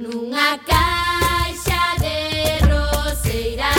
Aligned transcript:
Nunha 0.00 0.58
caixa 0.70 1.82
de 2.00 2.18
roseira 2.70 3.74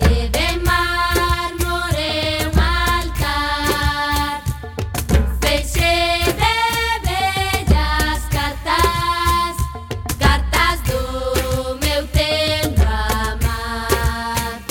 E 0.00 0.28
de 0.34 0.48
mármore 0.64 2.48
un 2.48 2.58
altar. 2.58 4.42
Feche 5.42 5.94
de 6.40 6.54
bellas 7.04 8.22
cartas 8.32 9.56
Cartas 10.18 10.80
do 10.88 11.78
meu 11.84 12.02
tendo 12.08 12.82
amar. 13.28 14.62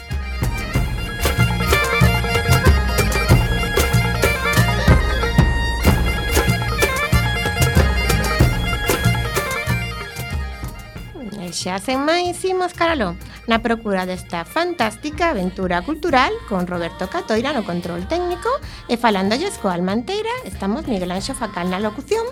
Xa 11.62 11.78
sen 11.78 12.02
máis 12.10 12.42
imos 12.42 12.74
caralo 12.74 13.14
na 13.46 13.62
procura 13.62 14.10
desta 14.10 14.50
fantástica 14.50 15.30
aventura 15.30 15.86
cultural 15.86 16.34
con 16.50 16.66
Roberto 16.66 17.06
Catoira 17.06 17.54
no 17.54 17.62
control 17.62 18.10
técnico 18.10 18.50
e 18.90 18.98
falándolles 18.98 19.62
coa 19.62 19.78
Almanteira. 19.78 20.34
Estamos 20.42 20.90
Miguel 20.90 21.14
Anxo 21.14 21.38
Facal 21.38 21.70
na 21.70 21.78
locución. 21.78 22.26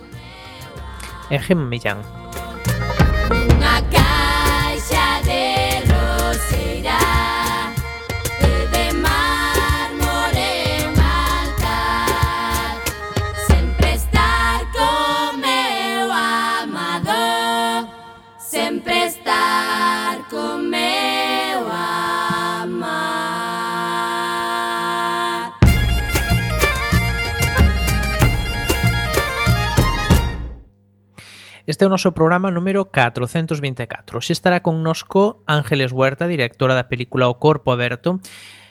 E 1.30 1.38
Gem 1.38 1.62
Millán. 1.62 2.19
Este 31.80 31.86
é 31.86 31.88
o 31.88 31.96
noso 31.96 32.12
programa 32.12 32.52
número 32.52 32.92
424. 32.92 34.20
Xe 34.20 34.36
estará 34.36 34.60
connosco 34.60 35.48
Ángeles 35.48 35.96
Huerta, 35.96 36.28
directora 36.28 36.76
da 36.76 36.92
película 36.92 37.32
O 37.32 37.40
Corpo 37.40 37.72
Aberto, 37.72 38.20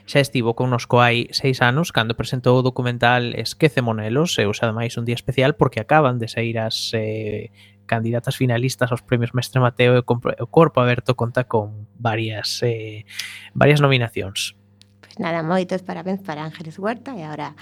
xa 0.05 0.21
estivo 0.21 0.53
connosco 0.53 1.01
hai 1.01 1.25
seis 1.33 1.65
anos 1.65 1.89
cando 1.89 2.13
presentou 2.13 2.61
o 2.61 2.67
documental 2.69 3.33
Esquece 3.33 3.81
Monelos 3.81 4.37
e 4.37 4.45
usa 4.45 4.69
ademais 4.69 4.93
un 5.01 5.09
día 5.09 5.17
especial 5.17 5.57
porque 5.57 5.81
acaban 5.81 6.21
de 6.21 6.29
sair 6.29 6.61
as 6.61 6.93
eh, 6.93 7.49
candidatas 7.89 8.37
finalistas 8.37 8.93
aos 8.93 9.01
premios 9.01 9.33
Mestre 9.33 9.57
Mateo 9.57 9.97
e 9.97 10.05
o 10.05 10.49
Corpo 10.53 10.85
Aberto 10.85 11.17
conta 11.17 11.49
con 11.49 11.89
varias 11.97 12.61
eh, 12.61 13.09
varias 13.57 13.81
nominacións. 13.81 14.53
Pois 15.01 15.17
pues 15.17 15.25
nada, 15.25 15.41
moitos 15.41 15.81
parabéns 15.81 16.21
para 16.21 16.45
Ángeles 16.45 16.77
Huerta 16.77 17.17
e 17.17 17.25
agora 17.25 17.57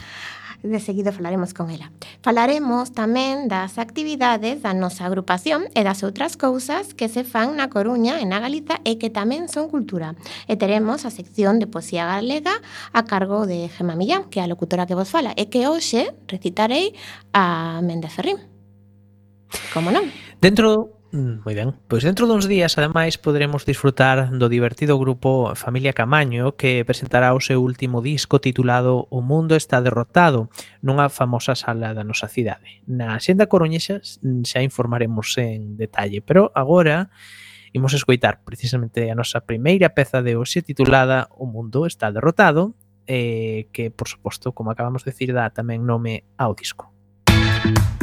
de 0.69 0.81
seguido 0.81 1.13
falaremos 1.13 1.55
con 1.55 1.71
ela. 1.71 1.93
Falaremos 2.23 2.91
tamén 2.91 3.47
das 3.47 3.79
actividades 3.79 4.65
da 4.65 4.73
nosa 4.73 5.07
agrupación 5.07 5.71
e 5.77 5.85
das 5.85 6.03
outras 6.03 6.35
cousas 6.35 6.97
que 6.97 7.07
se 7.07 7.23
fan 7.23 7.55
na 7.55 7.69
Coruña 7.69 8.19
e 8.19 8.25
na 8.25 8.43
Galiza 8.43 8.81
e 8.83 8.99
que 8.99 9.13
tamén 9.13 9.47
son 9.47 9.69
cultura. 9.71 10.17
E 10.51 10.57
teremos 10.57 11.05
a 11.05 11.11
sección 11.13 11.61
de 11.61 11.69
poesía 11.69 12.09
galega 12.09 12.59
a 12.91 13.05
cargo 13.05 13.45
de 13.45 13.69
Gemma 13.71 13.95
Millán, 13.95 14.27
que 14.33 14.41
é 14.41 14.43
a 14.43 14.51
locutora 14.51 14.89
que 14.89 14.97
vos 14.97 15.13
fala, 15.13 15.37
e 15.37 15.53
que 15.53 15.69
hoxe 15.69 16.11
recitarei 16.27 16.97
a 17.37 17.79
Méndez 17.85 18.17
Ferrín. 18.17 18.41
Como 19.73 19.93
non? 19.93 20.09
Dentro 20.41 20.96
Mm. 21.13 21.45
Moi 21.45 21.55
ben. 21.55 21.73
Pois 21.87 22.03
dentro 22.03 22.27
duns 22.27 22.51
días, 22.51 22.75
ademais, 22.79 23.17
poderemos 23.17 23.65
disfrutar 23.65 24.31
do 24.35 24.51
divertido 24.51 24.99
grupo 24.99 25.55
Familia 25.55 25.95
Camaño 25.95 26.59
que 26.59 26.83
presentará 26.85 27.33
o 27.35 27.41
seu 27.41 27.63
último 27.63 28.03
disco 28.03 28.43
titulado 28.43 29.07
O 29.11 29.23
Mundo 29.23 29.55
está 29.55 29.79
derrotado 29.81 30.51
nunha 30.83 31.07
famosa 31.07 31.55
sala 31.55 31.95
da 31.95 32.03
nosa 32.03 32.27
cidade. 32.27 32.83
Na 32.91 33.17
xenda 33.23 33.47
coruñesa 33.47 34.03
mm, 34.03 34.43
xa 34.43 34.61
informaremos 34.67 35.31
en 35.39 35.79
detalle, 35.79 36.21
pero 36.21 36.51
agora 36.59 37.09
imos 37.71 37.95
escoitar 37.95 38.43
precisamente 38.43 39.07
a 39.07 39.15
nosa 39.15 39.47
primeira 39.47 39.95
peza 39.95 40.21
de 40.27 40.35
hoxe 40.35 40.61
titulada 40.67 41.31
O 41.39 41.47
Mundo 41.47 41.87
está 41.87 42.11
derrotado 42.11 42.75
eh, 43.07 43.71
que, 43.71 43.95
por 43.95 44.11
suposto, 44.11 44.51
como 44.51 44.75
acabamos 44.75 45.07
de 45.07 45.15
decir, 45.15 45.31
dá 45.31 45.47
tamén 45.55 45.87
nome 45.87 46.27
ao 46.35 46.59
disco. 46.59 46.91
Música 47.31 47.96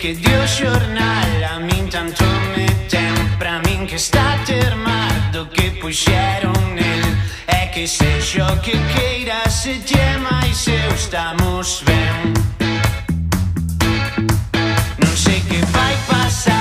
che 0.00 0.14
dio 0.14 0.46
xornal 0.46 1.42
a 1.42 1.58
min 1.58 1.86
tanto 1.90 2.24
me 2.54 2.64
tempra 2.86 3.60
min 3.64 3.86
que 3.86 3.96
está 3.96 4.38
termado 4.46 5.46
Que 5.48 5.72
puxeron 5.72 6.74
nel. 6.74 7.04
É 7.46 7.66
que 7.66 7.86
sexo 7.86 8.46
que 8.62 8.72
queira 8.94 9.46
se 9.50 9.74
lle 9.88 10.16
máis 10.26 10.66
eu 10.66 10.90
estamos 10.94 11.82
ben 11.84 12.32
non 15.02 15.14
sei 15.24 15.40
que 15.48 15.60
vai 15.76 15.94
pasar 16.08 16.59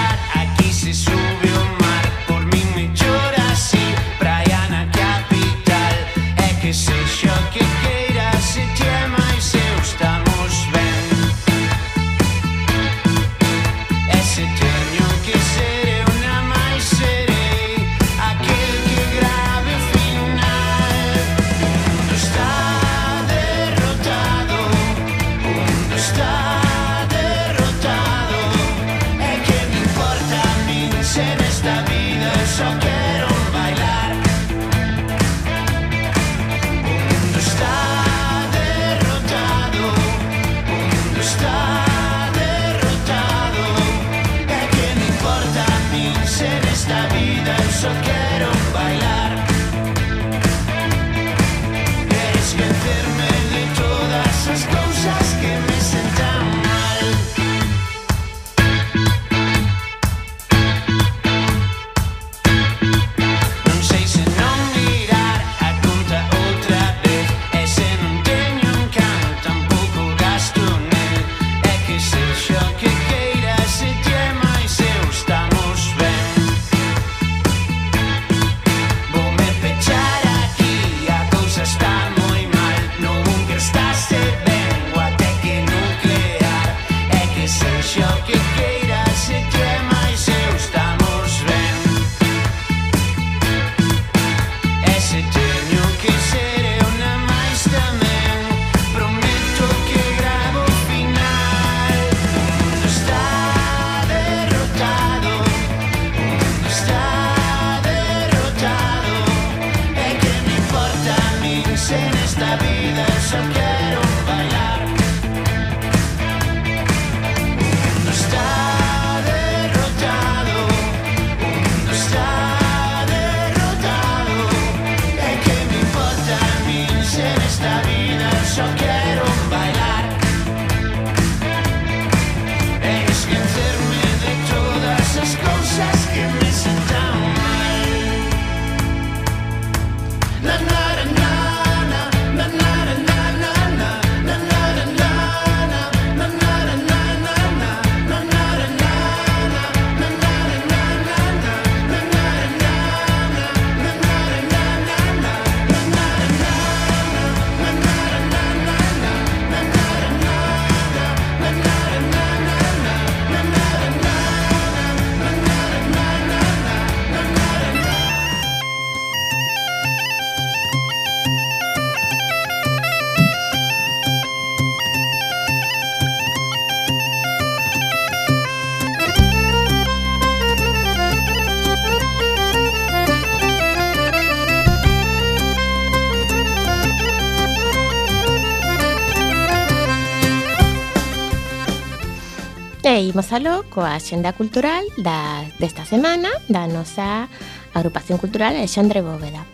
repásalo 193.29 193.61
coa 193.69 194.01
xenda 194.01 194.33
cultural 194.33 194.81
da, 195.05 195.45
desta 195.61 195.85
semana 195.85 196.33
da 196.49 196.65
nosa 196.65 197.29
agrupación 197.77 198.17
cultural 198.17 198.57
Alexandre 198.57 199.05
Bóveda. 199.05 199.45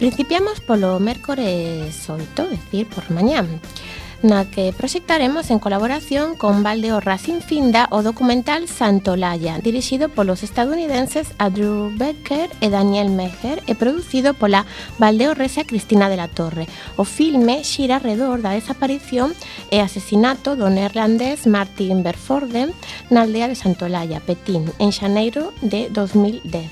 Principiamos 0.00 0.64
polo 0.64 0.96
mércores 1.04 1.92
8, 2.08 2.16
é 2.16 2.56
dicir, 2.56 2.88
por 2.88 3.04
mañán 3.12 3.60
na 4.24 4.48
que 4.48 4.72
proxectaremos 4.72 5.52
en 5.52 5.60
colaboración 5.60 6.34
con 6.34 6.62
Valdeo 6.64 6.98
Racing 6.98 7.44
Finda 7.44 7.88
o 7.92 8.00
documental 8.00 8.66
Santolaya, 8.72 9.60
dirixido 9.60 10.08
polos 10.08 10.42
estadounidenses 10.42 11.36
Andrew 11.36 11.92
Becker 11.92 12.48
e 12.64 12.72
Daniel 12.72 13.12
Mecher 13.12 13.60
e 13.68 13.76
producido 13.76 14.32
pola 14.32 14.64
Valdeo 14.96 15.36
Resa 15.36 15.68
Cristina 15.68 16.08
de 16.08 16.16
la 16.16 16.32
Torre. 16.32 16.64
O 16.96 17.04
filme 17.04 17.60
xira 17.68 18.00
redor 18.00 18.40
da 18.40 18.56
desaparición 18.56 19.36
e 19.68 19.84
asesinato 19.84 20.56
do 20.56 20.72
neerlandés 20.72 21.44
Martin 21.44 22.00
Berforden 22.00 22.72
na 23.12 23.28
aldea 23.28 23.52
de 23.52 23.60
Santolaya, 23.60 24.24
Petín, 24.24 24.72
en 24.80 24.88
xaneiro 24.88 25.52
de 25.60 25.92
2010. 25.92 26.64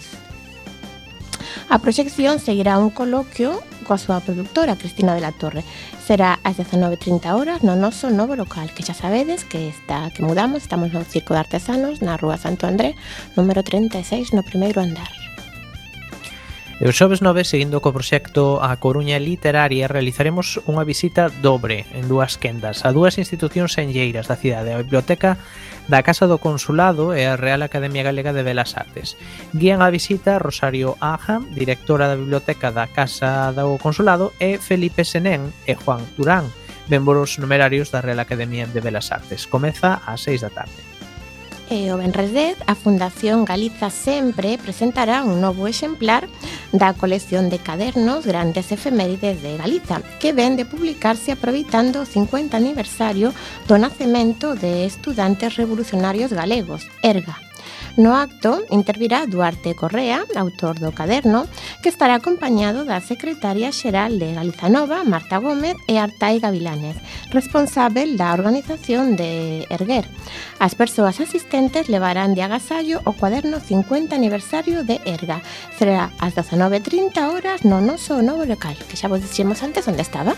A 1.68 1.76
proxección 1.84 2.40
seguirá 2.40 2.80
un 2.80 2.88
coloquio 2.88 3.60
coa 3.82 3.98
súa 3.98 4.18
productora 4.18 4.74
Cristina 4.74 5.14
de 5.14 5.22
la 5.22 5.30
Torre. 5.30 5.62
Será 6.02 6.40
ás 6.42 6.58
19.30 6.58 7.30
horas 7.34 7.62
no 7.62 7.76
noso 7.76 8.10
novo 8.10 8.34
local, 8.34 8.74
que 8.74 8.82
xa 8.82 8.94
sabedes 8.94 9.44
que 9.44 9.68
está 9.68 10.10
que 10.10 10.26
mudamos, 10.26 10.66
estamos 10.66 10.90
no 10.90 11.04
Circo 11.04 11.34
de 11.34 11.40
Artesanos, 11.46 12.02
na 12.02 12.18
Rúa 12.18 12.38
Santo 12.38 12.66
André, 12.66 12.96
número 13.36 13.62
36, 13.62 14.32
no 14.34 14.42
primeiro 14.42 14.82
andar. 14.82 15.21
E 16.82 16.90
o 16.90 16.90
xoves 16.90 17.22
9, 17.22 17.46
seguindo 17.46 17.78
co 17.78 17.94
proxecto 17.94 18.58
A 18.58 18.74
Coruña 18.74 19.22
Literaria, 19.22 19.86
realizaremos 19.86 20.58
unha 20.66 20.82
visita 20.82 21.30
dobre 21.30 21.86
en 21.94 22.10
dúas 22.10 22.34
quendas 22.34 22.82
a 22.82 22.90
dúas 22.90 23.22
institucións 23.22 23.78
enlleiras 23.78 24.26
da 24.26 24.34
cidade, 24.34 24.74
a 24.74 24.82
Biblioteca 24.82 25.38
da 25.86 26.02
Casa 26.02 26.26
do 26.26 26.42
Consulado 26.42 27.14
e 27.14 27.22
a 27.22 27.38
Real 27.38 27.62
Academia 27.62 28.02
Galega 28.02 28.34
de 28.34 28.42
Belas 28.42 28.74
Artes. 28.74 29.14
Guían 29.54 29.78
a 29.78 29.94
visita 29.94 30.42
Rosario 30.42 30.98
Aja, 30.98 31.38
directora 31.54 32.10
da 32.10 32.18
Biblioteca 32.18 32.74
da 32.74 32.90
Casa 32.90 33.54
do 33.54 33.78
Consulado, 33.78 34.34
e 34.42 34.58
Felipe 34.58 35.06
Senén 35.06 35.54
e 35.70 35.78
Juan 35.78 36.02
Turán, 36.18 36.50
membros 36.90 37.38
numerarios 37.38 37.94
da 37.94 38.02
Real 38.02 38.18
Academia 38.18 38.66
de 38.66 38.82
Belas 38.82 39.14
Artes. 39.14 39.46
Comeza 39.46 40.02
ás 40.02 40.26
6 40.26 40.42
da 40.42 40.50
tarde 40.50 40.91
e 41.72 41.88
o 41.88 41.96
Benres 41.96 42.32
10 42.36 42.68
a 42.68 42.74
Fundación 42.76 43.48
Galiza 43.48 43.88
Sempre 43.88 44.60
presentará 44.60 45.24
un 45.24 45.40
novo 45.40 45.64
exemplar 45.64 46.28
da 46.68 46.92
colección 46.92 47.48
de 47.48 47.56
cadernos 47.58 48.28
Grandes 48.28 48.68
Efemérides 48.76 49.40
de 49.40 49.56
Galiza 49.56 50.04
que 50.20 50.36
ven 50.36 50.60
de 50.60 50.68
publicarse 50.68 51.32
aproveitando 51.32 52.04
o 52.04 52.08
50 52.08 52.52
aniversario 52.60 53.32
do 53.64 53.80
nacemento 53.80 54.52
de 54.52 54.84
estudantes 54.84 55.56
revolucionarios 55.56 56.36
galegos, 56.36 56.84
ERGA. 57.00 57.51
No 57.96 58.16
acto 58.16 58.64
intervirá 58.70 59.26
Duarte 59.26 59.74
Correa, 59.76 60.24
autor 60.34 60.80
do 60.80 60.96
caderno, 60.96 61.44
que 61.84 61.92
estará 61.92 62.16
acompañado 62.16 62.88
da 62.88 63.04
secretaria 63.04 63.68
xeral 63.68 64.16
de 64.16 64.32
Galizanova, 64.32 65.04
Marta 65.04 65.36
Gómez, 65.36 65.76
e 65.84 66.00
Artai 66.00 66.40
Gavilanes, 66.40 66.96
responsável 67.28 68.16
da 68.16 68.32
organización 68.32 69.12
de 69.12 69.68
Erguer. 69.68 70.08
As 70.56 70.72
persoas 70.72 71.20
asistentes 71.20 71.92
levarán 71.92 72.32
de 72.32 72.40
agasallo 72.40 73.04
o 73.04 73.12
cuaderno 73.12 73.60
50 73.60 74.16
aniversario 74.16 74.88
de 74.88 74.96
Erga. 75.04 75.44
Será 75.76 76.08
ás 76.16 76.32
19.30 76.32 77.28
horas 77.28 77.60
no 77.68 77.84
noso 77.84 78.24
novo 78.24 78.48
local, 78.48 78.72
que 78.88 78.96
xa 78.96 79.12
vos 79.12 79.20
dixemos 79.20 79.60
antes 79.60 79.84
onde 79.84 80.00
estaba. 80.00 80.32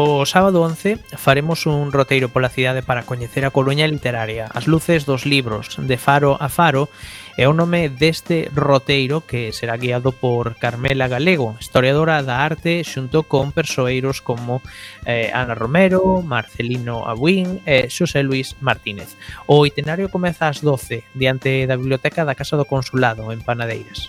O 0.00 0.24
sábado 0.24 0.62
11 0.64 0.96
faremos 1.20 1.68
un 1.68 1.92
roteiro 1.92 2.32
pola 2.32 2.48
cidade 2.48 2.80
para 2.80 3.04
coñecer 3.04 3.44
a 3.44 3.52
Coruña 3.52 3.84
literaria, 3.84 4.48
as 4.48 4.64
luces 4.64 5.04
dos 5.04 5.28
libros, 5.28 5.76
de 5.76 6.00
faro 6.00 6.40
a 6.40 6.48
faro, 6.48 6.88
é 7.36 7.44
o 7.44 7.52
nome 7.52 7.92
deste 7.92 8.48
roteiro 8.48 9.20
que 9.28 9.52
será 9.52 9.76
guiado 9.76 10.16
por 10.16 10.56
Carmela 10.56 11.04
Galego, 11.04 11.52
historiadora 11.60 12.24
da 12.24 12.40
arte 12.40 12.80
xunto 12.80 13.28
con 13.28 13.52
persoeiros 13.52 14.24
como 14.24 14.64
eh, 15.04 15.28
Ana 15.36 15.52
Romero, 15.52 16.24
Marcelino 16.24 17.04
Abuín 17.04 17.60
e 17.68 17.92
Xosé 17.92 18.24
Luis 18.24 18.56
Martínez. 18.64 19.20
O 19.44 19.68
itinerario 19.68 20.08
comeza 20.08 20.48
ás 20.48 20.64
12 20.64 21.04
diante 21.12 21.68
da 21.68 21.76
Biblioteca 21.76 22.24
da 22.24 22.32
Casa 22.32 22.56
do 22.56 22.64
Consulado 22.64 23.28
en 23.36 23.44
Panadeiras. 23.44 24.08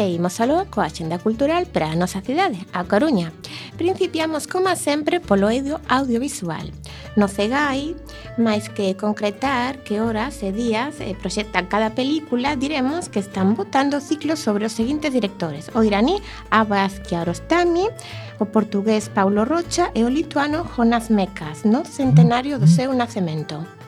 e 0.00 0.16
imos 0.16 0.40
aló 0.40 0.64
coa 0.72 0.88
xenda 0.88 1.20
cultural 1.20 1.68
para 1.68 1.92
a 1.92 1.98
nosa 1.98 2.24
cidade, 2.24 2.64
a 2.72 2.88
Coruña. 2.88 3.36
Principiamos, 3.76 4.48
como 4.48 4.72
sempre, 4.72 5.20
polo 5.20 5.52
eido 5.52 5.76
audiovisual. 5.92 6.72
No 7.20 7.28
CEGAI, 7.28 7.92
máis 8.40 8.72
que 8.72 8.96
concretar 8.96 9.84
que 9.84 10.00
horas 10.00 10.40
e 10.40 10.56
días 10.56 10.96
eh, 11.04 11.12
proxectan 11.12 11.68
cada 11.68 11.92
película, 11.92 12.56
diremos 12.56 13.12
que 13.12 13.20
están 13.20 13.52
votando 13.52 14.00
ciclos 14.00 14.40
sobre 14.40 14.64
os 14.64 14.72
seguintes 14.72 15.12
directores. 15.12 15.68
O 15.76 15.84
iraní 15.84 16.24
Abbas 16.48 17.04
Kiarostami, 17.04 17.92
o 18.40 18.48
portugués 18.48 19.12
Paulo 19.12 19.44
Rocha 19.44 19.92
e 19.92 20.00
o 20.00 20.08
lituano 20.08 20.64
Jonas 20.64 21.12
Mekas, 21.12 21.68
no 21.68 21.84
centenario 21.84 22.56
do 22.56 22.64
seu 22.64 22.96
nacemento. 22.96 23.79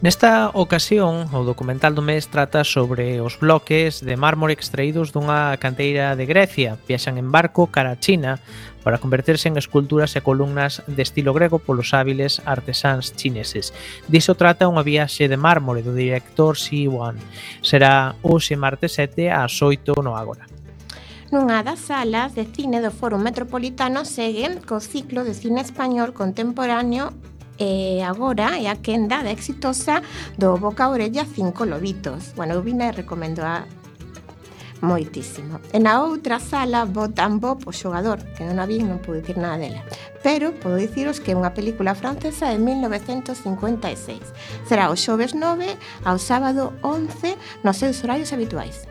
Nesta 0.00 0.50
ocasión, 0.54 1.26
o 1.34 1.42
documental 1.42 1.90
do 1.90 2.06
mes 2.06 2.30
trata 2.30 2.62
sobre 2.62 3.18
os 3.18 3.34
bloques 3.34 3.98
de 3.98 4.14
mármore 4.14 4.54
extraídos 4.54 5.10
dunha 5.10 5.58
canteira 5.58 6.14
de 6.14 6.22
Grecia. 6.22 6.78
Viaxan 6.86 7.18
en 7.18 7.34
barco 7.34 7.66
cara 7.66 7.90
a 7.90 7.98
China 7.98 8.38
para 8.86 9.02
converterse 9.02 9.50
en 9.50 9.58
esculturas 9.58 10.14
e 10.14 10.22
columnas 10.22 10.86
de 10.86 11.02
estilo 11.02 11.34
grego 11.34 11.58
polos 11.58 11.90
hábiles 11.98 12.38
artesáns 12.46 13.10
chineses. 13.18 13.74
Diso 14.06 14.38
trata 14.38 14.70
unha 14.70 14.86
viaxe 14.86 15.26
de 15.26 15.34
mármore 15.34 15.82
do 15.82 15.90
director 15.90 16.54
Xi 16.54 16.86
Wan. 16.86 17.18
Será 17.66 18.14
hoxe 18.22 18.54
martes 18.54 18.94
7 18.94 19.34
ás 19.34 19.58
8 19.58 19.98
no 19.98 20.14
Ágora. 20.14 20.46
Nunha 21.34 21.66
das 21.66 21.90
salas 21.90 22.38
de 22.38 22.46
cine 22.46 22.78
do 22.78 22.94
Foro 22.94 23.18
Metropolitano 23.18 24.06
segue 24.06 24.62
co 24.62 24.78
ciclo 24.78 25.26
de 25.26 25.34
cine 25.34 25.58
español 25.58 26.14
contemporáneo 26.14 27.10
Eh, 27.58 27.98
e 27.98 28.02
agora 28.02 28.54
é 28.56 28.70
a 28.70 28.76
quenda 28.76 29.22
da 29.22 29.32
exitosa 29.32 30.00
do 30.38 30.56
Boca 30.58 30.84
a 30.84 30.90
Orella 30.90 31.26
Cinco 31.26 31.64
Lobitos. 31.64 32.32
Bueno, 32.36 32.54
eu 32.54 32.62
vine 32.62 32.86
e 32.88 32.92
recomendo 32.92 33.42
a 33.42 33.66
moitísimo. 34.80 35.58
E 35.74 35.78
na 35.82 36.06
outra 36.06 36.38
sala 36.38 36.86
votan 36.86 37.42
bo 37.42 37.58
o 37.66 37.72
xogador, 37.74 38.22
que 38.38 38.46
non 38.46 38.62
a 38.62 38.66
vi, 38.66 38.78
non 38.78 39.02
pude 39.02 39.26
dicir 39.26 39.42
nada 39.42 39.58
dela. 39.58 39.82
Pero 40.22 40.54
podo 40.54 40.78
diciros 40.78 41.18
que 41.18 41.34
é 41.34 41.38
unha 41.38 41.50
película 41.50 41.98
francesa 41.98 42.54
de 42.54 42.62
1956. 42.62 44.22
Será 44.62 44.86
o 44.86 44.94
xoves 44.94 45.34
9 45.34 45.74
ao 46.06 46.22
sábado 46.22 46.70
11 46.86 47.66
nos 47.66 47.74
seus 47.74 47.98
horarios 48.06 48.30
habituais. 48.30 48.86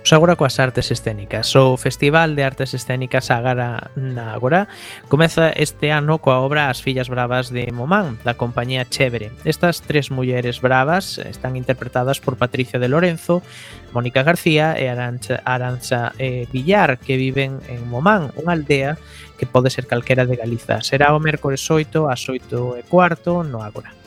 Pois 0.00 0.16
agora 0.16 0.32
coas 0.32 0.56
artes 0.56 0.88
escénicas. 0.88 1.52
O 1.60 1.76
Festival 1.76 2.32
de 2.32 2.40
Artes 2.40 2.72
Escénicas 2.72 3.28
Agara 3.28 3.92
na 4.00 4.32
Agora 4.32 4.64
comeza 5.12 5.52
este 5.52 5.92
ano 5.92 6.24
coa 6.24 6.40
obra 6.40 6.72
As 6.72 6.80
fillas 6.80 7.12
bravas 7.12 7.52
de 7.52 7.68
Momán, 7.68 8.16
da 8.24 8.32
compañía 8.32 8.88
Chévere. 8.88 9.28
Estas 9.44 9.84
tres 9.84 10.08
mulleres 10.08 10.64
bravas 10.64 11.20
están 11.20 11.52
interpretadas 11.52 12.16
por 12.16 12.40
Patricia 12.40 12.80
de 12.80 12.88
Lorenzo, 12.88 13.44
Mónica 13.92 14.24
García 14.24 14.72
e 14.72 14.88
Arancha, 14.88 15.44
Arancha 15.44 16.16
eh, 16.16 16.48
Villar, 16.48 16.96
que 16.96 17.20
viven 17.20 17.60
en 17.68 17.84
Momán, 17.84 18.32
unha 18.40 18.56
aldea 18.56 18.96
que 19.36 19.44
pode 19.44 19.68
ser 19.68 19.84
calquera 19.84 20.24
de 20.24 20.40
Galiza. 20.40 20.80
Será 20.80 21.12
o 21.12 21.20
mércores 21.20 21.60
8 21.68 22.08
ás 22.08 22.24
8 22.24 22.80
e 22.80 22.82
cuarto 22.88 23.44
no 23.44 23.60
Agora. 23.60 23.99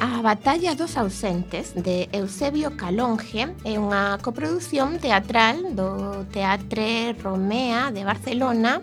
A 0.00 0.22
Batalla 0.22 0.76
dos 0.76 0.96
Ausentes 0.96 1.74
de 1.74 2.08
Eusebio 2.12 2.76
Calonge 2.76 3.50
é 3.66 3.74
unha 3.82 4.14
coprodución 4.22 5.02
teatral 5.02 5.74
do 5.74 6.22
Teatre 6.30 7.18
Romea 7.18 7.90
de 7.90 8.06
Barcelona 8.06 8.78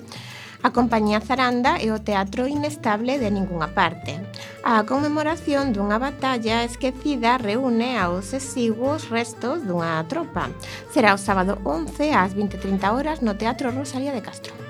a 0.60 0.76
Compañía 0.76 1.24
Zaranda 1.24 1.80
e 1.80 1.88
o 1.96 2.04
Teatro 2.04 2.52
Inestable 2.52 3.16
de 3.16 3.32
Ninguna 3.32 3.72
Parte. 3.72 4.20
A 4.60 4.84
conmemoración 4.84 5.72
dunha 5.72 5.96
batalla 6.04 6.68
esquecida 6.68 7.40
reúne 7.40 7.96
aos 7.96 8.36
exiguos 8.36 9.08
restos 9.08 9.64
dunha 9.64 10.04
tropa. 10.12 10.52
Será 10.92 11.16
o 11.16 11.22
sábado 11.22 11.64
11 11.64 12.12
ás 12.12 12.36
20.30 12.36 12.92
horas 12.92 13.24
no 13.24 13.40
Teatro 13.40 13.72
Rosalía 13.72 14.12
de 14.12 14.20
Castro. 14.20 14.65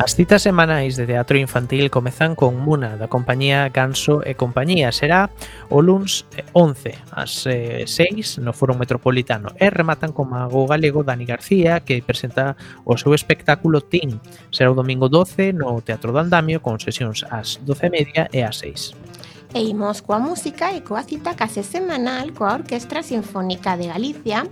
As 0.00 0.16
citas 0.16 0.40
semanais 0.40 0.96
de 0.96 1.04
teatro 1.04 1.36
infantil 1.36 1.90
comezan 1.90 2.32
con 2.32 2.56
Muna 2.56 2.96
da 2.96 3.12
compañía 3.12 3.68
Ganso 3.68 4.24
e 4.24 4.32
Compañía. 4.32 4.96
Será 4.96 5.28
o 5.68 5.84
luns 5.84 6.24
11 6.56 6.96
ás 7.12 7.44
eh, 7.44 7.84
6 7.84 8.40
no 8.40 8.56
Foro 8.56 8.72
Metropolitano 8.72 9.52
e 9.60 9.68
rematan 9.68 10.16
con 10.16 10.32
Mago 10.32 10.64
Galego 10.64 11.04
Dani 11.04 11.28
García 11.28 11.84
que 11.84 12.00
presenta 12.00 12.56
o 12.88 12.96
seu 12.96 13.12
espectáculo 13.12 13.84
Team. 13.84 14.24
Será 14.48 14.72
o 14.72 14.78
domingo 14.80 15.12
12 15.12 15.52
no 15.52 15.84
Teatro 15.84 16.16
do 16.16 16.20
Andamio 16.24 16.64
con 16.64 16.80
sesións 16.80 17.28
ás 17.28 17.60
12 17.60 17.84
e 17.84 17.92
media 17.92 18.22
e 18.32 18.40
ás 18.40 18.56
6. 18.64 19.19
E 19.52 19.60
imos 19.66 20.00
coa 20.00 20.18
música 20.18 20.70
e 20.72 20.80
coa 20.80 21.02
cita 21.02 21.34
case 21.34 21.62
semanal 21.62 22.30
coa 22.30 22.54
Orquestra 22.54 23.02
Sinfónica 23.02 23.76
de 23.76 23.90
Galicia 23.90 24.46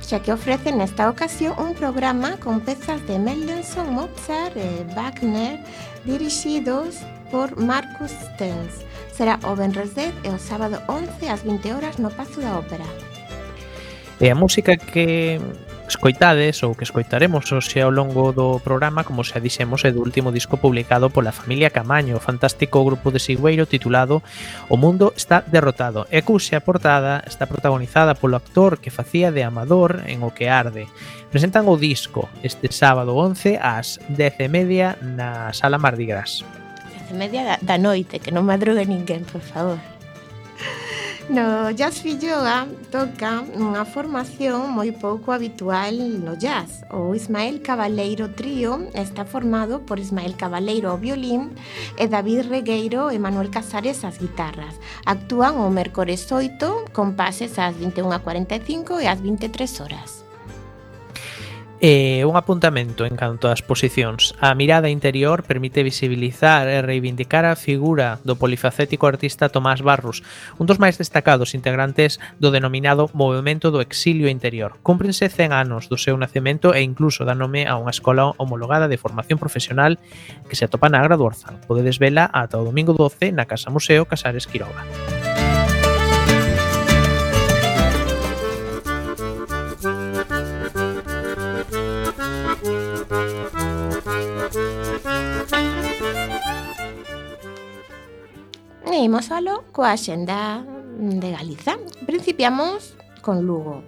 xa 0.00 0.18
que 0.24 0.32
ofrece 0.32 0.72
nesta 0.72 1.12
ocasión 1.12 1.52
un 1.60 1.76
programa 1.76 2.40
con 2.40 2.64
pezas 2.64 3.04
de 3.06 3.20
Mendelssohn, 3.20 3.92
Mozart 3.92 4.56
e 4.56 4.82
Wagner 4.96 5.60
dirixidos 6.08 7.04
por 7.30 7.54
Marcus 7.60 8.10
Stenz. 8.10 8.80
Será 9.12 9.38
o 9.44 9.52
Benres 9.54 9.94
10 9.94 10.24
e 10.24 10.28
o 10.32 10.38
sábado 10.40 10.80
11 10.88 11.28
ás 11.28 11.44
20 11.44 11.76
horas 11.76 12.00
no 12.00 12.08
Pazo 12.08 12.40
da 12.40 12.58
Ópera. 12.58 12.88
E 14.18 14.32
a 14.32 14.34
música 14.34 14.76
que 14.76 15.36
Escoitades 15.90 16.62
ou 16.62 16.78
que 16.78 16.86
escoitaremos 16.86 17.50
hoxe 17.50 17.82
ao 17.82 17.90
longo 17.90 18.30
do 18.30 18.62
programa, 18.62 19.02
como 19.02 19.26
xa 19.26 19.42
dixemos, 19.42 19.82
é 19.82 19.90
do 19.90 19.98
último 19.98 20.30
disco 20.30 20.54
publicado 20.54 21.10
pola 21.10 21.34
familia 21.34 21.74
Camaño, 21.74 22.14
o 22.14 22.22
fantástico 22.22 22.86
grupo 22.86 23.10
de 23.10 23.18
Sigüeiro 23.18 23.66
titulado 23.66 24.22
O 24.70 24.78
mundo 24.78 25.10
está 25.18 25.42
derrotado. 25.42 26.06
E 26.14 26.22
cuxa 26.22 26.62
portada 26.62 27.26
está 27.26 27.50
protagonizada 27.50 28.14
polo 28.14 28.38
actor 28.38 28.78
que 28.78 28.94
facía 28.94 29.34
de 29.34 29.42
Amador 29.42 30.06
en 30.06 30.22
O 30.22 30.30
que 30.30 30.46
arde. 30.46 30.86
Presentan 31.34 31.66
o 31.66 31.74
disco 31.74 32.30
este 32.46 32.70
sábado 32.70 33.18
11 33.18 33.58
ás 33.58 33.98
10:30 34.14 34.94
na 35.02 35.50
Sala 35.50 35.82
Mardi 35.82 36.06
Gras. 36.06 36.46
10:30 37.10 37.66
da 37.66 37.82
noite, 37.82 38.22
que 38.22 38.30
non 38.30 38.46
madrugue 38.46 38.86
ninguén, 38.86 39.26
por 39.26 39.42
favor. 39.42 39.89
No 41.30 41.70
jazz 41.70 42.00
filloa 42.02 42.42
ah, 42.42 42.66
toca 42.90 43.46
unha 43.54 43.86
formación 43.86 44.74
moi 44.74 44.90
pouco 44.90 45.30
habitual 45.30 45.94
no 46.26 46.34
jazz. 46.34 46.82
O 46.90 47.14
Ismael 47.14 47.62
Cabaleiro 47.62 48.34
Trío 48.34 48.90
está 48.98 49.22
formado 49.22 49.86
por 49.86 50.02
Ismael 50.02 50.34
Cabaleiro 50.34 50.90
ao 50.90 50.98
violín 50.98 51.54
e 51.94 52.10
David 52.10 52.50
Regueiro 52.50 53.14
e 53.14 53.22
Manuel 53.22 53.46
Casares 53.46 54.02
ás 54.02 54.18
guitarras. 54.18 54.74
Actúan 55.06 55.54
o 55.62 55.70
mércores 55.70 56.26
8 56.26 56.90
con 56.90 57.14
pases 57.14 57.62
ás 57.62 57.78
21:45 57.78 58.98
e 58.98 59.06
ás 59.06 59.22
23 59.22 59.86
horas. 59.86 60.29
E 61.80 62.28
un 62.28 62.36
apuntamento 62.36 63.08
en 63.08 63.16
canto 63.16 63.48
ás 63.48 63.64
posicións. 63.64 64.36
A 64.36 64.52
mirada 64.52 64.92
interior 64.92 65.48
permite 65.48 65.80
visibilizar 65.80 66.68
e 66.68 66.84
reivindicar 66.84 67.48
a 67.48 67.56
figura 67.56 68.20
do 68.20 68.36
polifacético 68.36 69.08
artista 69.08 69.48
Tomás 69.48 69.80
Barrus, 69.80 70.20
un 70.60 70.68
dos 70.68 70.76
máis 70.76 71.00
destacados 71.00 71.56
integrantes 71.56 72.20
do 72.36 72.52
denominado 72.52 73.08
Movimento 73.16 73.72
do 73.72 73.80
Exilio 73.80 74.28
Interior. 74.28 74.76
Cúmprense 74.84 75.32
100 75.32 75.56
anos 75.56 75.88
do 75.88 75.96
seu 75.96 76.20
nacemento 76.20 76.76
e 76.76 76.84
incluso 76.84 77.24
dá 77.24 77.32
nome 77.32 77.64
a 77.64 77.80
unha 77.80 77.96
escola 77.96 78.36
homologada 78.36 78.84
de 78.84 79.00
formación 79.00 79.40
profesional 79.40 79.96
que 80.52 80.60
se 80.60 80.68
atopa 80.68 80.92
na 80.92 81.00
Agra 81.00 81.16
do 81.16 81.24
Orzán. 81.24 81.64
Podedes 81.64 81.96
vela 81.96 82.28
ata 82.28 82.60
o 82.60 82.66
domingo 82.68 82.92
12 82.92 83.32
na 83.32 83.48
Casa 83.48 83.72
Museo 83.72 84.04
Casares 84.04 84.44
Quiroga. 84.44 84.84
e 99.00 99.04
imos 99.08 99.32
alo 99.32 99.64
coa 99.72 99.96
xenda 99.96 100.60
de 101.00 101.32
Galiza. 101.32 101.80
Principiamos 102.04 102.92
con 103.24 103.48
Lugo. 103.48 103.80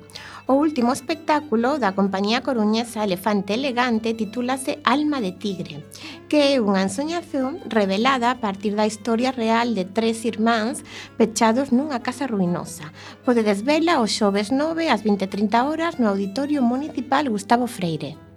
O 0.49 0.57
último 0.57 0.97
espectáculo 0.97 1.77
da 1.77 1.93
compañía 1.93 2.41
coruñesa 2.41 3.05
Elefante 3.05 3.53
Elegante 3.53 4.17
titúlase 4.17 4.81
Alma 4.89 5.21
de 5.21 5.37
Tigre, 5.37 5.85
que 6.33 6.57
é 6.57 6.65
unha 6.65 6.81
ensoñación 6.81 7.61
revelada 7.69 8.33
a 8.33 8.41
partir 8.41 8.73
da 8.73 8.89
historia 8.89 9.37
real 9.37 9.77
de 9.77 9.85
tres 9.85 10.25
irmáns 10.25 10.81
pechados 11.21 11.77
nunha 11.77 12.01
casa 12.01 12.25
ruinosa. 12.25 12.89
Podedes 13.21 13.69
vela 13.69 14.01
o 14.01 14.09
xoves 14.09 14.49
9 14.49 14.89
ás 14.89 15.05
20.30 15.05 15.61
horas 15.69 16.01
no 16.01 16.09
Auditorio 16.09 16.65
Municipal 16.65 17.29
Gustavo 17.29 17.69
Freire. 17.69 18.32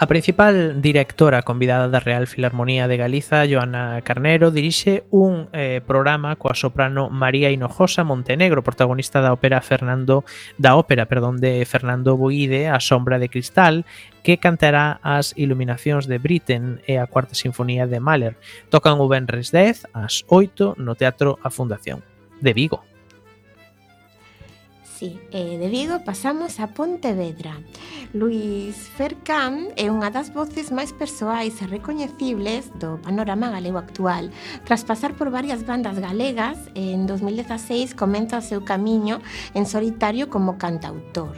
A 0.00 0.06
principal 0.06 0.80
directora 0.80 1.42
convidada 1.42 1.92
da 1.92 2.00
Real 2.00 2.24
Filarmonía 2.24 2.88
de 2.88 2.96
Galiza, 2.96 3.44
Joana 3.44 4.00
Carnero, 4.00 4.50
dirixe 4.50 5.04
un 5.12 5.52
eh, 5.52 5.84
programa 5.84 6.40
coa 6.40 6.56
soprano 6.56 7.12
María 7.12 7.52
Hinojosa 7.52 8.00
Montenegro, 8.00 8.64
protagonista 8.64 9.20
da 9.20 9.36
ópera 9.36 9.60
Fernando 9.60 10.24
da 10.56 10.72
ópera, 10.80 11.04
perdón, 11.04 11.36
de 11.36 11.60
Fernando 11.68 12.16
Boide, 12.16 12.72
A 12.72 12.80
sombra 12.80 13.20
de 13.20 13.28
cristal, 13.28 13.84
que 14.24 14.40
cantará 14.40 15.04
as 15.04 15.36
iluminacións 15.36 16.08
de 16.08 16.16
Britten 16.16 16.80
e 16.88 16.96
a 16.96 17.04
Cuarta 17.04 17.36
Sinfonía 17.36 17.84
de 17.84 18.00
Mahler. 18.00 18.40
Tocan 18.72 18.96
o 18.96 19.04
Benres 19.04 19.52
10 19.52 19.84
ás 19.92 20.24
8 20.32 20.80
no 20.80 20.96
Teatro 20.96 21.36
A 21.44 21.52
Fundación 21.52 22.00
de 22.40 22.56
Vigo. 22.56 22.89
Sí, 25.00 25.18
e 25.32 25.56
de 25.56 25.72
Vigo 25.72 26.04
pasamos 26.04 26.60
a 26.60 26.66
Pontevedra. 26.76 27.56
Luis 28.12 28.76
Fercam 29.00 29.72
é 29.72 29.88
unha 29.88 30.12
das 30.12 30.28
voces 30.28 30.68
máis 30.68 30.92
persoais 30.92 31.56
e 31.56 31.64
recoñecibles 31.64 32.68
do 32.76 33.00
panorama 33.00 33.48
galego 33.48 33.80
actual. 33.80 34.28
Tras 34.68 34.84
pasar 34.84 35.16
por 35.16 35.32
varias 35.32 35.64
bandas 35.64 35.96
galegas, 35.96 36.60
en 36.76 37.08
2016 37.08 37.96
comenta 37.96 38.36
o 38.36 38.44
seu 38.44 38.60
camiño 38.60 39.24
en 39.56 39.64
solitario 39.64 40.28
como 40.28 40.60
cantautor. 40.60 41.32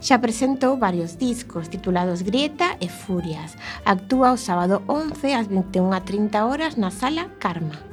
Xa 0.00 0.16
presentou 0.16 0.80
varios 0.80 1.20
discos 1.20 1.68
titulados 1.68 2.24
Grieta 2.24 2.80
e 2.80 2.88
Furias. 2.88 3.60
Actúa 3.84 4.32
o 4.32 4.40
sábado 4.40 4.88
11 4.88 5.36
ás 5.36 5.52
21:30 5.52 6.48
horas 6.48 6.80
na 6.80 6.88
Sala 6.88 7.28
Karma. 7.36 7.91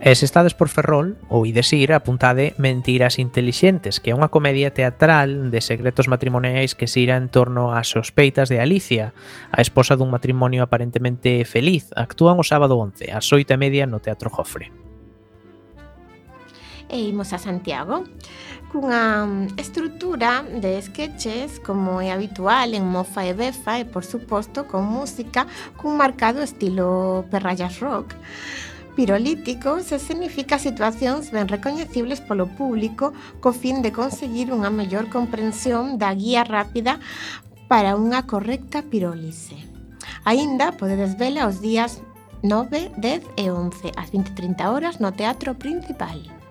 E 0.00 0.14
se 0.14 0.24
estades 0.24 0.54
por 0.54 0.68
Ferrol, 0.68 1.14
ou 1.28 1.46
ides 1.46 1.70
ir, 1.72 1.92
apuntade 1.92 2.54
Mentiras 2.58 3.18
Intelixentes, 3.18 4.00
que 4.02 4.10
é 4.10 4.16
unha 4.16 4.32
comedia 4.32 4.74
teatral 4.74 5.50
de 5.50 5.60
secretos 5.62 6.10
matrimoniais 6.10 6.74
que 6.74 6.90
se 6.90 7.00
irá 7.04 7.16
en 7.16 7.30
torno 7.30 7.70
ás 7.70 7.92
sospeitas 7.92 8.50
de 8.50 8.58
Alicia, 8.58 9.14
a 9.54 9.62
esposa 9.62 9.94
dun 9.94 10.10
matrimonio 10.10 10.66
aparentemente 10.66 11.46
feliz. 11.46 11.88
Actúan 11.94 12.36
o 12.36 12.44
sábado 12.44 12.76
11, 12.76 13.14
ás 13.14 13.26
8 13.30 13.54
e 13.54 13.58
media 13.58 13.84
no 13.86 14.02
Teatro 14.02 14.28
Jofre. 14.28 14.72
E 16.90 17.08
imos 17.08 17.32
a 17.32 17.38
Santiago, 17.38 18.04
cunha 18.68 19.24
mm, 19.24 19.56
estrutura 19.56 20.42
de 20.42 20.82
sketches 20.82 21.62
como 21.62 22.02
é 22.02 22.12
habitual 22.12 22.74
en 22.74 22.84
Mofa 22.84 23.24
e 23.24 23.32
Befa 23.32 23.80
e, 23.80 23.88
por 23.88 24.04
suposto, 24.04 24.66
con 24.68 24.84
música 24.84 25.46
cun 25.78 25.96
marcado 25.96 26.42
estilo 26.42 27.24
perrayas 27.30 27.80
rock. 27.80 28.12
Pirolíticos 28.94 29.86
significa 29.86 30.62
situacións 30.62 31.34
ben 31.34 31.50
recoñecibles 31.50 32.22
polo 32.22 32.46
público 32.46 33.10
co 33.42 33.50
fin 33.50 33.82
de 33.82 33.90
conseguir 33.90 34.54
unha 34.54 34.70
mellor 34.70 35.10
comprensión 35.10 35.98
da 35.98 36.14
guía 36.14 36.46
rápida 36.46 37.02
para 37.66 37.98
unha 37.98 38.22
correcta 38.30 38.86
pirólise. 38.86 39.58
Aínda 40.22 40.78
podedes 40.78 41.18
vela 41.18 41.50
os 41.50 41.58
días 41.58 41.98
9, 42.46 42.94
10 42.94 43.34
e 43.34 43.50
11 43.50 43.98
ás 43.98 44.14
20:30 44.14 44.70
horas 44.70 45.02
no 45.02 45.10
Teatro 45.10 45.58
Principal. 45.58 46.43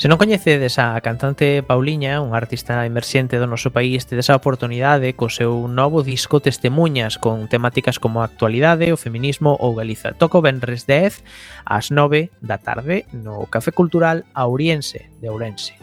Se 0.00 0.08
non 0.08 0.16
coñecedes 0.16 0.80
a 0.80 0.96
cantante 1.04 1.60
Pauliña, 1.60 2.24
un 2.24 2.32
artista 2.32 2.88
emerxente 2.88 3.36
do 3.36 3.44
noso 3.44 3.68
país, 3.68 4.08
tedes 4.08 4.32
a 4.32 4.38
oportunidade 4.40 5.12
co 5.12 5.28
seu 5.28 5.68
novo 5.68 6.00
disco 6.00 6.40
Testemunhas 6.40 7.20
con 7.20 7.52
temáticas 7.52 8.00
como 8.00 8.24
a 8.24 8.28
actualidade, 8.32 8.96
o 8.96 8.96
feminismo 8.96 9.60
ou 9.60 9.76
Galiza. 9.76 10.16
Toco 10.16 10.40
Benres 10.40 10.88
10 10.88 11.20
ás 11.68 11.92
9 11.92 12.32
da 12.40 12.56
tarde 12.56 13.04
no 13.12 13.44
Café 13.52 13.76
Cultural 13.76 14.24
Auriense 14.32 15.12
de 15.20 15.28
Ourense. 15.28 15.76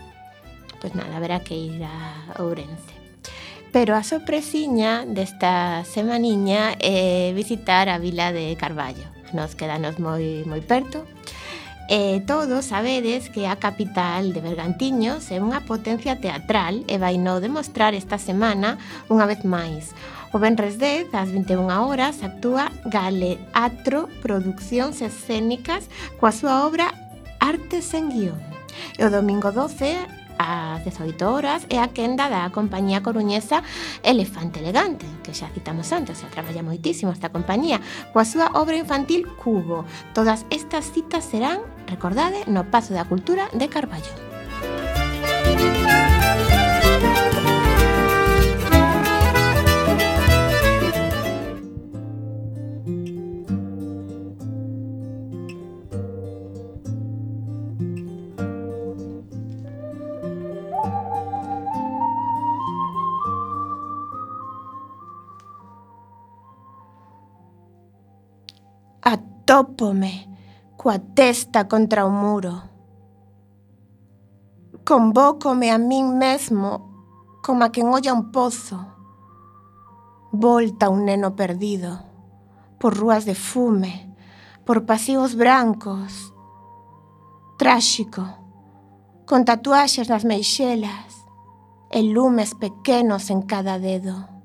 Pois 0.81 0.97
nada, 0.97 1.13
haberá 1.13 1.45
que 1.45 1.53
ir 1.53 1.85
a 1.85 2.41
Ourense. 2.41 2.97
Pero 3.69 3.93
a 3.93 4.01
sorpresiña 4.01 5.05
desta 5.05 5.85
semaniña 5.85 6.73
é 6.81 7.37
visitar 7.37 7.85
a 7.85 8.01
vila 8.01 8.33
de 8.33 8.57
Carballo. 8.57 9.05
Nos 9.37 9.53
quedanos 9.53 10.01
moi 10.01 10.41
moi 10.49 10.65
perto, 10.65 11.05
E 11.87 12.19
todos 12.27 12.65
sabedes 12.65 13.31
que 13.31 13.47
a 13.47 13.55
capital 13.55 14.35
de 14.35 14.43
Bergantiños 14.43 15.31
é 15.31 15.39
unha 15.39 15.63
potencia 15.63 16.19
teatral 16.19 16.83
e 16.83 16.99
vai 16.99 17.15
no 17.15 17.39
demostrar 17.39 17.95
esta 17.95 18.19
semana 18.19 18.75
unha 19.07 19.23
vez 19.23 19.47
máis. 19.47 19.95
O 20.35 20.37
Benres 20.43 20.75
10, 20.75 21.15
ás 21.15 21.31
21 21.31 21.71
horas, 21.71 22.19
actúa 22.27 22.75
Galeatro 22.83 24.11
Produccións 24.19 24.99
Escénicas 24.99 25.87
coa 26.19 26.35
súa 26.35 26.67
obra 26.67 26.91
Artes 27.39 27.95
en 27.95 28.11
guión. 28.11 28.39
E 28.99 29.07
o 29.07 29.09
domingo 29.09 29.55
12, 29.55 30.16
ás 30.37 30.83
18 30.85 31.17
horas 31.25 31.65
é 31.69 31.81
a 31.81 31.89
quenda 31.89 32.29
da 32.29 32.49
compañía 32.53 33.01
coruñesa 33.01 33.63
Elefante 34.03 34.59
Elegante, 34.59 35.05
que 35.23 35.33
xa 35.33 35.49
citamos 35.53 35.89
antes, 35.91 36.21
xa 36.21 36.29
traballa 36.29 36.63
moitísimo 36.63 37.11
esta 37.11 37.33
compañía, 37.33 37.81
coa 38.13 38.25
súa 38.25 38.53
obra 38.53 38.77
infantil 38.77 39.25
Cubo. 39.37 39.85
Todas 40.13 40.45
estas 40.49 40.93
citas 40.93 41.25
serán, 41.25 41.65
recordade, 41.87 42.45
no 42.45 42.69
Pazo 42.69 42.93
da 42.93 43.09
Cultura 43.09 43.49
de 43.53 43.67
Carballo. 43.67 44.26
Atópome 69.49 70.27
coa 70.75 70.99
testa 70.99 71.69
contra 71.71 72.05
o 72.05 72.11
muro. 72.11 72.63
Convócome 74.83 75.71
a 75.71 75.77
min 75.77 76.19
mesmo 76.19 76.91
como 77.41 77.63
a 77.63 77.71
quen 77.71 77.87
olla 77.87 78.11
un 78.11 78.35
pozo. 78.35 78.75
Volta 80.33 80.89
un 80.89 81.05
neno 81.05 81.37
perdido 81.39 82.03
por 82.77 82.99
rúas 82.99 83.23
de 83.23 83.35
fume, 83.35 84.13
por 84.65 84.83
pasivos 84.83 85.39
brancos. 85.39 86.35
Tráxico, 87.57 88.27
con 89.23 89.47
tatuaxes 89.47 90.11
nas 90.11 90.27
meixelas 90.27 91.23
e 91.87 92.03
lumes 92.03 92.51
pequenos 92.51 93.31
en 93.31 93.47
cada 93.47 93.79
dedo. 93.79 94.36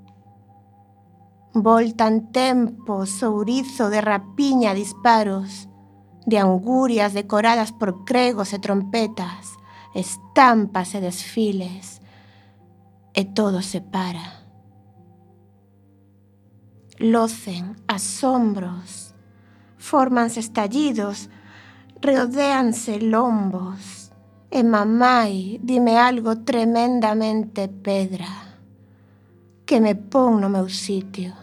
Voltan 1.55 2.33
tempos, 2.33 3.11
sourizo 3.11 3.91
de 3.91 4.01
rapiña, 4.01 4.73
disparos, 4.73 5.69
de 6.25 6.39
angurias 6.39 7.13
decoradas 7.13 7.73
por 7.73 8.05
cregos 8.05 8.55
e 8.55 8.59
trompetas, 8.59 9.59
estampas 9.95 10.95
e 10.95 11.01
desfiles, 11.01 12.01
e 13.13 13.25
todo 13.25 13.61
se 13.61 13.83
para. 13.83 14.41
Locen 16.99 17.77
asombros, 17.87 19.15
formanse 19.77 20.41
estallidos, 20.41 21.29
rodeanse 22.01 22.99
lombos, 23.01 24.11
e 24.51 24.63
mamai, 24.63 25.61
dime 25.63 25.99
algo 25.99 26.45
tremendamente 26.45 27.69
pedra, 27.69 28.57
que 29.67 29.81
me 29.81 29.95
pon 29.97 30.41
no 30.41 30.49
meu 30.49 30.69
sitio 30.69 31.42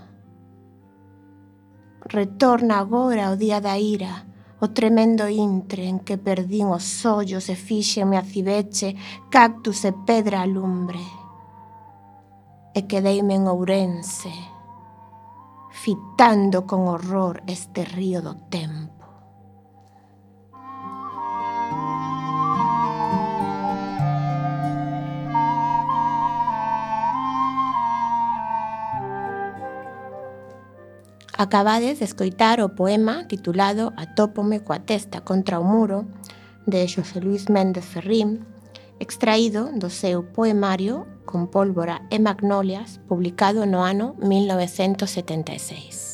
retorna 2.09 2.79
agora 2.79 3.29
o 3.31 3.37
día 3.37 3.61
da 3.61 3.77
ira, 3.77 4.25
o 4.59 4.73
tremendo 4.73 5.29
intre 5.29 5.87
en 5.87 6.01
que 6.03 6.17
perdín 6.17 6.67
os 6.67 7.05
ollos 7.05 7.47
e 7.47 7.55
fíxeme 7.55 8.17
a 8.17 8.25
cibeche, 8.25 8.97
cactus 9.29 9.85
e 9.85 9.93
pedra 9.93 10.41
a 10.41 10.49
lumbre. 10.49 11.05
E 12.73 12.85
quedeime 12.89 13.37
en 13.39 13.47
Ourense, 13.47 14.33
fitando 15.71 16.65
con 16.65 16.89
horror 16.89 17.41
este 17.47 17.85
río 17.85 18.19
do 18.21 18.35
tempo. 18.49 18.88
Acabades 31.39 31.99
de 31.99 32.03
escoitar 32.03 32.59
o 32.59 32.75
poema 32.75 33.23
titulado 33.23 33.93
Atópome 33.95 34.59
coa 34.59 34.83
testa 34.83 35.23
contra 35.23 35.55
o 35.55 35.63
muro 35.63 36.03
de 36.67 36.83
Xosé 36.83 37.23
Luis 37.23 37.47
Méndez 37.47 37.87
Ferrín, 37.87 38.43
extraído 38.99 39.71
do 39.71 39.87
seu 39.87 40.27
poemario 40.35 41.07
Con 41.23 41.47
pólvora 41.47 42.03
e 42.11 42.19
magnolias, 42.19 42.99
publicado 43.07 43.63
no 43.63 43.79
ano 43.79 44.19
1976. 44.19 46.08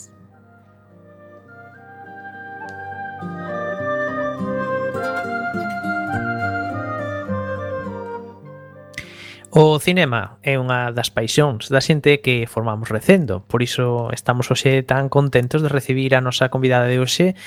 O 9.58 9.80
cinema 9.80 10.36
é 10.44 10.60
unha 10.60 10.92
das 10.92 11.08
paixóns 11.08 11.72
da 11.72 11.80
xente 11.80 12.20
que 12.20 12.44
formamos 12.44 12.92
recendo, 12.92 13.40
por 13.48 13.64
iso 13.64 14.12
estamos 14.12 14.52
hoxe 14.52 14.84
tan 14.84 15.08
contentos 15.08 15.64
de 15.64 15.72
recibir 15.72 16.12
a 16.12 16.20
nosa 16.20 16.52
convidada 16.52 16.92
de 16.92 17.00
hoxe, 17.00 17.40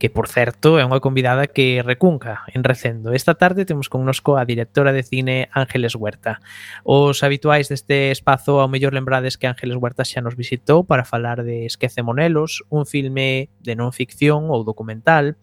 que 0.00 0.08
por 0.08 0.24
certo 0.24 0.80
é 0.80 0.88
unha 0.88 1.04
convidada 1.04 1.52
que 1.52 1.84
recunca 1.84 2.48
en 2.56 2.64
recendo. 2.64 3.12
Esta 3.12 3.36
tarde 3.36 3.68
temos 3.68 3.92
connosco 3.92 4.40
a 4.40 4.48
directora 4.48 4.96
de 4.96 5.04
cine 5.04 5.52
Ángeles 5.52 5.92
Huerta. 6.00 6.40
Os 6.80 7.20
habituais 7.20 7.68
deste 7.68 8.08
espazo 8.08 8.56
ao 8.64 8.72
mellor 8.72 8.96
lembrades 8.96 9.36
que 9.36 9.44
Ángeles 9.44 9.76
Huerta 9.76 10.08
xa 10.08 10.24
nos 10.24 10.40
visitou 10.40 10.88
para 10.88 11.04
falar 11.04 11.44
de 11.44 11.68
Esquece 11.68 12.00
Monelos, 12.00 12.64
un 12.72 12.88
filme 12.88 13.52
de 13.60 13.76
non 13.76 13.92
ficción 13.92 14.48
ou 14.48 14.64
documental, 14.64 15.36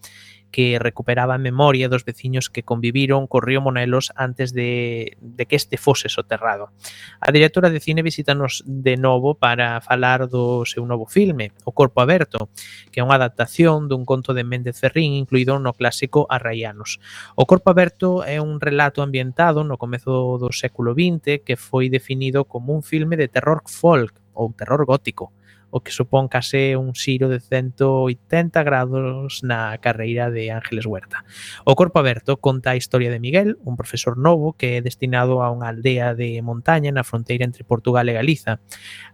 que 0.51 0.79
recuperaba 0.79 1.35
a 1.35 1.37
memoria 1.37 1.89
dos 1.89 2.05
veciños 2.05 2.49
que 2.49 2.63
conviviron 2.63 3.27
co 3.27 3.41
río 3.41 3.61
Monelos 3.61 4.11
antes 4.15 4.53
de, 4.53 5.17
de 5.21 5.45
que 5.45 5.55
este 5.55 5.77
fose 5.77 6.09
soterrado. 6.09 6.71
A 7.19 7.31
directora 7.31 7.69
de 7.69 7.79
cine 7.79 8.01
visítanos 8.01 8.63
de 8.65 8.97
novo 8.97 9.35
para 9.35 9.81
falar 9.81 10.27
do 10.27 10.65
seu 10.65 10.85
novo 10.85 11.05
filme, 11.05 11.51
O 11.63 11.71
Corpo 11.71 12.01
Aberto, 12.01 12.49
que 12.91 12.99
é 12.99 13.05
unha 13.05 13.19
adaptación 13.19 13.91
dun 13.91 14.07
conto 14.07 14.33
de 14.33 14.47
Méndez 14.47 14.79
Ferrín 14.79 15.13
incluído 15.13 15.59
no 15.59 15.75
clásico 15.75 16.25
Arraianos. 16.29 16.99
O 17.35 17.45
Corpo 17.45 17.69
Aberto 17.69 18.23
é 18.23 18.41
un 18.41 18.59
relato 18.59 19.03
ambientado 19.03 19.63
no 19.63 19.77
comezo 19.77 20.39
do 20.39 20.49
século 20.55 20.95
XX 20.95 21.43
que 21.43 21.59
foi 21.59 21.91
definido 21.91 22.45
como 22.45 22.73
un 22.73 22.81
filme 22.81 23.19
de 23.19 23.27
terror 23.27 23.61
folk 23.67 24.15
ou 24.33 24.53
terror 24.53 24.85
gótico, 24.85 25.33
o 25.69 25.81
que 25.81 25.91
supón 25.91 26.27
case 26.27 26.75
un 26.75 26.95
xiro 26.95 27.27
de 27.27 27.39
180 27.39 28.63
grados 28.63 29.43
na 29.43 29.75
carreira 29.83 30.31
de 30.31 30.51
Ángeles 30.51 30.85
Huerta. 30.85 31.23
O 31.65 31.75
Corpo 31.75 31.99
Aberto 31.99 32.37
conta 32.37 32.71
a 32.71 32.79
historia 32.79 33.11
de 33.11 33.19
Miguel, 33.19 33.57
un 33.65 33.75
profesor 33.75 34.17
novo 34.17 34.53
que 34.53 34.77
é 34.77 34.81
destinado 34.81 35.43
a 35.43 35.51
unha 35.51 35.69
aldea 35.69 36.15
de 36.15 36.39
montaña 36.41 36.91
na 36.91 37.03
fronteira 37.03 37.43
entre 37.43 37.67
Portugal 37.67 38.07
e 38.07 38.17
Galiza. 38.17 38.63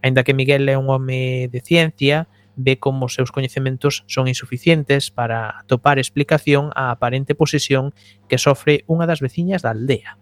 Ainda 0.05 0.21
que 0.21 0.37
Miguel 0.37 0.69
é 0.69 0.77
un 0.77 0.89
home 0.89 1.49
de 1.49 1.59
ciencia, 1.61 2.29
ve 2.55 2.77
como 2.77 3.05
os 3.05 3.13
seus 3.13 3.31
coñecementos 3.31 4.05
son 4.07 4.27
insuficientes 4.27 5.09
para 5.09 5.57
atopar 5.59 5.97
explicación 5.97 6.69
á 6.77 6.93
aparente 6.93 7.33
posesión 7.33 7.93
que 8.29 8.37
sofre 8.37 8.85
unha 8.85 9.09
das 9.09 9.21
veciñas 9.25 9.65
da 9.65 9.73
aldea. 9.73 10.21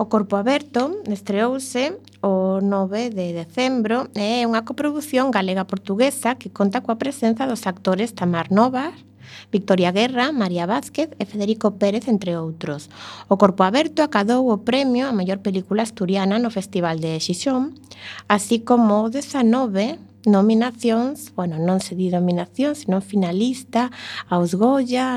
O 0.00 0.08
Corpo 0.08 0.40
Aberto 0.40 0.96
estreouse 1.12 2.00
o 2.20 2.60
9 2.60 3.10
de 3.10 3.32
decembro 3.32 4.08
é 4.12 4.44
unha 4.44 4.64
coprodución 4.68 5.32
galega-portuguesa 5.32 6.36
que 6.36 6.52
conta 6.52 6.84
coa 6.84 7.00
presenza 7.00 7.48
dos 7.48 7.64
actores 7.64 8.12
Tamar 8.12 8.52
Novas, 8.52 8.92
Victoria 9.48 9.90
Guerra, 9.90 10.32
María 10.32 10.66
Vázquez 10.66 11.10
e 11.18 11.24
Federico 11.24 11.80
Pérez, 11.80 12.08
entre 12.08 12.36
outros. 12.36 12.90
O 13.30 13.40
Corpo 13.40 13.62
Aberto 13.64 14.04
acadou 14.04 14.52
o 14.52 14.60
premio 14.60 15.08
a 15.08 15.16
mellor 15.16 15.40
película 15.40 15.82
asturiana 15.82 16.36
no 16.38 16.52
Festival 16.52 17.00
de 17.00 17.16
Xixón, 17.18 17.74
así 18.28 18.60
como 18.60 19.06
o 19.06 19.10
19 19.10 20.09
nominacións, 20.26 21.32
bueno, 21.32 21.56
non 21.56 21.80
se 21.80 21.96
di 21.96 22.12
nominacións, 22.12 22.84
sino 22.84 23.00
finalista 23.00 23.88
aos 24.28 24.52
Goya. 24.52 25.16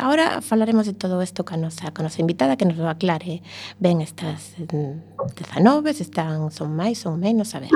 Ahora 0.00 0.40
falaremos 0.40 0.88
de 0.88 0.96
todo 0.96 1.20
isto 1.20 1.44
ca 1.44 1.60
nosa, 1.60 1.92
ca 1.92 2.00
nosa 2.00 2.24
invitada 2.24 2.56
que 2.56 2.64
nos 2.64 2.80
lo 2.80 2.88
aclare 2.88 3.44
ben 3.76 4.00
estas 4.00 4.56
mm, 4.56 5.20
19, 5.36 5.90
están 5.90 6.48
son 6.48 6.72
máis, 6.72 7.04
son 7.04 7.20
menos, 7.20 7.52
a 7.54 7.60
ver. 7.60 7.70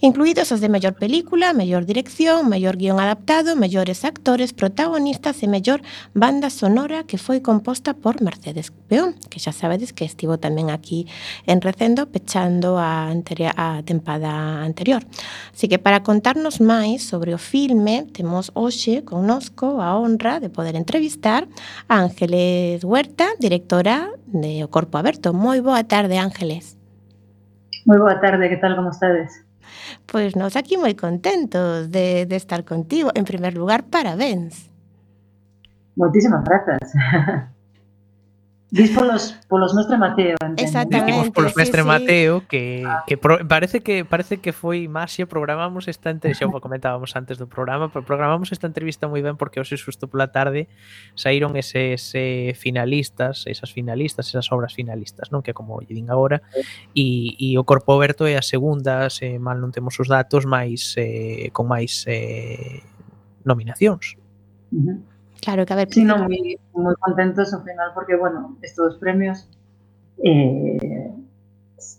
Incluídos 0.00 0.52
os 0.52 0.60
de 0.60 0.68
mellor 0.68 0.94
película, 0.96 1.52
mellor 1.52 1.84
dirección, 1.84 2.48
mellor 2.48 2.76
guión 2.76 3.00
adaptado, 3.00 3.56
mellores 3.56 4.04
actores, 4.04 4.56
protagonistas 4.56 5.42
e 5.42 5.46
mellor 5.48 5.84
banda 6.14 6.48
sonora 6.48 7.04
que 7.04 7.20
foi 7.20 7.44
composta 7.44 7.92
por 7.92 8.24
Mercedes 8.24 8.72
Peón, 8.88 9.12
que 9.28 9.40
xa 9.40 9.52
sabedes 9.52 9.92
que 9.92 10.08
estivo 10.08 10.40
tamén 10.40 10.72
aquí 10.72 11.04
en 11.44 11.60
Recendo 11.60 12.08
pechando 12.08 12.78
a, 12.78 13.12
anterior, 13.12 13.52
a 13.56 13.82
tempada 13.84 14.62
anterior. 14.64 15.04
Así 15.52 15.65
Así 15.66 15.70
que 15.74 15.82
para 15.82 16.04
contarnos 16.04 16.62
máis 16.62 17.02
sobre 17.02 17.34
o 17.34 17.42
filme, 17.42 18.06
temos 18.14 18.54
hoxe 18.54 19.02
connosco 19.02 19.82
a 19.82 19.98
honra 19.98 20.38
de 20.38 20.46
poder 20.46 20.78
entrevistar 20.78 21.50
a 21.90 22.06
Ángeles 22.06 22.86
Huerta, 22.86 23.34
directora 23.42 24.14
de 24.30 24.62
O 24.62 24.70
Corpo 24.70 24.94
Aberto. 24.94 25.34
Moi 25.34 25.58
boa 25.58 25.82
tarde, 25.82 26.22
Ángeles. 26.22 26.78
Moi 27.82 27.98
boa 27.98 28.14
tarde, 28.22 28.46
que 28.46 28.62
tal, 28.62 28.78
como 28.78 28.94
estades? 28.94 29.42
Pois 30.06 30.38
nos 30.38 30.54
aquí 30.54 30.78
moi 30.78 30.94
contentos 30.94 31.90
de, 31.90 32.30
de 32.30 32.36
estar 32.38 32.62
contigo. 32.62 33.10
En 33.18 33.26
primer 33.26 33.58
lugar, 33.58 33.90
parabéns. 33.90 34.70
Moitísimas 35.98 36.46
grazas. 36.46 36.94
Dis 38.68 38.90
polos, 38.90 39.38
polos 39.48 39.74
mestre 39.74 39.96
Mateo, 39.96 40.34
entendo. 40.42 40.60
Exactamente. 40.60 41.12
Dicimos 41.12 41.30
polos 41.30 41.54
mestre 41.56 41.82
sí, 41.82 41.86
Mateo, 41.86 42.40
sí. 42.40 42.46
que, 42.48 42.82
ah. 42.84 43.04
que 43.06 43.16
pro, 43.16 43.38
parece 43.46 43.80
que 43.80 44.04
parece 44.04 44.38
que 44.38 44.52
foi 44.52 44.88
Maxia, 44.90 45.26
programamos 45.30 45.86
esta 45.86 46.10
entrevista, 46.10 46.50
xa 46.50 46.60
comentábamos 46.60 47.14
antes 47.14 47.38
do 47.38 47.46
programa, 47.46 47.94
pero 47.94 48.02
programamos 48.02 48.50
esta 48.50 48.66
entrevista 48.66 49.06
moi 49.06 49.22
ben 49.22 49.38
porque 49.38 49.62
hoxe 49.62 49.78
xusto 49.78 50.10
pola 50.10 50.34
tarde 50.34 50.66
saíron 51.14 51.54
eses 51.54 52.10
eh, 52.18 52.58
finalistas, 52.58 53.46
esas 53.46 53.70
finalistas, 53.70 54.34
esas 54.34 54.50
obras 54.50 54.74
finalistas, 54.74 55.30
non 55.30 55.46
que 55.46 55.54
como 55.54 55.78
lle 55.78 55.94
din 55.94 56.10
agora, 56.10 56.42
e, 56.90 57.38
e 57.38 57.54
o 57.54 57.62
Corpo 57.62 57.94
Oberto 57.94 58.26
é 58.26 58.34
a 58.34 58.42
segunda, 58.42 59.06
se 59.14 59.38
mal 59.38 59.62
non 59.62 59.70
temos 59.70 59.94
os 60.02 60.10
datos, 60.10 60.42
máis 60.42 60.98
eh, 60.98 61.54
con 61.54 61.70
máis 61.70 62.02
eh, 62.10 62.82
nominacións. 63.46 64.18
Uh 64.74 64.82
-huh. 64.82 65.15
Claro, 65.46 65.64
que 65.64 65.72
a 65.74 65.76
ver. 65.76 65.88
Sí, 65.92 66.02
no, 66.02 66.16
eh, 66.16 66.22
muy, 66.22 66.58
muy 66.72 66.94
contentos 66.96 67.54
al 67.54 67.62
final 67.62 67.92
porque, 67.94 68.16
bueno, 68.16 68.56
estos 68.62 68.96
premios, 68.96 69.48
eh, 70.24 71.12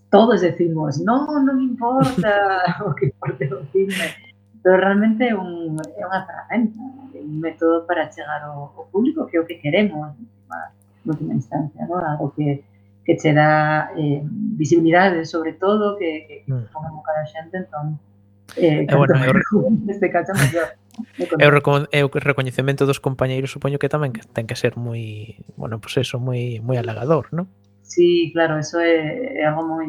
todos 0.09 0.41
decimos, 0.41 0.99
no, 0.99 1.41
no 1.41 1.53
me 1.53 1.63
importa 1.63 2.75
o 2.85 2.93
que 2.93 3.05
importe 3.05 3.53
o 3.53 3.63
cine, 3.71 4.15
pero 4.61 4.75
realmente 4.75 5.33
un, 5.33 5.79
é 5.79 6.03
unha 6.03 6.27
ferramenta, 6.27 6.75
un 7.15 7.39
método 7.39 7.87
para 7.87 8.11
chegar 8.11 8.43
ao, 8.43 8.67
ao 8.75 8.91
público 8.91 9.23
que 9.31 9.37
é 9.37 9.39
o 9.39 9.47
que 9.47 9.63
queremos, 9.63 10.11
en 10.11 11.07
última 11.07 11.31
instancia, 11.31 11.87
¿no? 11.87 12.03
algo 12.03 12.35
que, 12.35 12.67
que 13.07 13.15
che 13.15 13.31
dá 13.31 13.95
eh, 13.95 14.27
visibilidade, 14.59 15.23
sobre 15.23 15.55
todo, 15.55 15.95
que, 15.95 16.27
que, 16.27 16.35
mm. 16.43 16.51
que 16.51 16.67
eh, 16.67 16.71
ponga 16.75 16.91
en 16.91 16.99
cara 16.99 17.23
a 17.23 17.31
xente, 17.31 17.63
entón, 17.63 17.95
eh, 18.59 18.83
bueno, 18.91 19.15
eu... 19.55 19.71
neste 19.87 20.11
caso, 20.11 20.35
mellor. 20.35 20.75
E 21.17 21.45
o, 21.45 21.51
e 21.91 21.99
o 22.03 22.09
recoñecemento 22.09 22.85
dos 22.89 22.99
compañeiros 22.99 23.53
supoño 23.53 23.77
que 23.77 23.89
tamén 23.89 24.13
que 24.13 24.25
ten 24.33 24.49
que 24.49 24.57
ser 24.57 24.77
moi, 24.77 25.37
bueno, 25.57 25.77
pois 25.77 25.97
pues 25.97 26.07
eso, 26.09 26.17
moi 26.17 26.57
moi 26.63 26.77
halagador, 26.77 27.29
¿no? 27.33 27.45
Sí, 27.87 28.31
claro, 28.33 28.57
eso 28.59 28.81
é, 28.81 29.39
é 29.39 29.43
algo 29.45 29.63
moi 29.63 29.87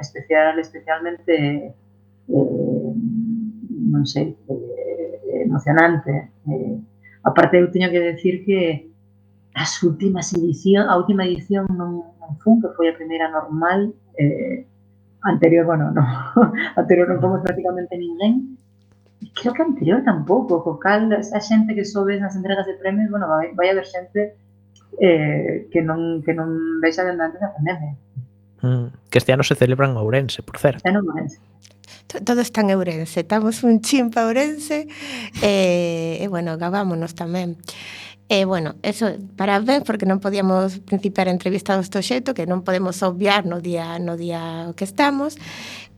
especial, 0.00 0.58
especialmente 0.58 1.72
eh, 2.28 2.92
non 3.92 4.04
sei, 4.08 4.34
eh, 4.34 5.44
emocionante. 5.44 6.32
Eh, 6.48 6.74
aparte 7.22 7.60
eu 7.60 7.70
teño 7.70 7.92
que 7.92 8.00
decir 8.00 8.44
que 8.44 8.90
as 9.54 9.78
últimas 9.86 10.34
edición, 10.34 10.90
a 10.90 10.98
última 10.98 11.24
edición 11.24 11.68
non, 11.70 12.16
non 12.18 12.32
fun, 12.42 12.58
que 12.58 12.74
foi 12.74 12.90
a 12.90 12.98
primeira 12.98 13.30
normal, 13.30 13.94
eh, 14.18 14.66
anterior, 15.22 15.64
bueno, 15.64 15.92
no, 15.94 16.02
anterior 16.80 17.06
non 17.08 17.22
fomos 17.22 17.40
prácticamente 17.46 17.94
ninguén, 17.94 18.58
creo 19.32 19.54
que 19.54 19.62
anterior 19.62 20.02
tampouco, 20.04 20.60
co 20.60 20.78
cal 20.78 21.08
a 21.12 21.40
xente 21.40 21.74
que 21.74 21.84
sobe 21.84 22.20
nas 22.20 22.36
entregas 22.36 22.66
de 22.66 22.74
premios, 22.76 23.08
bueno, 23.08 23.28
vai, 23.28 23.54
vai 23.56 23.70
haber 23.70 23.86
xente 23.86 24.36
eh, 25.00 25.66
que 25.72 25.80
non 25.80 26.20
que 26.22 26.34
non 26.34 26.80
vexa 26.82 27.06
dende 27.06 27.24
antes 27.24 27.40
da 27.40 27.54
pandemia. 27.54 27.94
Mm, 28.60 28.86
que 29.10 29.18
este 29.18 29.32
ano 29.32 29.42
se 29.42 29.54
celebran 29.54 29.92
en 29.92 30.02
Ourense, 30.02 30.42
por 30.42 30.58
certo. 30.58 30.84
Este 30.84 30.90
ano 30.90 31.00
Ourense. 31.06 31.38
Todo 32.24 32.40
está 32.40 32.60
en 32.60 32.74
Ourense, 32.76 33.20
estamos 33.20 33.64
un 33.64 33.80
chimpa 33.80 34.26
Ourense 34.26 34.86
e, 35.40 36.18
eh, 36.20 36.24
e 36.24 36.26
bueno, 36.28 36.58
gabámonos 36.58 37.14
tamén. 37.14 37.56
E, 38.28 38.40
eh, 38.40 38.44
bueno, 38.48 38.74
eso, 38.80 39.12
parabéns, 39.36 39.84
porque 39.84 40.08
non 40.08 40.16
podíamos 40.16 40.80
principiar 40.80 41.28
a 41.28 41.36
entrevista 41.36 41.76
do 41.76 42.00
xeito, 42.00 42.32
que 42.32 42.48
non 42.48 42.64
podemos 42.64 43.04
obviar 43.04 43.44
no 43.44 43.60
día 43.60 44.00
no 44.00 44.16
día 44.16 44.72
que 44.78 44.88
estamos. 44.88 45.36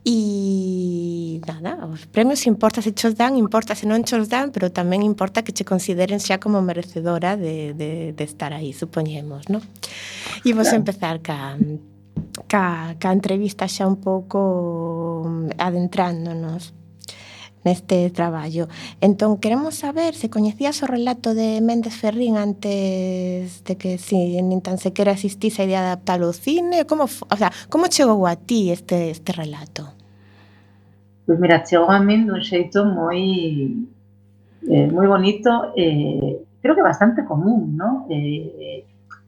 E 0.07 1.43
nada, 1.67 1.83
os 1.91 2.07
premios 2.07 2.47
importa 2.47 2.79
se 2.79 2.95
chos 2.95 3.19
dan, 3.19 3.35
importa 3.35 3.75
se 3.75 3.91
non 3.91 4.07
chos 4.07 4.31
dan, 4.31 4.55
pero 4.55 4.71
tamén 4.71 5.03
importa 5.03 5.43
que 5.43 5.51
che 5.51 5.67
consideren 5.67 6.23
xa 6.23 6.39
como 6.39 6.63
merecedora 6.63 7.35
de, 7.35 7.75
de, 7.75 8.15
de 8.15 8.25
estar 8.25 8.55
aí, 8.55 8.71
supoñemos, 8.71 9.51
non? 9.51 9.67
E 10.47 10.55
vos 10.55 10.71
claro. 10.71 10.79
empezar 10.79 11.19
ca, 11.27 11.59
ca, 12.47 12.95
ca 13.03 13.11
entrevista 13.11 13.67
xa 13.67 13.91
un 13.91 13.99
pouco 13.99 15.27
mm, 15.27 15.59
adentrándonos 15.59 16.71
neste 17.67 18.15
traballo. 18.15 18.71
Entón, 19.03 19.43
queremos 19.43 19.75
saber 19.75 20.15
se 20.15 20.31
coñecías 20.31 20.79
o 20.83 20.87
relato 20.87 21.35
de 21.35 21.59
Méndez 21.59 21.99
Ferrín 21.99 22.39
antes 22.39 23.67
de 23.67 23.75
que 23.75 23.99
si 23.99 24.39
nin 24.39 24.63
tan 24.63 24.79
sequera 24.79 25.19
existís 25.19 25.59
a 25.59 25.67
idea 25.67 25.83
de 25.83 25.91
adaptalo 25.91 26.31
ao 26.31 26.37
cine, 26.37 26.87
como, 26.87 27.11
o 27.11 27.37
sea, 27.37 27.51
como 27.67 27.91
chegou 27.91 28.23
a 28.31 28.39
ti 28.39 28.71
este, 28.71 29.11
este 29.11 29.35
relato? 29.35 29.96
Pois 31.27 31.39
mira, 31.41 31.65
chegou 31.67 31.91
a 31.91 31.99
min 31.99 32.27
dun 32.27 32.41
xeito 32.51 32.85
moi 32.99 33.21
eh, 34.73 34.87
moi 34.97 35.07
bonito, 35.15 35.51
eh, 35.77 36.47
creo 36.63 36.75
que 36.77 36.83
bastante 36.91 37.25
común, 37.25 37.77
¿no? 37.77 38.07
Eh, 38.11 38.85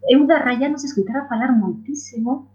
eu 0.09 0.27
da 0.27 0.39
Raya 0.39 0.69
nos 0.69 0.85
escoitara 0.85 1.29
falar 1.31 1.51
moitísimo 1.53 2.47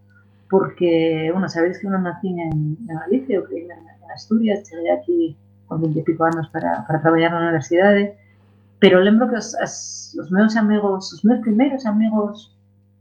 porque, 0.49 1.29
bueno, 1.34 1.49
sabedes 1.49 1.79
que 1.79 1.88
eu 1.88 1.93
non 1.93 2.08
nací 2.08 2.29
en, 2.29 2.77
en 2.88 2.95
Galicia, 3.03 3.36
eu 3.36 3.43
creí 3.47 3.67
en, 3.67 3.84
en 3.84 4.10
Asturias, 4.15 4.63
cheguei 4.63 4.89
aquí 4.91 5.36
con 5.67 5.82
20 5.82 5.99
e 5.99 6.08
pico 6.08 6.23
anos 6.23 6.47
para, 6.53 6.88
para 6.88 7.01
traballar 7.03 7.32
na 7.32 7.43
universidade, 7.43 8.15
pero 8.79 9.03
lembro 9.03 9.27
que 9.29 9.38
os, 9.41 9.56
as, 9.60 10.15
os 10.19 10.29
meus 10.32 10.56
amigos, 10.56 11.12
os 11.12 11.21
meus 11.27 11.39
primeiros 11.41 11.84
amigos 11.86 12.56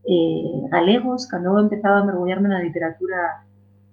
eh, 0.09 0.67
galegos, 0.75 1.27
cando 1.31 1.55
eu 1.55 1.63
empezaba 1.63 2.01
a 2.01 2.07
mergullarme 2.09 2.49
na 2.49 2.65
literatura 2.67 3.47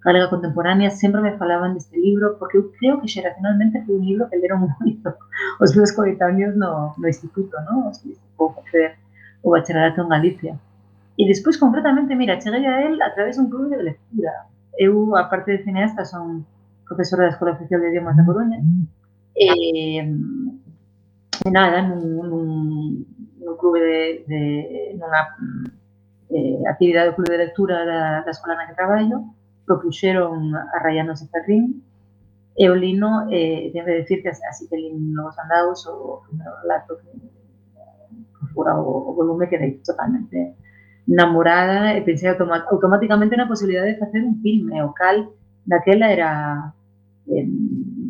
galega 0.04 0.30
contemporánea, 0.30 0.90
sempre 0.90 1.20
me 1.20 1.36
falaban 1.36 1.74
deste 1.74 1.98
libro, 1.98 2.36
porque 2.38 2.56
eu 2.56 2.72
creo 2.72 3.00
que 3.00 3.08
xeracionalmente 3.08 3.82
foi 3.84 3.96
un 3.96 4.04
libro 4.04 4.28
que 4.28 4.38
leron 4.38 4.64
moito 4.80 5.12
os 5.60 5.70
meus 5.76 5.92
coetáneos 5.92 6.56
no, 6.56 6.94
no 6.96 7.06
instituto, 7.08 7.56
no? 7.68 7.88
os 7.88 7.98
que 7.98 8.16
facer 8.36 8.96
o 9.42 9.50
bacharelato 9.50 10.02
en 10.02 10.08
Galicia. 10.08 10.52
E 11.18 11.26
despois, 11.26 11.56
concretamente, 11.56 12.14
mira, 12.14 12.40
cheguei 12.40 12.64
a 12.66 12.80
él 12.88 12.96
a 13.02 13.12
través 13.12 13.36
dun 13.36 13.50
clube 13.52 13.76
de 13.76 13.82
lectura. 13.82 14.48
Eu, 14.78 15.16
aparte 15.16 15.52
de 15.52 15.64
cineasta, 15.64 16.04
son 16.04 16.46
profesora 16.88 17.24
da 17.28 17.32
Escola 17.36 17.52
Oficial 17.52 17.80
de 17.80 17.88
Idiomas 17.92 18.16
da 18.16 18.24
Coruña. 18.24 18.58
E, 19.36 20.00
nada, 21.52 21.84
nun, 21.84 22.24
nun, 22.24 22.46
nun 23.36 23.56
de, 23.76 24.24
de 24.24 24.40
nunha 24.96 25.22
eh, 26.32 26.62
actividade 26.66 27.12
do 27.12 27.22
de 27.22 27.36
lectura 27.36 27.84
da, 27.84 28.20
da 28.24 28.30
escola 28.30 28.56
na 28.56 28.66
que 28.66 28.74
traballo, 28.74 29.34
propuxeron 29.70 30.50
a 30.50 30.82
Rayanos 30.82 31.22
Ferrín 31.30 31.86
e 32.58 32.66
o 32.66 32.74
lino, 32.74 33.30
eh, 33.30 33.70
que 33.70 33.86
decir 33.86 34.18
que 34.18 34.34
así 34.34 34.66
que 34.66 34.76
Novos 34.90 35.38
Andados, 35.38 35.86
o 35.86 36.26
relato 36.62 36.98
fora 38.50 38.74
o, 38.74 39.10
o 39.10 39.14
volume 39.14 39.46
quedei 39.46 39.78
totalmente 39.86 40.58
namorada 41.06 41.94
e 41.94 42.02
pensei 42.02 42.28
automa 42.28 42.66
automáticamente 42.66 43.38
na 43.38 43.46
posibilidade 43.46 43.94
de 43.94 44.02
facer 44.02 44.20
un 44.26 44.42
filme, 44.42 44.82
o 44.82 44.90
cal 44.90 45.30
daquela 45.62 46.10
era 46.10 46.30
eh, 47.30 47.46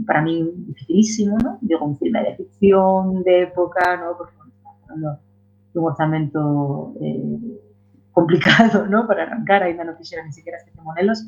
para 0.08 0.24
min 0.24 0.64
dificilísimo, 0.72 1.36
¿no? 1.44 1.60
Digo, 1.60 1.84
un 1.84 1.96
filme 2.00 2.24
de 2.24 2.36
ficción, 2.40 3.22
de 3.22 3.52
época, 3.52 4.00
¿no? 4.00 4.16
Porque 4.16 4.36
bueno, 4.88 5.20
dun 5.72 5.84
orzamento 5.84 6.96
eh, 7.04 7.60
complicado, 8.12 8.86
¿no? 8.88 9.06
Para 9.06 9.28
arrancar, 9.28 9.62
ainda 9.62 9.84
non 9.84 9.96
fixera 10.00 10.24
ni 10.24 10.32
siquiera 10.32 10.58
este 10.58 10.72
monelos, 10.82 11.24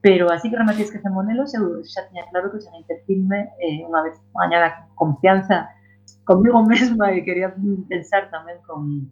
pero 0.00 0.30
así 0.30 0.50
que 0.50 0.56
rematei 0.56 0.84
esquece 0.84 1.10
monelos, 1.10 1.54
eu 1.54 1.82
xa 1.82 2.06
tiña 2.08 2.24
claro 2.30 2.50
que 2.50 2.58
o 2.58 2.64
seguinte 2.64 3.02
filme, 3.06 3.50
eh, 3.58 3.82
unha 3.82 4.02
vez 4.06 4.14
gañada 4.30 4.86
confianza 4.94 5.74
conmigo 6.22 6.62
mesma 6.72 7.10
e 7.10 7.26
quería 7.26 7.50
pensar 7.88 8.30
tamén 8.30 8.62
con, 8.62 9.10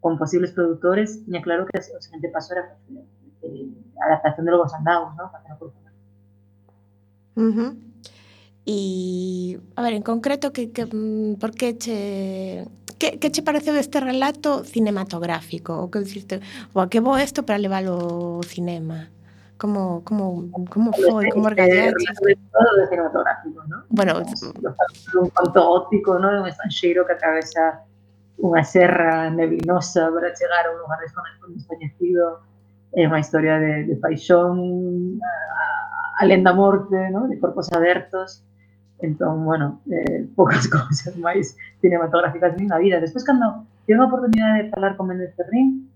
con 0.00 0.16
posibles 0.16 0.56
productores, 0.56 1.20
tiña 1.28 1.44
claro 1.44 1.68
que 1.68 1.76
o 1.76 2.00
seguinte 2.00 2.32
paso 2.32 2.56
era 2.56 2.72
eh, 3.44 3.68
adaptación 4.00 4.46
de 4.46 4.52
Lobos 4.52 4.72
Andados, 4.72 5.12
¿no? 5.16 5.28
Facer 5.28 5.52
a 5.52 5.56
curso. 5.60 5.78
Uh 7.36 7.50
-huh. 7.50 7.70
E, 8.66 9.60
a 9.76 9.82
ver, 9.82 9.92
en 9.92 10.02
concreto, 10.02 10.52
que, 10.52 10.72
que, 10.72 10.86
mm, 10.86 11.36
por 11.36 11.52
que 11.52 11.76
che... 11.76 12.64
Que, 12.98 13.18
que 13.18 13.30
che 13.30 13.42
este 13.78 14.00
relato 14.00 14.64
cinematográfico? 14.64 15.82
O 15.82 15.90
que 15.90 15.98
diciste, 15.98 16.40
o 16.72 16.88
que 16.88 17.00
bo 17.00 17.18
isto 17.18 17.42
para 17.44 17.58
leválo 17.58 18.38
ao 18.38 18.42
cinema? 18.42 19.10
como, 19.58 20.02
como, 20.04 20.50
como 20.70 20.92
foi? 20.92 21.30
Como 21.30 21.46
organizaste? 21.46 22.38
Todo 22.52 22.70
de 22.76 22.86
cinematográfico, 22.88 23.62
non? 23.68 23.82
Bueno, 23.90 24.20
un 24.20 25.28
conto 25.30 25.60
óptico, 25.62 26.18
non? 26.18 26.42
Un 26.42 26.46
estranxeiro 26.48 27.06
que 27.06 27.14
atravesa 27.14 27.86
unha 28.42 28.66
serra 28.66 29.30
neblinosa 29.30 30.10
para 30.10 30.34
chegar 30.34 30.66
a 30.66 30.74
un 30.74 30.78
lugar 30.82 30.98
desconocido, 31.06 32.42
é 32.94 33.06
unha 33.06 33.22
historia 33.22 33.58
de, 33.62 33.86
de 33.86 33.96
paixón, 33.98 35.18
a, 35.22 35.64
a 36.18 36.22
lenda 36.26 36.52
morte, 36.54 37.10
¿no? 37.10 37.26
de 37.26 37.38
corpos 37.38 37.70
abertos, 37.72 38.42
entón, 38.98 39.44
bueno, 39.44 39.82
eh, 39.90 40.26
poucas 40.34 40.66
cousas 40.74 41.14
máis 41.18 41.54
cinematográficas 41.80 42.58
na 42.58 42.78
vida. 42.78 42.98
Despois, 42.98 43.24
cando 43.26 43.66
tive 43.86 44.00
a 44.00 44.06
oportunidade 44.06 44.64
de 44.64 44.70
falar 44.70 44.96
con 44.96 45.08
Méndez 45.08 45.34
Ferrín, 45.36 45.90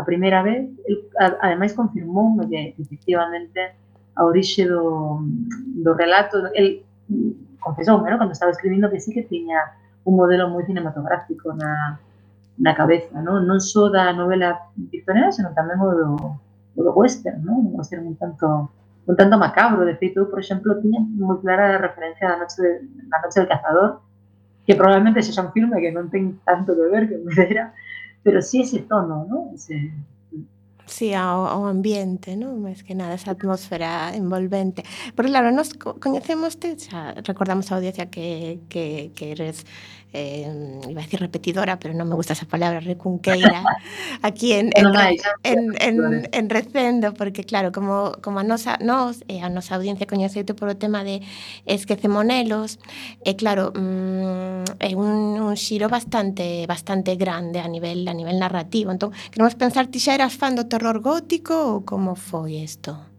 a 0.00 0.04
primeira 0.08 0.40
vez, 0.42 0.64
el, 0.88 0.96
a, 1.20 1.36
ademais 1.44 1.76
que 1.76 2.74
efectivamente 2.80 3.60
a 4.16 4.24
orixe 4.24 4.64
do, 4.64 5.20
do 5.84 5.92
relato, 5.94 6.48
el 6.56 6.82
confesou, 7.60 8.00
¿no? 8.00 8.18
cando 8.18 8.32
estaba 8.32 8.50
escribindo 8.50 8.90
que 8.90 9.00
sí 9.00 9.12
que 9.12 9.28
tiña 9.28 9.76
un 10.04 10.16
modelo 10.16 10.48
moi 10.48 10.64
cinematográfico 10.64 11.52
na, 11.52 12.00
na 12.56 12.72
cabeza, 12.72 13.20
non? 13.20 13.44
Non 13.44 13.60
só 13.60 13.92
da 13.92 14.12
novela 14.16 14.72
victoriana, 14.76 15.28
senón 15.28 15.52
tamén 15.52 15.76
o 15.76 15.90
do, 15.92 16.08
o 16.76 16.80
do 16.80 16.92
western, 16.96 17.44
non? 17.44 17.60
Un 17.68 17.76
western 17.76 18.08
un 18.08 18.16
tanto 18.16 18.72
un 19.04 19.16
tanto 19.16 19.36
macabro, 19.36 19.84
de 19.84 19.96
feito, 19.96 20.28
por 20.28 20.40
exemplo, 20.40 20.80
tiña 20.80 21.04
moi 21.20 21.36
clara 21.44 21.76
a 21.76 21.82
referencia 21.82 22.32
da 22.32 22.40
noche, 22.40 22.56
de, 22.64 22.70
noche 23.12 23.38
del 23.40 23.50
cazador, 23.52 24.00
que 24.64 24.76
probablemente 24.76 25.20
sexa 25.20 25.44
un 25.44 25.52
filme 25.52 25.76
que 25.80 25.92
non 25.92 26.08
ten 26.08 26.40
tanto 26.48 26.72
que 26.72 26.86
ver 26.88 27.04
que 27.08 27.16
me 27.20 27.32
dera, 27.36 27.76
pero 28.22 28.42
sí 28.42 28.62
ese 28.62 28.80
tono? 28.80 29.50
Ese, 29.54 29.92
Sí, 30.90 31.14
ao, 31.14 31.46
ao 31.46 31.70
ambiente, 31.70 32.34
non? 32.34 32.58
Máis 32.66 32.82
que 32.82 32.98
nada, 32.98 33.14
esa 33.14 33.30
atmósfera 33.38 34.10
envolvente. 34.10 34.82
Porque, 35.14 35.30
claro, 35.30 35.54
nos 35.54 35.70
coñecemos, 35.78 36.58
xa 36.58 37.14
recordamos 37.22 37.70
a 37.70 37.78
audiencia 37.78 38.10
que, 38.10 38.58
que, 38.66 39.14
que 39.14 39.30
eres 39.30 39.62
eh, 40.12 40.80
iba 40.88 41.00
a 41.00 41.04
decir 41.04 41.20
repetidora, 41.20 41.78
pero 41.78 41.94
non 41.94 42.10
me 42.10 42.18
gusta 42.18 42.34
esa 42.34 42.46
palabra, 42.46 42.82
recunqueira, 42.82 43.62
aquí 44.26 44.52
en, 44.52 44.74
en, 44.74 44.90
en, 45.44 45.60
en, 45.78 45.96
en 46.32 46.44
Recendo, 46.50 47.14
porque 47.14 47.44
claro, 47.44 47.70
como, 47.70 48.18
como 48.20 48.42
a 48.42 48.44
nosa, 48.44 48.78
nos 48.82 49.22
e 49.30 49.38
a 49.38 49.48
nosa 49.48 49.74
eh, 49.74 49.78
audiencia 49.78 50.10
coñeceite 50.10 50.54
por 50.58 50.66
o 50.66 50.76
tema 50.76 51.06
de 51.06 51.22
esquecemonelos, 51.66 52.82
é 53.22 53.38
claro, 53.38 53.70
mm, 53.70 54.82
é 54.82 54.90
un, 54.98 55.38
un 55.38 55.54
xiro 55.54 55.86
bastante 55.86 56.66
bastante 56.66 57.14
grande 57.14 57.62
a 57.62 57.68
nivel 57.70 58.02
a 58.08 58.14
nivel 58.14 58.42
narrativo. 58.42 58.90
Entón, 58.90 59.14
queremos 59.30 59.54
pensar, 59.54 59.86
ti 59.86 60.02
xa 60.02 60.18
eras 60.18 60.34
fan 60.34 60.58
do 60.58 60.66
terror 60.66 60.98
gótico 60.98 61.54
ou 61.54 61.76
como 61.86 62.18
foi 62.18 62.58
isto? 62.58 63.10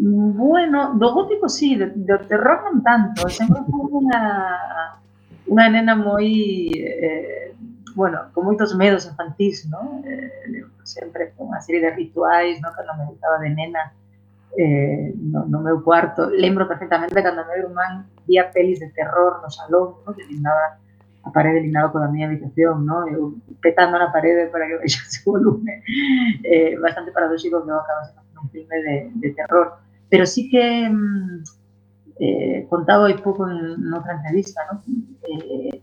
Bueno, 0.00 0.94
do 0.96 1.12
gótico 1.12 1.48
sí, 1.48 1.76
do, 1.76 1.90
do 1.92 2.16
terror 2.24 2.64
non 2.64 2.80
tanto, 2.80 3.28
sempre 3.28 3.60
foi 3.68 3.84
unha 3.90 4.22
unha 5.50 5.66
nena 5.66 5.98
moi, 5.98 6.30
eh, 6.70 7.50
bueno, 7.98 8.30
con 8.30 8.46
moitos 8.46 8.70
medos 8.78 9.10
infantís, 9.10 9.66
non? 9.66 10.06
Eh, 10.06 10.62
sempre 10.86 11.34
con 11.34 11.50
unha 11.50 11.58
serie 11.58 11.82
de 11.82 11.90
rituais, 11.90 12.62
non? 12.62 12.70
Cando 12.70 12.94
me 12.94 13.10
gustaba 13.10 13.42
de 13.42 13.50
nena, 13.50 13.90
eh, 14.54 15.10
no, 15.18 15.50
no 15.50 15.58
meu 15.58 15.82
cuarto. 15.82 16.30
Lembro 16.30 16.70
perfectamente 16.70 17.18
cando 17.18 17.42
meu 17.50 17.66
irmán 17.66 18.06
vía 18.30 18.46
pelis 18.54 18.78
de 18.78 18.94
terror 18.94 19.42
no 19.42 19.50
salón, 19.50 19.98
non? 20.06 20.14
Que 20.14 20.22
lindaba 20.30 20.78
a 21.20 21.30
parede 21.34 21.60
lindaba 21.60 21.92
con 21.92 22.06
a 22.06 22.08
miña 22.08 22.30
habitación, 22.30 22.86
non? 22.86 23.10
Eu 23.10 23.34
petando 23.58 23.98
na 23.98 24.14
parede 24.14 24.46
para 24.54 24.70
que 24.70 24.78
baixase 24.86 25.18
o 25.26 25.34
volume. 25.34 25.82
Eh, 26.46 26.78
bastante 26.78 27.10
paradóxico 27.10 27.58
que 27.58 27.70
eu 27.74 27.82
acabase 27.82 28.14
facendo 28.14 28.46
un 28.46 28.50
filme 28.54 28.76
de, 28.86 28.96
de 29.18 29.28
terror. 29.34 29.82
Pero 30.06 30.24
sí 30.30 30.46
que... 30.46 30.86
Mm, 30.86 31.42
eh, 32.20 32.68
contado 32.68 33.08
hai 33.08 33.16
pouco 33.16 33.48
en, 33.48 33.80
en 33.80 33.90
outra 33.96 34.20
entrevista, 34.20 34.60
¿no? 34.68 34.84
eh, 35.24 35.80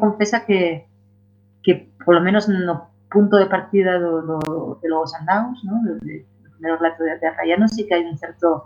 confesa 0.00 0.48
que, 0.48 0.88
que 1.60 1.92
polo 2.00 2.24
menos 2.24 2.48
no 2.48 2.88
punto 3.12 3.36
de 3.36 3.52
partida 3.52 4.00
do, 4.00 4.24
do, 4.24 4.36
de 4.80 4.88
Lobos 4.88 5.12
Andaus, 5.14 5.60
¿no? 5.64 5.76
de, 5.84 6.24
primeiro 6.56 6.76
relato 6.80 7.04
de, 7.04 7.20
de 7.20 7.68
sí 7.68 7.86
que 7.86 7.94
hai 7.94 8.04
un 8.08 8.16
certo 8.16 8.64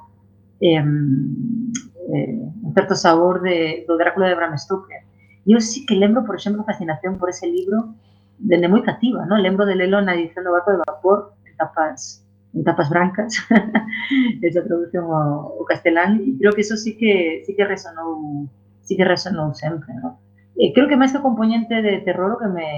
eh, 0.62 0.78
eh, 0.78 2.38
un 2.38 2.72
certo 2.74 2.94
sabor 2.94 3.42
de, 3.42 3.84
Drácula 3.98 4.28
de 4.28 4.34
Bram 4.38 4.56
Stoker. 4.56 5.02
Eu 5.44 5.60
sí 5.60 5.84
que 5.86 5.98
lembro, 5.98 6.22
por 6.24 6.38
exemplo, 6.38 6.62
a 6.62 6.70
fascinación 6.70 7.18
por 7.18 7.28
ese 7.28 7.50
libro 7.50 7.98
dende 8.38 8.70
moi 8.70 8.82
cativa, 8.82 9.26
¿no? 9.26 9.34
Lembro 9.38 9.66
de 9.66 9.74
lelo 9.74 9.98
na 9.98 10.14
edición 10.14 10.46
do 10.46 10.54
Barco 10.54 10.70
de 10.70 10.78
Vapor, 10.86 11.34
en 11.46 11.54
tapas 11.58 12.21
en 12.54 12.64
tapas 12.64 12.90
brancas, 12.90 13.40
esa 14.42 14.64
traducción 14.64 15.04
ao, 15.08 15.56
ao 15.58 15.64
castelán, 15.64 16.20
e 16.20 16.36
creo 16.36 16.52
que 16.52 16.60
eso 16.60 16.76
sí 16.76 16.96
que 16.96 17.42
sí 17.44 17.56
que 17.56 17.64
resonou, 17.64 18.48
sí 18.84 18.96
que 18.96 19.08
resonou 19.08 19.54
sempre, 19.56 19.92
¿no? 19.96 20.20
E 20.56 20.72
creo 20.76 20.88
que 20.88 21.00
máis 21.00 21.12
que 21.16 21.24
componente 21.24 21.80
de 21.80 22.04
terror 22.04 22.36
o 22.36 22.40
que 22.40 22.50
me, 22.52 22.68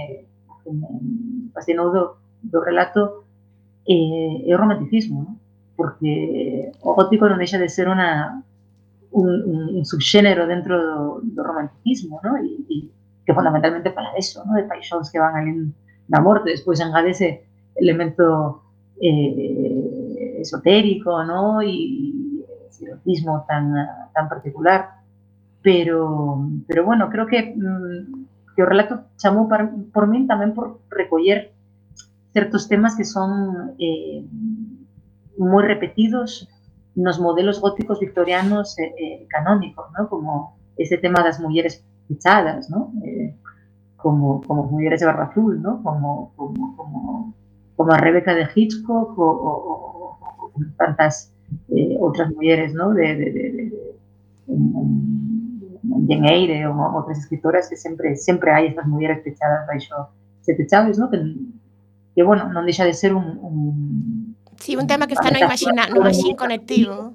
que 0.62 0.70
me 0.70 0.90
fascinou 1.50 1.90
do, 1.90 2.22
do 2.42 2.62
relato 2.62 3.26
eh, 3.86 4.46
é 4.46 4.50
o 4.54 4.60
romanticismo, 4.60 5.18
¿no? 5.26 5.32
porque 5.76 6.70
o 6.86 6.94
gótico 6.94 7.26
non 7.26 7.42
deixa 7.42 7.58
de 7.58 7.66
ser 7.66 7.90
una, 7.90 8.42
un, 9.10 9.26
un, 9.42 9.60
un 9.74 10.46
dentro 10.46 10.74
do, 10.78 11.18
do 11.22 11.42
romanticismo, 11.42 12.22
¿no? 12.22 12.38
E, 12.38 12.46
e 12.70 12.76
que 13.26 13.34
fundamentalmente 13.34 13.90
para 13.90 14.14
eso, 14.14 14.44
¿no? 14.44 14.54
de 14.54 14.68
paixóns 14.68 15.10
que 15.10 15.18
van 15.18 15.34
ali 15.34 15.52
na 16.06 16.20
morte, 16.20 16.52
despois 16.52 16.78
engadese 16.78 17.48
elemento 17.74 18.63
eh, 19.00 20.38
esotérico, 20.40 21.24
¿no? 21.24 21.62
Y 21.62 22.44
ese 22.68 22.86
erotismo 22.86 23.44
tan, 23.46 23.74
tan 24.12 24.28
particular. 24.28 25.02
Pero, 25.62 26.46
pero 26.66 26.84
bueno, 26.84 27.08
creo 27.08 27.26
que, 27.26 27.54
mm, 27.56 28.54
que 28.54 28.62
o 28.62 28.66
relato 28.66 29.10
para, 29.48 29.70
por 29.92 30.06
min 30.06 30.28
tamén 30.28 30.54
por 30.54 30.78
recoller 30.90 31.50
certos 32.34 32.68
temas 32.68 32.94
que 32.94 33.06
son 33.06 33.74
eh, 33.78 34.22
moi 35.38 35.62
repetidos 35.66 36.46
nos 36.94 37.18
modelos 37.18 37.58
góticos 37.58 37.98
victorianos 37.98 38.78
eh, 38.78 38.94
eh, 38.98 39.26
canónicos, 39.26 39.90
¿no? 39.98 40.08
como 40.08 40.56
ese 40.78 40.98
tema 40.98 41.22
das 41.22 41.40
mulleres 41.42 41.82
pechadas, 42.06 42.70
¿no? 42.70 42.92
Eh, 43.02 43.34
como, 43.96 44.42
como 44.42 44.64
mulleres 44.64 45.00
de 45.00 45.06
barra 45.06 45.26
azul, 45.26 45.62
¿no? 45.62 45.82
como, 45.82 46.32
como 46.36 47.34
como 47.76 47.92
a 47.92 47.98
Rebeca 47.98 48.34
de 48.34 48.48
Hitchcock 48.54 49.18
o, 49.18 49.22
o, 49.22 49.52
o 50.20 50.50
tantas 50.76 51.32
eh, 51.70 51.96
otras 52.00 52.30
mujeres, 52.30 52.74
¿no? 52.74 52.94
De, 52.94 53.14
de, 53.14 53.30
de, 53.32 53.72
de 54.46 56.28
Aire 56.28 56.66
ou 56.66 56.74
outras 56.74 57.18
escritoras 57.18 57.68
que 57.68 57.76
sempre 57.76 58.16
sempre 58.16 58.50
hai 58.50 58.66
estas 58.68 58.86
mulleres 58.86 59.22
pechadas 59.22 59.66
baixo 59.66 59.94
sete 60.42 60.66
chaves, 60.66 60.98
¿no? 60.98 61.10
Que, 61.10 61.18
que 62.14 62.22
bueno, 62.22 62.48
non 62.52 62.64
deixa 62.64 62.84
de 62.84 62.94
ser 62.94 63.12
un, 63.12 63.24
un 63.40 63.56
Sí, 64.60 64.76
un 64.76 64.86
tema 64.86 65.06
que 65.06 65.14
está 65.14 65.30
no 65.30 65.38
imagina, 65.38 65.88
no 65.88 66.04
así 66.04 66.34
conectivo. 66.34 67.12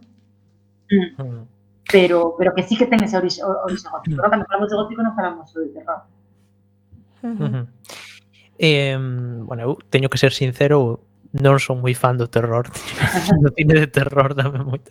Mm. 0.91 1.48
Pero 1.91 2.36
pero 2.38 2.54
que 2.54 2.63
sí 2.63 2.78
que 2.78 2.86
ten 2.86 3.02
ese 3.04 3.17
orixe, 3.17 3.41
orixe 3.43 3.89
gótico. 3.89 4.22
Mm. 4.22 4.30
Cando 4.30 4.45
falamos 4.45 4.69
de 4.69 4.76
gótico 4.76 5.02
non 5.02 5.15
falamos 5.15 5.50
de 5.54 5.74
terror. 5.74 6.02
Uh 7.24 7.36
-huh. 7.36 7.65
Eh, 8.60 8.98
bueno, 9.48 9.63
eu 9.63 9.80
teño 9.89 10.10
que 10.12 10.19
ser 10.19 10.36
sincero, 10.36 11.00
non 11.32 11.62
son 11.62 11.80
moi 11.80 11.93
fan 11.93 12.17
do 12.17 12.26
terror 12.26 12.65
do 13.43 13.50
cine 13.54 13.86
de 13.86 13.86
terror 13.86 14.34
dame 14.34 14.65
moito, 14.65 14.89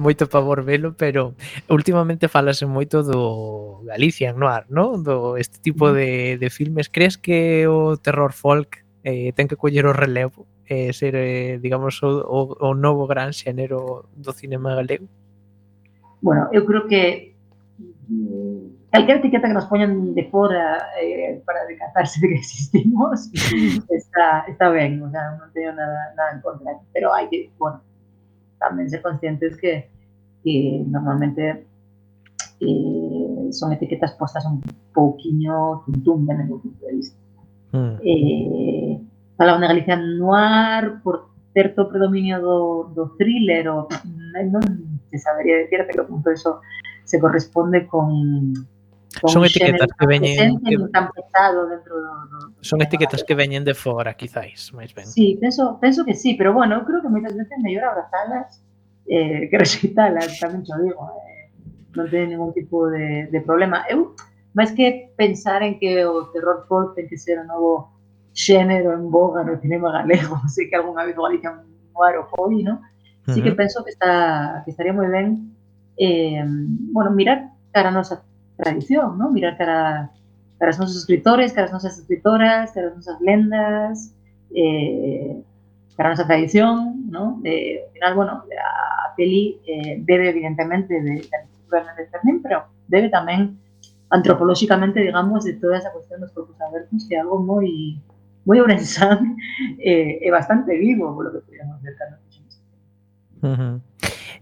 moito 0.00 0.24
pavor 0.24 0.64
velo 0.64 0.96
pero 0.96 1.36
últimamente 1.68 2.32
falase 2.32 2.64
moito 2.64 3.04
do 3.04 3.84
Galicia 3.84 4.32
Noir 4.32 4.64
no? 4.72 4.96
do 4.96 5.36
este 5.36 5.60
tipo 5.60 5.92
de, 5.92 6.40
de 6.40 6.48
filmes 6.48 6.88
crees 6.88 7.20
que 7.20 7.68
o 7.68 8.00
terror 8.00 8.32
folk 8.32 8.80
eh, 9.04 9.36
ten 9.36 9.52
que 9.52 9.60
coller 9.60 9.84
o 9.84 9.92
relevo 9.92 10.48
eh, 10.66 10.92
ser, 10.92 11.14
eh, 11.14 11.58
digamos, 11.62 12.02
o, 12.02 12.08
o, 12.08 12.56
o 12.58 12.74
novo 12.74 13.06
gran 13.06 13.32
xénero 13.32 14.10
do 14.16 14.32
cinema 14.32 14.74
galego? 14.74 15.06
Bueno, 16.20 16.48
eu 16.50 16.66
creo 16.66 16.88
que 16.88 17.35
Calquera 18.90 19.18
etiqueta 19.18 19.48
que 19.48 19.54
nos 19.54 19.66
poñan 19.66 20.14
de 20.14 20.24
fora 20.30 20.88
eh, 21.00 21.42
para 21.44 21.66
decatarse 21.66 22.20
de 22.22 22.28
que 22.28 22.34
existimos 22.34 23.30
está, 23.90 24.44
está 24.48 24.68
ben, 24.70 25.02
o 25.02 25.10
sea, 25.10 25.34
non 25.36 25.50
teño 25.50 25.74
nada, 25.74 26.14
nada 26.14 26.30
en 26.32 26.40
contra. 26.40 26.78
Pero 26.94 27.10
hai 27.10 27.26
que, 27.26 27.50
bueno, 27.58 27.82
tamén 28.62 28.86
ser 28.86 29.02
conscientes 29.02 29.58
que, 29.58 29.90
que 30.46 30.86
normalmente 30.86 31.66
eh, 32.62 33.48
son 33.50 33.74
etiquetas 33.74 34.14
postas 34.14 34.46
un 34.46 34.62
pouquiño 34.94 35.82
tuntum 35.84 36.22
de 36.24 36.34
meu 36.46 36.62
punto 36.62 36.80
de 36.86 36.92
vista. 36.94 37.18
Mm. 37.74 37.96
Eh, 38.00 38.92
falaba 39.36 39.60
de 39.60 39.66
Galicia 39.66 39.96
noir 39.98 41.02
por 41.02 41.34
certo 41.52 41.88
predominio 41.88 42.40
do, 42.40 42.92
do 42.94 43.16
thriller 43.16 43.68
o 43.68 43.88
non 44.52 44.64
se 45.08 45.18
sabería 45.18 45.64
decir 45.64 45.80
até 45.80 45.96
que 45.96 46.04
punto 46.04 46.28
eso 46.28 46.60
se 47.06 47.18
corresponde 47.22 47.86
con 47.86 48.66
son 49.24 49.44
etiquetas 49.44 49.88
que 49.98 50.06
veñen 50.06 50.60
que, 50.60 50.76
tan 50.92 51.10
pesado 51.10 51.66
dentro 51.68 51.96
do, 51.96 52.12
do 52.28 52.38
Son 52.60 52.82
etiquetas 52.82 53.24
que 53.24 53.34
veñen 53.34 53.64
de 53.64 53.72
fora, 53.72 54.12
quizáis, 54.12 54.72
máis 54.76 54.92
ben. 54.92 55.06
Sí, 55.06 55.38
penso, 55.40 55.78
penso 55.80 56.04
que 56.04 56.12
sí, 56.12 56.34
pero 56.36 56.52
bueno, 56.52 56.76
eu 56.76 56.84
creo 56.84 57.00
que 57.00 57.08
moitas 57.08 57.32
veces 57.32 57.56
mellor 57.64 57.88
abrazalas 57.88 58.60
eh, 59.08 59.48
que 59.48 59.56
rexeitalas, 59.56 60.36
tamén 60.36 60.66
xo 60.68 60.76
digo, 60.84 61.00
eh, 61.00 61.48
non 61.96 62.12
ten 62.12 62.28
ningún 62.28 62.52
tipo 62.52 62.92
de, 62.92 63.32
de 63.32 63.40
problema. 63.40 63.88
Eu, 63.88 64.12
máis 64.52 64.76
que 64.76 65.16
pensar 65.16 65.64
en 65.64 65.80
que 65.80 66.04
o 66.04 66.28
terror 66.34 66.68
folk 66.68 66.92
ten 66.92 67.08
que 67.08 67.16
ser 67.16 67.40
o 67.40 67.48
novo 67.48 67.96
xénero 68.36 68.92
en 68.92 69.08
boga 69.08 69.40
no 69.40 69.56
cinema 69.56 69.96
galego, 69.96 70.36
sei 70.52 70.68
que 70.68 70.76
algunha 70.76 71.08
vez 71.08 71.16
Galicia 71.16 71.56
un 71.56 71.64
noir 71.96 72.20
o 72.20 72.28
foi, 72.28 72.60
no? 72.60 72.84
Sí 73.26 73.42
que 73.42 73.50
penso 73.58 73.82
que 73.82 73.90
está 73.90 74.62
que 74.62 74.70
estaría 74.70 74.94
moi 74.94 75.08
ben 75.10 75.55
eh, 75.96 76.42
bueno, 76.46 77.10
mirar 77.10 77.50
cara 77.72 77.88
a 77.88 77.92
nosa 77.92 78.22
tradición, 78.56 79.18
¿no? 79.18 79.30
Mirar 79.30 79.56
cara, 79.56 80.10
cara 80.58 80.70
as 80.70 80.78
nosos 80.78 80.96
escritores, 80.96 81.52
cara 81.52 81.66
as 81.66 81.72
nosas 81.72 81.98
escritoras, 81.98 82.72
cara 82.72 82.88
as 82.88 82.96
nosas 82.96 83.20
lendas, 83.20 84.12
eh, 84.54 85.42
cara 85.96 86.10
a 86.10 86.12
nosa 86.12 86.26
tradición, 86.26 87.10
¿no? 87.10 87.38
De, 87.42 87.84
al 87.86 87.92
final, 87.92 88.14
bueno, 88.14 88.32
a 88.42 89.14
peli 89.16 89.60
eh, 89.66 90.02
debe 90.04 90.30
evidentemente 90.30 91.00
de, 91.00 91.14
de 91.20 92.06
Fermín, 92.10 92.42
pero 92.42 92.64
debe 92.88 93.08
tamén 93.08 93.56
antropolóxicamente, 94.10 95.00
digamos, 95.00 95.44
de 95.44 95.54
toda 95.54 95.78
esa 95.78 95.90
cuestión 95.90 96.20
dos 96.20 96.30
corpos 96.32 96.60
abertos, 96.60 97.06
que 97.08 97.16
é 97.16 97.20
algo 97.20 97.42
moi 97.42 97.98
moi 98.46 98.62
ourensán 98.62 99.34
e, 99.82 100.22
e 100.22 100.28
bastante 100.30 100.78
vivo, 100.78 101.10
polo 101.10 101.32
que 101.34 101.42
podíamos 101.42 101.82
ver. 101.82 101.94
Uh 103.42 103.54
-huh. 103.54 103.74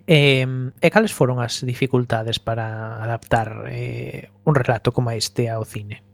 E, 0.06 0.44
e 0.84 0.88
cales 0.92 1.16
foron 1.16 1.40
as 1.40 1.64
dificultades 1.64 2.36
para 2.36 3.00
adaptar 3.00 3.64
eh, 3.72 4.28
un 4.44 4.52
relato 4.52 4.92
como 4.92 5.08
este 5.16 5.48
ao 5.48 5.64
cine? 5.64 6.04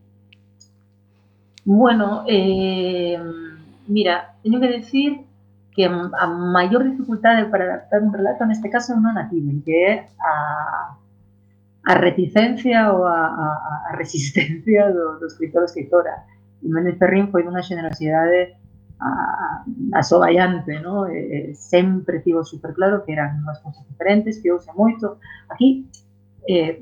Bueno, 1.66 2.22
eh, 2.31 3.18
mira, 3.90 4.38
teño 4.46 4.62
que 4.62 4.70
decir 4.70 5.26
que 5.74 5.87
a 5.87 6.26
maior 6.26 6.87
dificultade 6.87 7.50
para 7.50 7.83
adaptar 7.83 8.03
un 8.03 8.14
relato 8.14 8.46
neste 8.46 8.70
caso 8.70 8.94
non 8.94 9.18
a 9.18 9.26
tiven, 9.26 9.59
que 9.66 9.74
é 9.74 9.92
a, 10.22 10.94
a 11.90 11.92
reticencia 11.98 12.94
ou 12.94 13.03
a, 13.03 13.26
a, 13.26 13.46
a 13.90 13.92
resistencia 13.98 14.87
do, 14.94 15.18
do 15.18 15.26
escritor 15.26 15.66
ou 15.66 15.70
escritora. 15.70 16.31
Jiménez 16.62 16.94
Ferrín 16.94 17.26
foi 17.35 17.42
dunha 17.42 17.66
generosidade 17.66 18.60
a, 19.01 19.65
asovallante, 19.93 20.81
¿no? 20.81 21.07
Eh, 21.07 21.55
sempre 21.55 22.21
tivo 22.21 22.45
super 22.45 22.75
claro 22.75 23.05
que 23.05 23.13
eran 23.13 23.41
unhas 23.43 23.61
cousas 23.61 23.85
diferentes, 23.89 24.39
que 24.41 24.53
ouse 24.53 24.71
moito. 24.77 25.19
Aquí, 25.49 25.89
eh, 26.47 26.79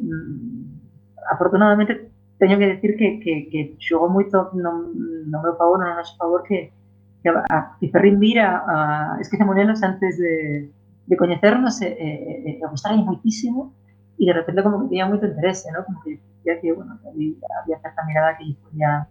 afortunadamente, 1.30 2.10
teño 2.38 2.58
que 2.58 2.74
decir 2.74 2.96
que, 2.98 3.20
que, 3.22 3.34
que 3.50 3.60
xogou 3.78 4.10
moito 4.10 4.50
no, 4.54 4.90
no 4.92 5.38
meu 5.42 5.54
favor, 5.56 5.78
no 5.78 5.94
noso 5.94 6.16
favor, 6.18 6.42
que 6.42 6.74
que 7.22 7.30
a, 7.30 7.74
Ferrín 7.90 8.18
mira 8.18 8.62
a 8.62 9.18
Esquece 9.20 9.44
Morelos 9.44 9.82
antes 9.82 10.18
de, 10.18 10.70
de 11.06 11.16
coñecernos 11.16 11.82
e, 11.82 11.90
e, 11.90 12.62
e 12.62 12.66
gustarlle 12.70 13.02
moitísimo 13.02 13.74
e 14.18 14.22
de 14.22 14.34
repente 14.38 14.62
como 14.62 14.86
que 14.86 14.94
tiña 14.94 15.10
moito 15.10 15.26
interese, 15.26 15.66
¿no? 15.74 15.82
como 15.82 15.98
que 16.06 16.22
que, 16.56 16.72
bueno, 16.72 16.98
había, 17.06 17.34
había 17.62 17.78
certa 17.80 18.04
mirada 18.06 18.38
que 18.38 18.56
podía 18.62 19.06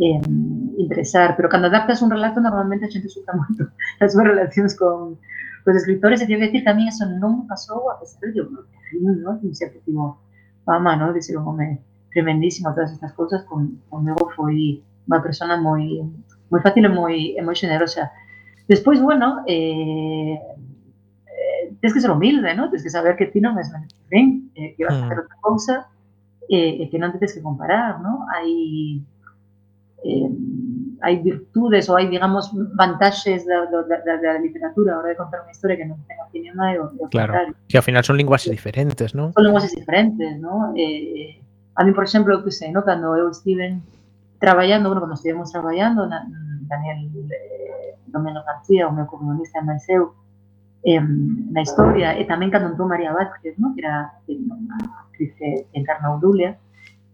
eh, 0.00 0.20
interesar, 0.78 1.34
pero 1.36 1.48
cuando 1.48 1.68
adaptas 1.68 2.02
un 2.02 2.10
relato 2.10 2.40
normalmente 2.40 2.86
a 2.86 2.90
gente 2.90 3.08
sufre 3.08 3.34
mucho 3.34 3.70
las 4.00 4.14
relaciones 4.14 4.76
con 4.76 5.18
los 5.64 5.76
escritores, 5.76 6.22
y 6.22 6.26
debo 6.26 6.40
decir 6.40 6.64
que 6.64 6.70
a 6.70 6.74
mí 6.74 6.88
eso 6.88 7.04
no 7.06 7.38
me 7.38 7.48
pasó, 7.48 7.90
a 7.90 8.00
pesar 8.00 8.20
de 8.20 8.32
que 8.32 8.40
no, 9.00 9.12
¿no? 9.12 9.38
un 9.42 9.54
cierto 9.54 9.78
tipo 9.84 10.18
fama, 10.64 10.96
¿no? 10.96 11.12
de 11.12 11.20
ser 11.20 11.38
un 11.38 11.48
hombre 11.48 11.80
tremendísimo, 12.12 12.72
todas 12.74 12.92
estas 12.92 13.12
cosas, 13.12 13.44
con, 13.44 13.80
conmigo 13.88 14.30
fui 14.34 14.82
una 15.06 15.22
persona 15.22 15.56
muy, 15.56 16.02
muy 16.50 16.60
fácil 16.60 16.84
y 16.84 16.88
muy, 16.88 17.36
muy 17.42 17.56
generosa. 17.56 18.12
Después, 18.66 19.00
bueno, 19.00 19.42
eh, 19.46 20.34
eh, 20.34 21.74
tienes 21.80 21.94
que 21.94 22.00
ser 22.00 22.10
humilde, 22.10 22.54
¿no? 22.54 22.64
Tienes 22.68 22.82
que 22.82 22.90
saber 22.90 23.16
que 23.16 23.26
ti 23.26 23.40
no 23.40 23.58
es 23.58 23.70
mainstream, 23.70 24.50
eh, 24.54 24.74
que 24.76 24.84
vas 24.84 24.94
mm. 24.94 25.02
a 25.02 25.06
hacer 25.06 25.16
mm. 25.16 25.20
otra 25.20 25.36
cosa, 25.40 25.88
eh, 26.48 26.82
eh, 26.82 26.90
que 26.90 26.98
no 26.98 27.12
te 27.12 27.18
tienes 27.18 27.34
que 27.34 27.42
comparar, 27.42 28.00
¿no? 28.00 28.26
Hay, 28.34 29.04
eh, 30.98 31.06
hai 31.06 31.22
virtudes 31.22 31.88
ou 31.88 31.96
hai, 31.96 32.10
digamos, 32.10 32.50
vantaxes 32.74 33.46
da, 33.46 33.64
da, 33.66 33.82
da, 33.82 34.14
da 34.18 34.32
literatura 34.38 34.94
a 34.94 34.98
hora 34.98 35.08
de 35.14 35.16
contar 35.16 35.46
unha 35.46 35.54
historia 35.54 35.78
que 35.78 35.86
non 35.86 36.02
ten 36.10 36.18
aquí 36.18 36.42
nada 36.50 36.74
e 36.74 36.78
o, 36.82 36.90
o 36.90 37.06
claro, 37.06 37.32
contrario. 37.32 37.54
que 37.70 37.76
ao 37.78 37.86
final 37.86 38.02
son 38.02 38.18
linguaxes 38.18 38.50
diferentes, 38.50 39.14
non? 39.14 39.30
Son 39.32 39.46
linguaxes 39.46 39.74
diferentes, 39.78 40.36
¿no? 40.42 40.74
Eh, 40.74 41.38
a 41.78 41.84
mí, 41.86 41.94
por 41.94 42.04
exemplo, 42.04 42.42
que 42.42 42.50
sei, 42.50 42.74
¿no? 42.74 42.82
Cando 42.82 43.14
eu 43.14 43.30
estiven 43.30 43.86
traballando, 44.42 44.90
bueno, 44.90 45.02
cando 45.02 45.14
estivemos 45.14 45.50
traballando, 45.54 46.06
na, 46.06 46.26
Daniel 46.66 46.98
eh, 47.30 47.94
Domeno 48.06 48.42
García, 48.44 48.88
o 48.88 48.92
meu 48.92 49.06
comunista 49.06 49.62
máis 49.62 49.86
eu, 49.88 50.14
eh, 50.84 51.00
na 51.00 51.62
historia, 51.62 52.18
e 52.18 52.26
tamén 52.26 52.50
cando 52.50 52.70
entrou 52.70 52.86
María 52.86 53.14
Vázquez, 53.14 53.54
¿no? 53.58 53.74
que 53.74 53.82
era 53.82 54.14
unha 54.26 54.78
actriz 55.06 55.30
que 55.38 55.66
encarna 55.74 56.14
Udulia, 56.14 56.58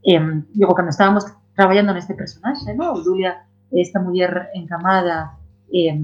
eh, 0.05 0.21
digo, 0.53 0.73
cando 0.73 0.93
estábamos 0.93 1.29
traballando 1.55 1.95
neste 1.95 2.15
personaxe, 2.17 2.75
¿no? 2.75 2.99
Udulia 2.99 3.31
é 3.33 3.54
esta 3.81 4.01
mujer 4.01 4.49
encamada, 4.55 5.39
eh, 5.73 6.01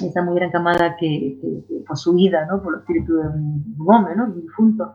esta 0.00 0.22
mujer 0.22 0.44
encamada 0.44 0.96
que, 0.96 1.38
que, 1.40 1.64
que 1.66 1.84
fue 1.86 1.96
subida 1.96 2.46
¿no? 2.46 2.62
por 2.62 2.74
el 2.74 2.80
espíritu 2.80 3.16
de 3.16 3.28
un, 3.28 3.76
hombre, 3.86 4.16
¿no? 4.16 4.26
de 4.26 4.32
un 4.32 4.42
difunto. 4.42 4.94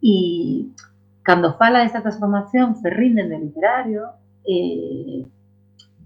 Y 0.00 0.72
cuando 1.24 1.54
fala 1.54 1.80
de 1.80 1.86
esta 1.86 2.02
transformación 2.02 2.76
ferrina 2.80 3.22
en 3.22 3.32
el 3.32 3.42
literario, 3.46 4.10
eh, 4.46 5.26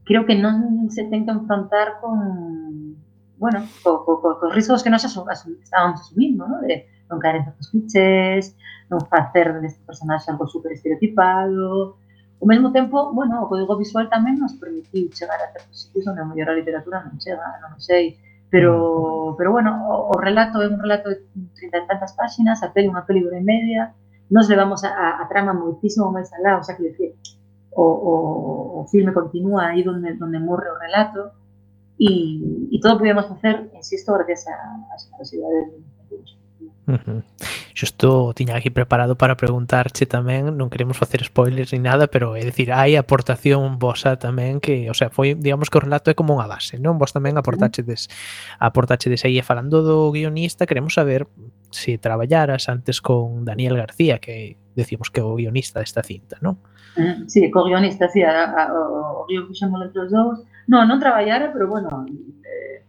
creo 0.04 0.26
que 0.26 0.36
no 0.36 0.90
se 0.90 1.04
tiene 1.04 1.24
que 1.24 1.32
enfrentar 1.32 2.00
con, 2.00 2.96
bueno, 3.38 3.64
con, 3.82 4.04
con, 4.04 4.38
con 4.38 4.52
riesgos 4.52 4.82
que 4.82 4.90
nos 4.90 5.04
estábamos 5.04 6.00
asumiendo, 6.00 6.48
¿no? 6.48 6.60
De, 6.60 6.88
no 7.10 7.18
caer 7.18 7.36
en 7.36 7.44
tantos 7.44 7.70
clichés, 7.70 8.56
hacer 9.10 9.60
de 9.60 9.66
este 9.66 9.84
personaje 9.84 10.30
algo 10.30 10.46
súper 10.46 10.72
estereotipado, 10.72 11.96
Ao 12.40 12.46
mesmo 12.46 12.72
tempo, 12.72 13.12
bueno, 13.12 13.42
o 13.42 13.48
código 13.48 13.76
visual 13.76 14.06
tamén 14.10 14.36
nos 14.36 14.54
permitiu 14.58 15.08
chegar 15.14 15.40
a 15.40 15.52
certos 15.54 15.88
sitios 15.88 16.04
onde 16.06 16.20
a 16.20 16.28
mellor 16.28 16.52
a 16.52 16.58
literatura 16.58 17.04
non 17.04 17.16
chega, 17.16 17.46
non 17.62 17.80
sei, 17.80 18.18
pero, 18.52 19.34
pero 19.38 19.50
bueno, 19.50 19.70
o, 19.88 20.12
o 20.12 20.16
relato 20.20 20.60
é 20.60 20.68
un 20.68 20.78
relato 20.78 21.08
de 21.08 21.24
30 21.32 21.74
e 21.74 21.88
tantas 21.88 22.12
páxinas, 22.14 22.60
a 22.60 22.70
peli 22.70 22.90
unha 22.90 23.06
peli 23.06 23.24
hora 23.24 23.40
e 23.40 23.44
media, 23.44 23.94
nos 24.28 24.46
levamos 24.46 24.84
a, 24.84 24.92
a, 24.92 25.06
a 25.22 25.24
trama 25.30 25.56
moitísimo 25.56 26.12
máis 26.12 26.28
alá, 26.36 26.60
o 26.60 26.64
sea, 26.64 26.76
que 26.76 26.90
decir, 26.90 27.16
o, 27.74 27.82
o, 27.82 28.14
o 28.80 28.86
filme 28.86 29.12
continúa 29.12 29.66
aí 29.68 29.82
donde, 29.82 30.14
donde 30.14 30.38
morre 30.38 30.70
o 30.70 30.78
relato. 30.78 31.30
E, 31.98 32.70
e 32.70 32.80
todo 32.80 32.98
podíamos 32.98 33.26
facer, 33.26 33.70
insisto, 33.74 34.12
gracias 34.14 34.46
a, 34.48 34.58
a 34.90 35.22
de 35.22 35.84
Uh 36.86 36.92
-huh. 36.92 37.22
xusto 37.74 38.32
tiña 38.34 38.56
aquí 38.56 38.70
preparado 38.70 39.18
para 39.18 39.34
preguntarche 39.34 40.06
tamén, 40.06 40.54
non 40.54 40.70
queremos 40.70 40.94
facer 40.94 41.26
spoilers 41.26 41.74
ni 41.74 41.82
nada, 41.82 42.06
pero 42.06 42.38
é 42.38 42.42
dicir, 42.46 42.70
hai 42.70 42.94
aportación 42.94 43.82
vosa 43.82 44.14
tamén 44.14 44.62
que, 44.62 44.86
o 44.86 44.94
sea, 44.94 45.10
foi, 45.10 45.34
digamos 45.34 45.66
que 45.68 45.78
o 45.78 45.84
relato 45.84 46.06
é 46.08 46.14
como 46.14 46.38
unha 46.38 46.46
base, 46.46 46.78
non? 46.78 47.02
Vos 47.02 47.10
tamén 47.10 47.34
aportachedes, 47.34 48.06
aportachedes 48.62 49.26
aí 49.26 49.42
e 49.42 49.44
falando 49.44 49.82
do 49.82 50.14
guionista, 50.14 50.70
queremos 50.70 50.94
saber 50.94 51.26
se 51.74 51.98
traballaras 51.98 52.70
antes 52.70 53.02
con 53.02 53.42
Daniel 53.42 53.74
García, 53.74 54.22
que 54.22 54.54
decimos 54.78 55.10
que 55.10 55.18
é 55.18 55.26
o 55.26 55.34
guionista 55.34 55.82
desta 55.82 56.06
cinta, 56.06 56.38
non? 56.38 56.62
Eh, 56.94 57.26
sí, 57.26 57.50
co 57.50 57.66
guionista, 57.66 58.06
sí, 58.06 58.22
a, 58.22 58.54
a, 58.54 58.70
o 58.70 59.26
guion 59.26 59.50
fixemos 59.50 59.82
entre 59.82 60.06
os 60.06 60.10
dous. 60.14 60.46
Non, 60.70 60.86
non 60.86 61.02
traballara, 61.02 61.50
pero 61.50 61.66
bueno, 61.66 62.06
eh, 62.06 62.86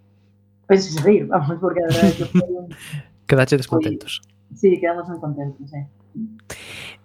penso 0.70 0.94
seguir, 0.94 1.26
vamos, 1.26 1.58
porque 1.58 1.82
a 1.82 1.90
verdade 1.90 2.14
que 2.14 2.30
foi 2.30 2.54
un... 2.54 2.70
Quedache 3.30 3.58
descontentos. 3.58 4.22
Foi, 4.22 4.35
Sí, 4.56 4.80
quedamos 4.80 5.06
moi 5.12 5.20
contentos, 5.20 5.68
eh. 5.76 5.86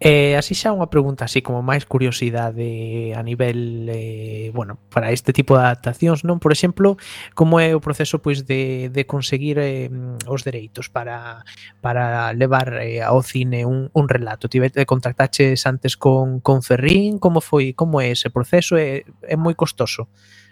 Eh, 0.00 0.32
así 0.38 0.56
xa 0.56 0.72
unha 0.72 0.88
pregunta 0.88 1.28
así 1.28 1.44
como 1.44 1.60
máis 1.60 1.84
curiosidade 1.84 3.12
a 3.12 3.20
nivel 3.20 3.84
eh, 3.92 4.48
bueno, 4.56 4.80
para 4.88 5.12
este 5.12 5.36
tipo 5.36 5.58
de 5.58 5.68
adaptacións, 5.68 6.24
non? 6.24 6.40
Por 6.40 6.56
exemplo, 6.56 6.96
como 7.36 7.60
é 7.60 7.76
o 7.76 7.84
proceso 7.84 8.16
pois 8.24 8.48
de, 8.48 8.88
de 8.88 9.02
conseguir 9.04 9.60
eh, 9.60 9.92
os 10.24 10.40
dereitos 10.40 10.88
para 10.88 11.44
para 11.84 12.32
levar 12.32 12.80
eh, 12.80 13.04
ao 13.04 13.20
cine 13.20 13.68
un, 13.68 13.92
un 13.92 14.06
relato? 14.08 14.48
Tivete 14.48 14.80
eh, 14.80 14.88
contactaches 14.88 15.68
antes 15.68 16.00
con 16.00 16.40
con 16.40 16.64
Ferrín, 16.64 17.20
como 17.20 17.44
foi, 17.44 17.76
como 17.76 18.00
é 18.00 18.08
ese 18.08 18.32
proceso? 18.32 18.80
É, 18.80 19.04
é 19.04 19.36
moi 19.36 19.52
costoso? 19.52 20.08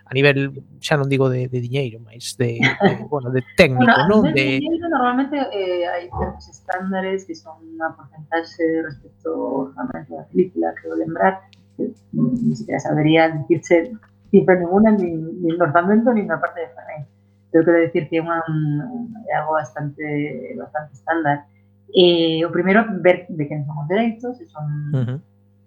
a 0.09 0.15
nivel, 0.17 0.65
xa 0.81 0.97
non 0.97 1.05
digo 1.13 1.29
de, 1.29 1.53
de 1.53 1.61
diñeiro, 1.61 2.01
mas 2.01 2.33
de, 2.41 2.57
de, 2.57 3.05
bueno, 3.13 3.29
de 3.29 3.45
técnico, 3.61 3.85
bueno, 3.85 4.09
non? 4.09 4.33
De, 4.33 4.57
diñeiro 4.57 4.89
normalmente 4.89 5.37
eh, 5.53 5.85
hai 5.85 6.09
certos 6.09 6.49
estándares 6.49 7.29
que 7.29 7.37
son 7.37 7.61
unha 7.77 7.93
porcentaxe 7.93 8.89
respecto 8.89 9.29
ao 9.29 9.69
orçamento 9.69 10.17
da 10.17 10.25
película, 10.33 10.73
creo 10.81 10.97
lembrar, 10.97 11.45
que 11.77 11.93
ni 12.17 12.57
siquiera 12.57 12.81
sabería 12.81 13.29
dicirse 13.29 13.93
cifra 14.33 14.57
ninguna, 14.57 14.97
ni, 14.97 15.13
ni 15.13 15.53
no 15.53 15.69
orzamento, 15.69 16.09
ni 16.17 16.25
na 16.25 16.41
parte 16.41 16.65
de 16.65 16.73
Ferrari. 16.73 17.05
Pero 17.53 17.65
quero 17.65 17.79
decir 17.85 18.09
que 18.09 18.17
é 18.17 18.25
unha, 18.25 18.41
é 19.29 19.33
algo 19.37 19.61
bastante, 19.61 20.05
bastante 20.57 20.97
estándar. 20.97 21.45
Eh, 21.93 22.41
o 22.45 22.53
primeiro, 22.53 22.85
ver 23.05 23.29
de 23.29 23.45
quen 23.45 23.65
son 23.69 23.85
os 23.85 23.89
dereitos, 23.93 24.41
se 24.41 24.49
son 24.49 24.65
uh 24.93 25.05
-huh. 25.05 25.19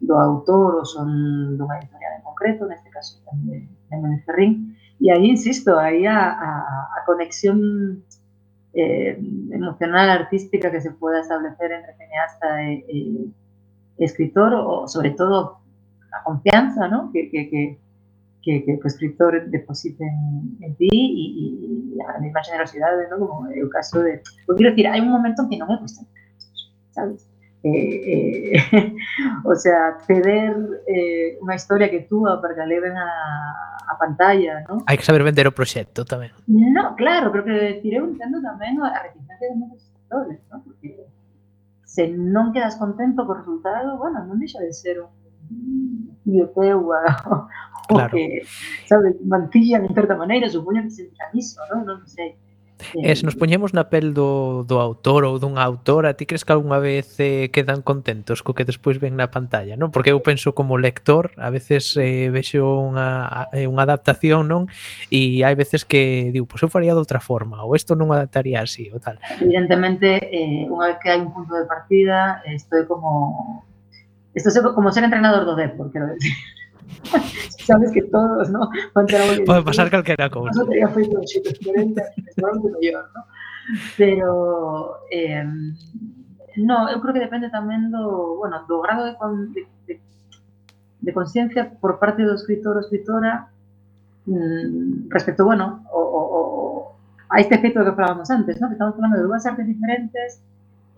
do 0.01 0.17
autor 0.17 0.81
ou 0.81 0.85
son 0.85 1.09
dunha 1.57 1.77
editorial 1.77 2.17
en 2.17 2.25
concreto, 2.25 2.65
neste 2.65 2.89
caso 2.89 3.21
tamén 3.25 3.69
en 3.91 4.23
Ferrín, 4.23 4.77
y 4.99 5.09
ahí 5.09 5.25
insisto, 5.25 5.79
ahí 5.79 6.05
a, 6.05 6.31
a, 6.31 6.59
a 6.95 7.05
conexión 7.05 8.03
eh, 8.73 9.17
emocional, 9.51 10.09
artística 10.09 10.71
que 10.71 10.81
se 10.81 10.91
pueda 10.91 11.21
establecer 11.21 11.71
entre 11.71 11.93
cineasta 11.95 12.63
e, 12.63 12.85
e 12.87 14.05
escritor, 14.05 14.53
o 14.53 14.87
sobre 14.87 15.11
todo 15.11 15.59
la 16.11 16.23
confianza 16.23 16.87
¿no? 16.87 17.11
que, 17.11 17.29
que, 17.29 17.49
que, 17.49 17.79
que, 18.41 18.65
que 18.65 18.79
o 18.81 18.87
escritor 18.87 19.49
deposite 19.49 20.03
en, 20.03 20.57
en 20.61 20.75
ti 20.75 20.89
y, 20.91 21.95
y, 21.95 22.01
a 22.01 22.19
mesma 22.19 22.43
generosidade, 22.43 23.09
¿no? 23.09 23.19
como 23.19 23.47
o 23.49 23.69
caso 23.69 23.99
de... 24.01 24.21
Pues, 24.45 24.55
quiero 24.57 24.71
decir, 24.71 24.87
hai 24.87 25.01
un 25.01 25.11
momento 25.11 25.43
en 25.43 25.49
que 25.49 25.57
non 25.57 25.69
me 25.69 25.77
cuesta, 25.79 26.01
sabes? 26.91 27.30
Eh, 27.63 28.57
eh, 28.57 28.95
o 29.45 29.53
sea, 29.53 30.01
ceder 30.09 30.81
eh, 30.89 31.37
unha 31.45 31.53
historia 31.53 31.93
que 31.93 32.09
túa 32.09 32.41
para 32.41 32.57
que 32.57 32.65
leven 32.65 32.97
a, 32.97 33.09
a 33.85 33.93
pantalla, 34.01 34.65
¿no? 34.65 34.81
Hai 34.89 34.97
que 34.97 35.05
saber 35.05 35.21
vender 35.21 35.45
o 35.45 35.53
proxecto 35.53 36.01
tamén. 36.01 36.33
No, 36.49 36.97
claro, 36.97 37.29
pero 37.29 37.45
que 37.45 37.77
eu 37.85 38.09
entendo 38.09 38.41
tamén 38.41 38.81
a 38.81 38.97
reticencia 39.05 39.45
de 39.45 39.55
moitos 39.61 39.85
sectores, 39.85 40.41
¿no? 40.49 40.65
Porque 40.65 41.05
se 41.85 42.09
non 42.09 42.49
quedas 42.49 42.81
contento 42.81 43.29
co 43.29 43.37
resultado, 43.37 43.99
bueno, 44.01 44.25
non 44.25 44.41
deixa 44.41 44.57
de 44.57 44.73
ser 44.73 44.97
un 45.05 46.17
tío 46.25 46.49
teu 46.57 46.81
a, 46.97 47.01
o 47.91 47.93
Claro. 47.93 48.15
que, 48.15 48.41
sabes, 48.87 49.19
mancillan 49.21 49.85
en 49.85 49.93
certa 49.93 50.15
maneira, 50.15 50.49
supoño 50.49 50.81
que 50.83 50.91
se 50.91 51.11
iso, 51.33 51.59
non? 51.69 51.85
Non 51.85 52.07
sei. 52.07 52.39
E 52.95 53.13
se 53.15 53.23
nos 53.25 53.37
poñemos 53.37 53.73
na 53.73 53.87
pel 53.87 54.13
do, 54.13 54.63
do 54.65 54.81
autor 54.81 55.25
ou 55.27 55.37
dunha 55.37 55.61
autora, 55.63 56.17
ti 56.17 56.25
crees 56.25 56.43
que 56.43 56.53
algunha 56.53 56.81
vez 56.81 57.17
eh, 57.19 57.49
quedan 57.53 57.81
contentos 57.81 58.41
co 58.41 58.53
que 58.57 58.65
despois 58.67 58.97
ven 58.97 59.15
na 59.15 59.29
pantalla, 59.29 59.77
non? 59.77 59.93
Porque 59.93 60.13
eu 60.13 60.19
penso 60.21 60.53
como 60.53 60.77
lector, 60.79 61.31
a 61.37 61.49
veces 61.51 61.95
eh, 61.97 62.29
vexo 62.31 62.63
unha, 62.63 63.49
eh, 63.53 63.67
unha 63.67 63.83
adaptación, 63.85 64.47
non? 64.47 64.67
E 65.11 65.43
hai 65.45 65.55
veces 65.55 65.85
que 65.85 66.31
digo, 66.33 66.45
pois 66.49 66.61
pues 66.61 66.69
eu 66.69 66.73
faría 66.73 66.93
de 66.93 67.01
outra 67.01 67.19
forma, 67.21 67.63
ou 67.65 67.75
isto 67.75 67.97
non 67.97 68.09
adaptaría 68.13 68.61
así, 68.61 68.89
ou 68.93 69.01
tal. 69.01 69.17
Evidentemente, 69.41 70.19
eh, 70.31 70.69
unha 70.69 70.93
vez 70.93 70.97
que 71.01 71.09
hai 71.09 71.19
un 71.21 71.33
punto 71.33 71.57
de 71.57 71.65
partida, 71.65 72.45
estou 72.47 72.85
como... 72.87 73.65
Estou 74.31 74.71
como 74.71 74.95
ser 74.95 75.03
entrenador 75.03 75.43
do 75.43 75.59
Depor, 75.59 75.91
quero 75.91 76.07
decir. 76.07 76.31
Sabes 77.65 77.91
que 77.91 78.03
todos, 78.03 78.49
¿no? 78.49 78.69
Pode 78.93 79.63
pasar 79.63 79.89
calquera 79.89 80.29
cousa. 80.29 80.51
Eso 80.51 80.65
teria 80.65 80.89
feito 80.89 81.17
un 81.17 81.27
xito 81.27 81.49
diferente, 81.49 82.01
pero 82.35 82.53
mellor, 82.55 83.05
¿no? 83.15 83.21
Pero 83.97 84.97
eh, 85.11 85.45
no, 86.57 86.89
eu 86.89 86.99
creo 86.99 87.13
que 87.13 87.23
depende 87.23 87.49
tamén 87.49 87.87
do, 87.91 88.35
bueno, 88.41 88.65
do 88.67 88.81
grado 88.81 89.05
de, 89.07 89.15
con, 89.15 89.53
de, 89.53 89.63
de, 89.87 90.01
de 90.99 91.11
conciencia 91.13 91.69
por 91.79 91.95
parte 91.99 92.27
do 92.27 92.35
escritor 92.35 92.75
ou 92.75 92.83
escritora 92.83 93.47
mm, 94.27 95.07
respecto, 95.07 95.45
bueno, 95.45 95.85
o, 95.91 96.01
o, 96.01 96.21
o, 96.35 96.41
a 97.29 97.39
este 97.39 97.55
efecto 97.55 97.85
que 97.85 97.95
falábamos 97.95 98.29
antes, 98.29 98.59
¿no? 98.59 98.67
que 98.67 98.75
estamos 98.75 98.95
falando 98.95 99.17
de 99.17 99.23
dúas 99.23 99.45
artes 99.45 99.65
diferentes 99.65 100.43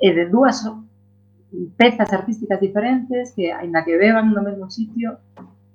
e 0.02 0.10
de 0.10 0.26
dúas 0.26 0.66
mm, 0.66 1.78
pezas 1.78 2.10
artísticas 2.10 2.58
diferentes 2.60 3.34
que, 3.38 3.54
ainda 3.54 3.86
que 3.86 3.98
beban 3.98 4.34
no 4.34 4.42
mesmo 4.42 4.72
sitio, 4.74 5.22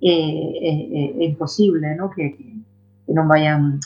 é, 0.03 0.14
é, 0.14 1.22
é 1.22 1.24
imposible 1.26 1.94
¿no? 1.96 2.11
que, 2.11 2.36
que, 2.36 2.46
que 3.07 3.12
non 3.12 3.26
vayan 3.26 3.82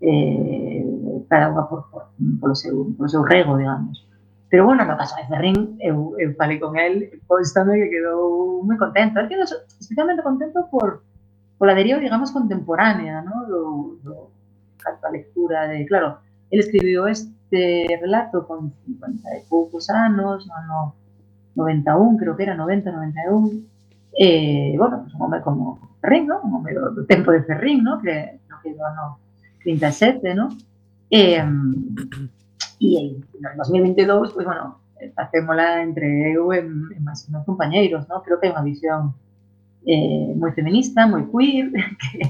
eh, 0.00 0.84
cada 1.28 1.50
unha 1.50 1.66
por, 1.66 1.90
por, 1.90 2.10
polo, 2.40 2.54
seu, 2.54 3.22
rego, 3.22 3.58
digamos. 3.58 4.06
Pero 4.50 4.66
bueno, 4.66 4.82
no 4.82 4.98
caso 4.98 5.14
de 5.14 5.30
Ferrín, 5.30 5.78
eu, 5.78 6.18
eu 6.18 6.34
falei 6.34 6.58
con 6.58 6.74
el, 6.74 7.22
constando 7.30 7.72
que 7.72 7.90
quedou 7.90 8.62
moi 8.66 8.74
contento. 8.74 9.22
Él 9.22 9.30
quedou 9.30 9.46
especialmente 9.78 10.26
contento 10.26 10.66
por, 10.70 11.06
pola 11.54 11.74
deriva, 11.74 12.02
digamos, 12.02 12.34
contemporánea, 12.34 13.22
¿no? 13.22 13.46
do, 13.46 13.62
do 14.02 14.14
a 14.80 15.10
lectura 15.10 15.68
de, 15.68 15.86
claro, 15.86 16.18
él 16.50 16.60
escribiu 16.60 17.06
este 17.06 17.86
relato 18.00 18.46
con 18.46 18.72
50 18.86 19.28
e 19.36 19.44
poucos 19.48 19.90
anos, 19.90 20.46
no 20.46 20.54
ano 20.54 20.94
91, 21.54 22.16
creo 22.16 22.36
que 22.36 22.42
era 22.44 22.54
90, 22.54 22.90
91, 22.90 23.50
eh, 24.18 24.74
bueno, 24.76 25.02
pues 25.02 25.14
un 25.14 25.22
home 25.22 25.40
como 25.42 25.78
Ferrín, 26.00 26.26
¿no? 26.26 26.40
Un 26.42 26.54
home 26.54 26.74
do, 26.74 26.90
do 26.90 27.06
tempo 27.06 27.30
de 27.30 27.42
Ferrín, 27.44 27.84
¿no? 27.84 28.00
Que, 28.00 28.40
creo 28.46 28.58
que 28.62 28.74
do 28.74 28.84
ano 28.84 29.18
37, 29.62 30.34
¿no? 30.34 30.48
Eh, 31.10 31.42
e 32.80 33.16
no 33.40 33.48
2022, 33.56 34.32
pues 34.32 34.46
bueno, 34.46 34.80
facémola 35.14 35.82
entre 35.82 36.32
eu 36.32 36.52
e, 36.52 36.60
e 36.60 36.98
máis 37.00 37.28
meus 37.28 38.08
¿no? 38.08 38.22
Creo 38.22 38.38
que 38.40 38.46
hai 38.48 38.52
unha 38.52 38.64
visión 38.64 39.12
eh, 39.86 40.32
feminista, 40.54 41.08
moi 41.08 41.24
queer, 41.28 41.72
que, 42.00 42.28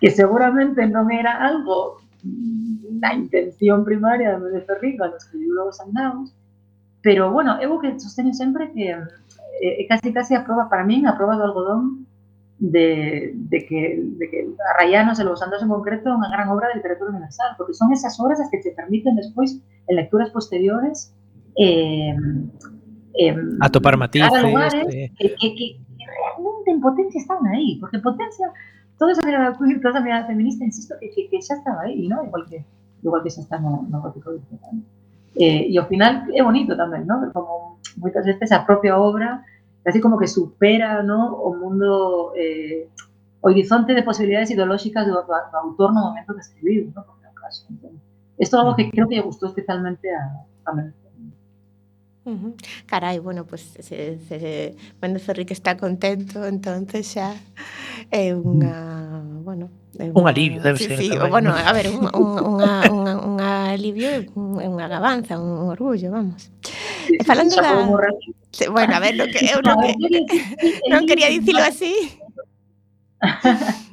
que 0.00 0.08
seguramente 0.12 0.84
non 0.86 1.08
era 1.08 1.40
algo 1.40 2.00
mm, 2.24 3.00
na 3.00 3.16
intención 3.16 3.84
primaria 3.84 4.36
de 4.40 4.60
Ferrín 4.64 4.96
cando 4.96 5.16
escribiu 5.16 5.56
Lobos 5.56 5.80
Andados, 5.80 6.32
pero 7.00 7.32
bueno, 7.32 7.56
eu 7.60 7.80
que 7.80 7.96
sosteño 8.00 8.32
sempre 8.32 8.72
que 8.72 8.96
eh, 9.60 9.82
é 9.82 9.84
casi 9.86 10.12
casi 10.12 10.34
a 10.34 10.44
proba, 10.44 10.68
para 10.68 10.84
min, 10.84 11.06
a 11.06 11.16
proba 11.16 11.36
do 11.36 11.44
algodón 11.44 12.06
de, 12.58 13.32
de, 13.34 13.66
que, 13.66 14.02
de 14.18 14.30
que 14.30 14.48
Arrayanos 14.74 15.20
e 15.20 15.24
Lobos 15.24 15.42
Andados 15.42 15.62
en 15.62 15.68
concreto 15.68 16.08
é 16.08 16.16
unha 16.16 16.32
gran 16.32 16.48
obra 16.48 16.72
de 16.72 16.80
literatura 16.80 17.12
universal, 17.12 17.52
porque 17.60 17.76
son 17.76 17.92
esas 17.92 18.16
obras 18.16 18.40
as 18.40 18.48
que 18.48 18.64
te 18.64 18.72
permiten 18.72 19.16
despois, 19.16 19.60
en 19.60 19.94
lecturas 19.96 20.32
posteriores, 20.32 21.12
eh, 21.56 22.16
eh, 23.20 23.36
Atopar 23.60 23.96
matices, 24.00 24.32
dar 24.32 24.40
a 24.40 24.48
lugares 24.48 24.84
eh, 24.88 25.12
que, 25.16 25.36
que, 25.36 25.48
que, 25.52 25.66
realmente 26.00 26.70
en 26.70 26.80
potencia 26.80 27.20
están 27.20 27.44
aí, 27.46 27.76
porque 27.80 28.00
en 28.00 28.04
potencia 28.04 28.48
toda 28.96 29.12
esa 29.12 29.26
mirada 29.26 29.52
queer, 29.56 29.80
toda 29.80 30.00
esa 30.00 30.04
mirada 30.04 30.26
feminista, 30.26 30.64
insisto, 30.64 30.94
que, 31.00 31.10
que, 31.10 31.28
que 31.28 31.42
xa 31.42 31.60
estaba 31.60 31.82
aí, 31.82 32.08
¿no? 32.08 32.24
igual 32.24 32.46
que 32.48 32.64
igual 33.04 33.22
que 33.22 33.30
xa 33.30 33.40
está 33.44 33.60
no, 33.60 33.84
no 33.88 34.00
gótico. 34.00 34.32
Eh, 35.36 35.68
e 35.68 35.74
ao 35.76 35.84
final 35.84 36.24
é 36.32 36.40
bonito 36.40 36.72
tamén, 36.72 37.04
¿no? 37.04 37.20
Como 37.36 37.75
moitas 37.96 38.24
veces 38.24 38.52
a 38.52 38.64
propia 38.64 38.98
obra 38.98 39.44
casi 39.84 40.00
como 40.00 40.18
que 40.18 40.26
supera 40.26 41.02
no, 41.02 41.32
o 41.34 41.54
mundo 41.54 42.32
eh, 42.34 42.90
o 43.40 43.48
horizonte 43.48 43.94
de 43.94 44.02
posibilidades 44.02 44.50
ideolóxicas 44.50 45.06
do, 45.06 45.22
do, 45.22 45.30
do 45.30 45.56
autor 45.62 45.94
no 45.94 46.10
momento 46.10 46.34
de 46.34 46.40
escribir, 46.40 46.90
no? 46.90 47.06
Por 47.06 47.16
caso. 47.46 47.62
Entón, 47.70 47.94
é 48.36 48.44
algo 48.58 48.74
que 48.74 48.90
creo 48.90 49.06
que 49.06 49.14
lle 49.14 49.22
gustou 49.22 49.48
especialmente 49.48 50.10
a, 50.10 50.42
a 50.66 50.70
Mendoza. 50.74 51.06
Uh. 52.26 52.58
Carai, 52.86 53.20
bueno, 53.20 53.46
pues 53.46 53.62
se, 53.78 54.18
se, 54.18 54.74
Mendoza 55.00 55.32
Rique 55.32 55.54
está 55.54 55.76
contento, 55.76 56.44
entonces 56.44 57.06
xa 57.06 57.38
é 58.10 58.30
eh, 58.30 58.34
unha, 58.34 59.22
bueno, 59.46 59.70
é 59.94 60.10
un 60.10 60.26
alivio, 60.26 60.58
debe 60.58 60.74
sí, 60.74 60.90
ser. 60.90 60.98
Sí, 60.98 61.08
tamén, 61.14 61.30
bueno, 61.30 61.54
a 61.54 61.70
ver, 61.70 61.86
un, 61.94 62.10
un, 62.10 62.58
unha, 62.58 62.82
unha, 62.90 63.14
un 63.22 63.38
alivio, 63.38 64.26
unha, 64.34 64.66
unha 64.66 64.84
alabanza, 64.90 65.38
un 65.38 65.70
orgullo, 65.70 66.10
vamos. 66.10 66.50
E 67.08 67.22
falando 67.24 67.54
da- 67.56 67.86
Bueno, 68.72 68.92
a 68.96 69.00
ver, 69.00 69.14
lo 69.16 69.26
que 69.28 69.38
non, 69.62 69.76
que, 69.84 69.92
non 70.92 71.02
quería 71.06 71.28
dicilo 71.28 71.60
así. 71.62 71.92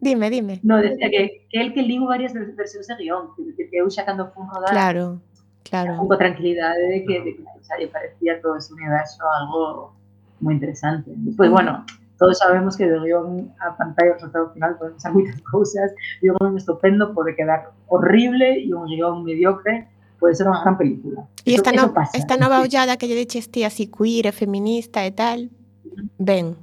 Dime, 0.00 0.28
dime. 0.28 0.60
No, 0.62 0.76
decía 0.78 1.08
que, 1.10 1.46
que 1.48 1.60
el 1.60 1.72
que 1.72 1.82
ligo 1.82 2.06
varias 2.06 2.34
vers- 2.34 2.54
versións 2.56 2.86
de 2.88 2.94
guion, 3.04 3.30
que, 3.56 3.68
que 3.70 3.76
eu 3.80 3.88
xa 3.88 4.04
cando 4.04 4.28
fun 4.34 4.44
rodar 4.52 4.68
Claro, 4.74 5.20
claro. 5.64 5.96
un 6.02 6.08
con 6.10 6.18
tranquilidade 6.18 6.82
de 6.92 6.98
que, 7.08 7.14
de 7.24 7.30
que 7.38 7.42
xa 7.64 7.78
lle 7.80 7.88
parecía 7.88 8.36
todo 8.42 8.58
ese 8.60 8.74
universo 8.76 9.22
algo 9.40 9.94
moi 10.44 10.52
interesante. 10.52 11.08
Despois, 11.24 11.48
bueno, 11.48 11.86
todos 12.20 12.36
sabemos 12.36 12.76
que 12.76 12.84
de 12.84 12.98
guion 13.00 13.48
a 13.64 13.72
pantalla 13.80 14.12
o 14.12 14.16
resultado 14.20 14.52
final 14.52 14.76
poden 14.76 14.98
ser 15.00 15.08
moitas 15.14 15.40
cousas, 15.54 15.88
e 16.20 16.28
un 16.28 16.36
guion 16.36 16.58
estupendo 16.60 17.14
pode 17.16 17.32
quedar 17.32 17.72
horrible 17.88 18.60
e 18.60 18.68
un 18.76 18.84
guion 18.90 19.24
mediocre 19.24 19.88
pode 20.24 20.40
ser 20.40 20.48
unha 20.48 20.64
gran 20.64 20.80
película. 20.80 21.28
E 21.44 21.52
esta, 21.52 21.68
eso, 21.68 21.84
no, 21.84 21.92
pasa, 21.92 22.16
esta 22.16 22.40
nova 22.40 22.64
ollada 22.64 22.96
que 22.96 23.04
lle 23.04 23.12
deches 23.12 23.52
ti 23.52 23.60
así 23.60 23.92
queer, 23.92 24.24
e 24.24 24.32
feminista 24.32 25.04
e 25.04 25.12
tal, 25.12 25.52
ben. 26.16 26.56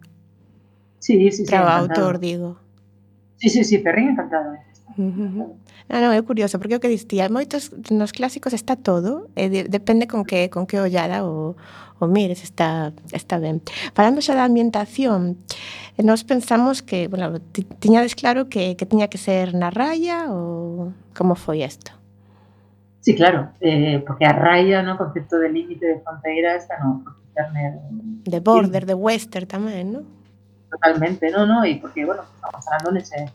Sí, 0.98 1.30
sí, 1.30 1.46
sí. 1.46 1.52
Para 1.52 1.70
o 1.70 1.86
autor, 1.86 2.18
digo. 2.18 2.58
Sí, 3.38 3.54
sí, 3.54 3.62
sí, 3.62 3.78
Ferrín 3.86 4.18
encantado. 4.18 4.58
Uh 4.98 5.14
-huh. 5.14 5.50
Ah, 5.94 6.02
non, 6.02 6.18
é 6.18 6.22
curioso, 6.26 6.58
porque 6.58 6.74
o 6.74 6.82
que 6.82 6.90
distía, 6.90 7.30
moitos 7.30 7.70
nos 7.94 8.10
clásicos 8.18 8.58
está 8.58 8.74
todo, 8.74 9.30
e 9.38 9.46
de, 9.54 9.70
depende 9.70 10.10
con 10.10 10.26
que 10.26 10.50
con 10.50 10.66
que 10.66 10.82
ollada 10.82 11.22
o, 11.22 11.54
o 12.02 12.06
mires, 12.10 12.42
está, 12.42 12.98
está 13.14 13.38
ben. 13.38 13.62
Falando 13.94 14.26
xa 14.26 14.34
da 14.34 14.50
ambientación, 14.50 15.38
nos 16.02 16.26
pensamos 16.26 16.82
que, 16.82 17.06
bueno, 17.06 17.38
tiñades 17.78 18.18
claro 18.18 18.50
que, 18.50 18.74
que 18.74 18.90
tiña 18.90 19.06
que 19.06 19.22
ser 19.22 19.54
na 19.54 19.70
raya 19.70 20.34
ou 20.34 20.98
como 21.14 21.38
foi 21.38 21.62
isto? 21.62 22.01
Sí, 23.02 23.16
claro, 23.16 23.50
eh, 23.60 24.02
porque 24.06 24.26
a 24.26 24.34
raya, 24.34 24.82
no, 24.82 24.98
concepto 24.98 25.38
de 25.38 25.50
límite 25.50 25.86
de 25.86 26.00
fronteira 26.02 26.56
está 26.56 26.78
no 26.80 27.04
De 28.24 28.40
border, 28.40 28.86
de 28.86 28.94
western 28.94 29.50
tamén, 29.50 29.90
non? 29.90 30.06
totalmente, 30.72 31.30
no, 31.30 31.46
no, 31.46 31.66
y 31.66 31.76
porque, 31.76 32.06
bueno, 32.06 32.24
estamos 32.36 32.66
hablando 32.68 32.92
de 32.92 33.00
ese, 33.00 33.32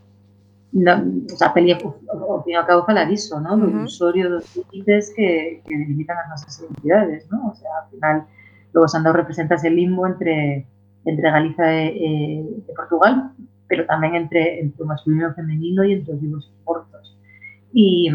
no, 0.73 1.05
o 1.33 1.37
sea, 1.37 1.53
peli, 1.53 1.73
o, 1.73 1.97
o, 2.09 2.43
fin 2.43 2.55
e 2.55 2.57
ao 2.57 2.67
cabo 2.67 2.85
fala 2.85 3.05
diso, 3.05 3.39
¿no? 3.39 3.57
Do 3.57 3.69
usuario 3.85 4.29
dos 4.33 4.45
límites 4.57 5.13
que, 5.15 5.63
que 5.65 5.75
delimitan 5.77 6.17
as 6.17 6.29
nosas 6.29 6.59
identidades, 6.61 7.29
¿no? 7.31 7.53
O 7.53 7.55
sea, 7.55 7.71
al 7.85 7.89
final, 7.93 8.17
luego 8.73 8.89
Sandow 8.89 9.13
representa 9.13 9.57
ese 9.57 9.71
limbo 9.71 10.07
entre, 10.09 10.67
entre 11.05 11.31
Galiza 11.31 11.65
e, 11.71 11.87
e, 11.93 12.11
e 12.67 12.71
Portugal, 12.73 13.31
pero 13.69 13.85
tamén 13.87 14.17
entre, 14.17 14.61
entre 14.65 14.81
o 14.83 14.89
masculino 14.89 15.29
e 15.29 15.31
o 15.31 15.37
femenino 15.37 15.85
e 15.85 15.93
entre 15.93 16.17
os 16.17 16.21
vivos 16.21 16.45
e 16.45 16.51
os 16.51 16.61
mortos. 16.65 17.05
E, 17.77 18.09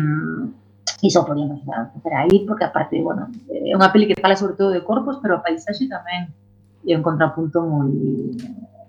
mm, 1.01 1.07
iso 1.07 1.25
podíamos 1.25 1.61
empezar 1.61 2.13
aí, 2.13 2.45
porque 2.45 2.65
aparte, 2.65 3.01
bueno, 3.01 3.27
é 3.49 3.73
unha 3.73 3.89
peli 3.89 4.05
que 4.05 4.21
fala 4.21 4.37
sobre 4.37 4.53
todo 4.53 4.69
de 4.69 4.85
corpos, 4.85 5.17
pero 5.21 5.37
a 5.37 5.43
paisaxe 5.43 5.89
tamén 5.89 6.29
é 6.85 6.93
un 6.93 7.01
contrapunto 7.01 7.61
moi 7.65 7.89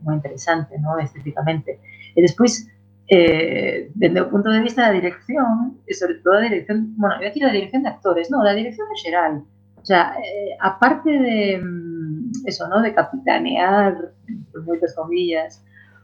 moi 0.03 0.19
interesante, 0.19 0.79
¿no? 0.79 0.99
estéticamente. 0.99 1.79
E 2.15 2.21
despois, 2.21 2.69
eh, 3.09 3.91
dende 3.95 4.21
o 4.21 4.29
punto 4.29 4.51
de 4.51 4.61
vista 4.61 4.83
da 4.83 4.93
dirección, 4.93 5.79
e 5.87 5.95
sobre 5.95 6.19
todo 6.21 6.37
a 6.39 6.45
dirección, 6.45 6.95
bueno, 6.99 7.17
eu 7.23 7.31
decir 7.31 7.47
a 7.47 7.55
dirección 7.55 7.83
de 7.83 7.91
actores, 7.95 8.31
no, 8.31 8.43
da 8.43 8.55
dirección 8.55 8.87
en 8.91 8.99
xeral. 8.99 9.35
O 9.79 9.85
sea, 9.87 10.15
eh, 10.19 10.55
aparte 10.61 11.11
de 11.11 11.59
mm, 11.59 12.47
eso, 12.47 12.69
¿no? 12.69 12.83
de 12.83 12.95
capitanear, 12.95 14.13
por 14.51 14.67
moitas 14.67 14.95
comillas, 14.95 15.63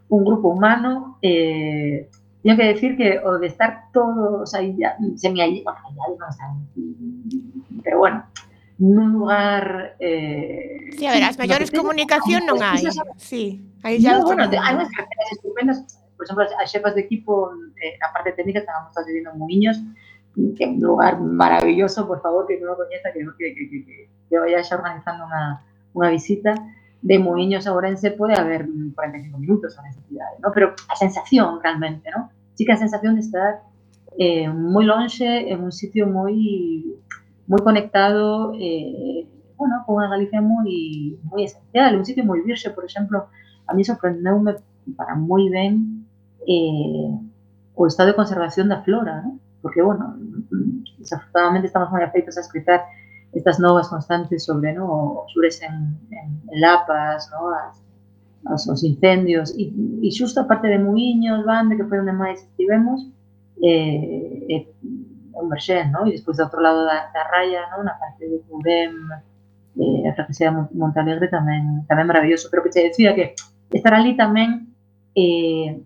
un 0.09 0.25
grupo 0.25 0.49
humano, 0.55 1.19
eh, 1.23 2.09
tengo 2.43 2.57
que 2.57 2.65
decir 2.65 2.97
que, 2.97 3.19
o 3.19 3.39
de 3.39 3.49
estar 3.49 3.85
todo, 3.93 4.43
o 4.43 4.47
sea, 4.47 4.63
ya, 4.63 4.97
se 5.17 5.31
me 5.31 5.43
allí, 5.43 5.65
ya 5.65 5.73
no, 6.19 6.27
o 6.27 6.33
sea, 6.33 6.55
pero 7.83 7.99
bueno, 7.99 8.25
en 8.79 8.99
un 8.99 9.13
lugar. 9.13 9.97
Eh, 9.99 10.91
sí, 10.97 11.07
a 11.07 11.13
ver, 11.13 11.21
las 11.21 11.39
mayores 11.39 11.73
no 11.73 11.81
comunicación 11.81 12.47
no 12.47 12.55
hay. 12.61 12.85
Sí, 13.17 13.65
ahí 13.83 14.01
ya. 14.01 14.19
No, 14.19 14.25
bueno, 14.25 14.45
hay 14.45 14.75
unas 14.75 14.91
carreras 14.91 15.33
estupendas, 15.33 16.01
por 16.17 16.27
ejemplo, 16.27 16.45
a 16.61 16.65
chefas 16.65 16.95
de 16.95 17.03
equipo, 17.03 17.51
eh, 17.83 17.99
la 18.01 18.13
parte 18.13 18.33
técnica, 18.33 18.61
estábamos 18.61 18.93
viviendo 19.07 19.33
en 19.33 19.39
Muñoz, 19.39 19.77
que 20.57 20.65
es 20.65 20.71
un 20.71 20.81
lugar 20.81 21.21
maravilloso, 21.21 22.07
por 22.07 22.23
favor, 22.23 22.47
que 22.47 22.59
no 22.61 22.67
lo 22.67 22.77
conozca, 22.77 23.13
que, 23.13 23.21
que, 23.39 23.55
que, 23.55 24.11
que 24.29 24.39
vaya 24.39 24.63
organizando 24.71 25.27
una, 25.27 25.65
una 25.95 26.11
visita 26.11 26.55
de 27.03 27.19
Muiños 27.19 27.67
a 27.67 27.73
Ourense 27.73 28.11
pode 28.11 28.35
haber 28.35 28.67
45 28.67 29.39
minutos 29.39 29.79
a 29.79 29.83
necesidade, 29.83 30.37
¿no? 30.43 30.51
pero 30.53 30.75
a 30.89 30.97
sensación 30.97 31.61
realmente, 31.63 32.11
¿no? 32.11 32.31
sí 32.55 32.65
que 32.65 32.73
a 32.73 32.77
sensación 32.77 33.15
de 33.15 33.21
estar 33.21 33.63
eh, 34.19 34.49
moi 34.49 34.83
lonxe 34.83 35.47
en 35.47 35.63
un 35.63 35.71
sitio 35.71 36.11
moi 36.11 36.35
moi 37.47 37.61
conectado 37.63 38.51
eh, 38.59 39.25
bueno, 39.55 39.83
con 39.87 40.03
unha 40.03 40.11
Galicia 40.11 40.43
moi 40.43 40.67
moi 41.23 41.47
esencial, 41.47 41.95
un 41.95 42.07
sitio 42.07 42.27
moi 42.27 42.43
virxe, 42.43 42.75
por 42.75 42.83
exemplo, 42.83 43.31
a 43.67 43.71
mí 43.75 43.87
sorprendeume 43.87 44.59
para 44.99 45.15
moi 45.15 45.47
ben 45.51 46.03
eh, 46.47 47.15
estado 47.87 48.11
de 48.11 48.17
conservación 48.17 48.69
da 48.69 48.83
flora, 48.83 49.23
porque, 49.63 49.83
bueno, 49.83 50.17
desafortunadamente 50.99 51.69
estamos 51.69 51.91
moi 51.91 52.03
afeitos 52.03 52.37
a 52.37 52.41
escritar 52.41 52.83
estas 53.33 53.61
novas 53.61 53.89
constantes 53.89 54.45
sobre 54.45 54.73
¿no? 54.73 55.23
os 55.25 55.33
xures 55.33 55.63
en, 55.63 55.97
en, 56.11 56.29
en 56.49 56.61
lapas, 56.61 57.31
¿no? 57.31 57.51
as, 57.53 57.77
as, 58.47 58.69
os 58.69 58.81
incendios, 58.85 59.53
e, 59.57 59.69
e 60.03 60.09
xusto 60.11 60.41
a 60.41 60.49
parte 60.49 60.69
de 60.69 60.79
Muiños, 60.79 61.45
Bande, 61.45 61.77
que 61.77 61.85
foi 61.85 62.01
onde 62.01 62.13
máis 62.13 62.41
estivemos, 62.41 63.05
eh, 63.61 64.47
eh, 64.49 64.65
un 65.39 65.49
verxén, 65.49 65.93
¿no? 65.93 66.09
e 66.09 66.17
despois 66.17 66.37
do 66.37 66.45
outro 66.49 66.61
lado 66.61 66.83
da, 66.89 67.13
da 67.13 67.23
raya, 67.29 67.69
¿no? 67.71 67.85
na 67.85 67.95
parte 68.01 68.25
de 68.27 68.41
Cudem, 68.49 68.97
eh, 69.79 70.09
a 70.09 70.13
de 70.17 70.51
Montalegre 70.75 71.29
tamén, 71.29 71.85
tamén 71.87 72.09
maravilloso, 72.09 72.49
pero 72.51 72.65
que 72.65 72.75
te 72.75 72.89
decía 72.89 73.15
que 73.15 73.37
estar 73.71 73.95
ali 73.95 74.17
tamén 74.17 74.73
eh, 75.15 75.79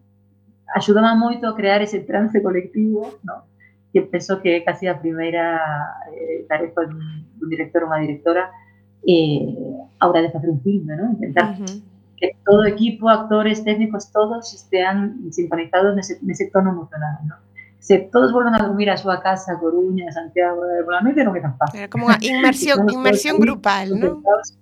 axudaba 0.73 1.13
moito 1.19 1.45
a 1.51 1.57
crear 1.57 1.83
ese 1.83 2.01
trance 2.07 2.41
colectivo, 2.41 3.21
¿no? 3.27 3.52
Que 3.93 4.03
penso 4.03 4.41
que 4.41 4.65
casi 4.65 4.89
a 4.89 4.99
primeira 4.99 5.61
eh, 6.11 6.45
tarefa 6.49 6.89
dun, 6.89 7.29
dun 7.37 7.49
director 7.53 7.85
ou 7.85 7.93
unha 7.93 8.01
directora 8.01 8.49
eh, 9.05 9.53
a 10.01 10.09
hora 10.09 10.25
de 10.25 10.33
facer 10.33 10.49
un 10.49 10.61
filme, 10.65 10.97
¿no? 10.97 11.13
intentar 11.13 11.53
Ujú. 11.53 11.85
que 12.17 12.39
todo 12.47 12.65
equipo, 12.65 13.11
actores, 13.11 13.65
técnicos, 13.65 14.11
todos 14.13 14.55
estean 14.55 15.29
sincronizados 15.31 15.95
nese, 15.97 16.19
nese 16.23 16.49
tono 16.49 16.71
emocional, 16.71 17.19
¿no? 17.27 17.37
Se 17.83 17.99
todos 17.99 18.31
volven 18.31 18.55
a 18.55 18.63
dormir 18.63 18.89
a 18.91 18.97
súa 18.97 19.19
casa, 19.19 19.59
Coruña, 19.59 20.07
Santiago, 20.15 20.63
de 20.63 20.87
noite 20.87 21.27
non 21.27 21.35
é 21.35 21.43
tan 21.43 21.59
fácil. 21.59 21.83
Era 21.83 21.91
como 21.91 22.07
unha 22.07 22.23
inmersión, 22.23 22.87
inmersión 22.95 23.43
grupal, 23.43 23.91
concentrados. 23.91 24.55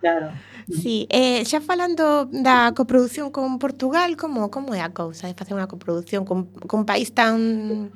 Claro. 0.00 0.32
Sí, 0.70 1.06
eh, 1.10 1.44
xa 1.44 1.60
falando 1.60 2.24
da 2.32 2.72
coproducción 2.72 3.28
con 3.28 3.60
Portugal, 3.60 4.16
como 4.16 4.48
como 4.48 4.72
é 4.72 4.80
a 4.80 4.88
cousa 4.96 5.28
de 5.28 5.36
facer 5.36 5.52
unha 5.52 5.68
coproducción 5.68 6.24
con, 6.24 6.48
con 6.64 6.88
país 6.88 7.12
tan 7.12 7.92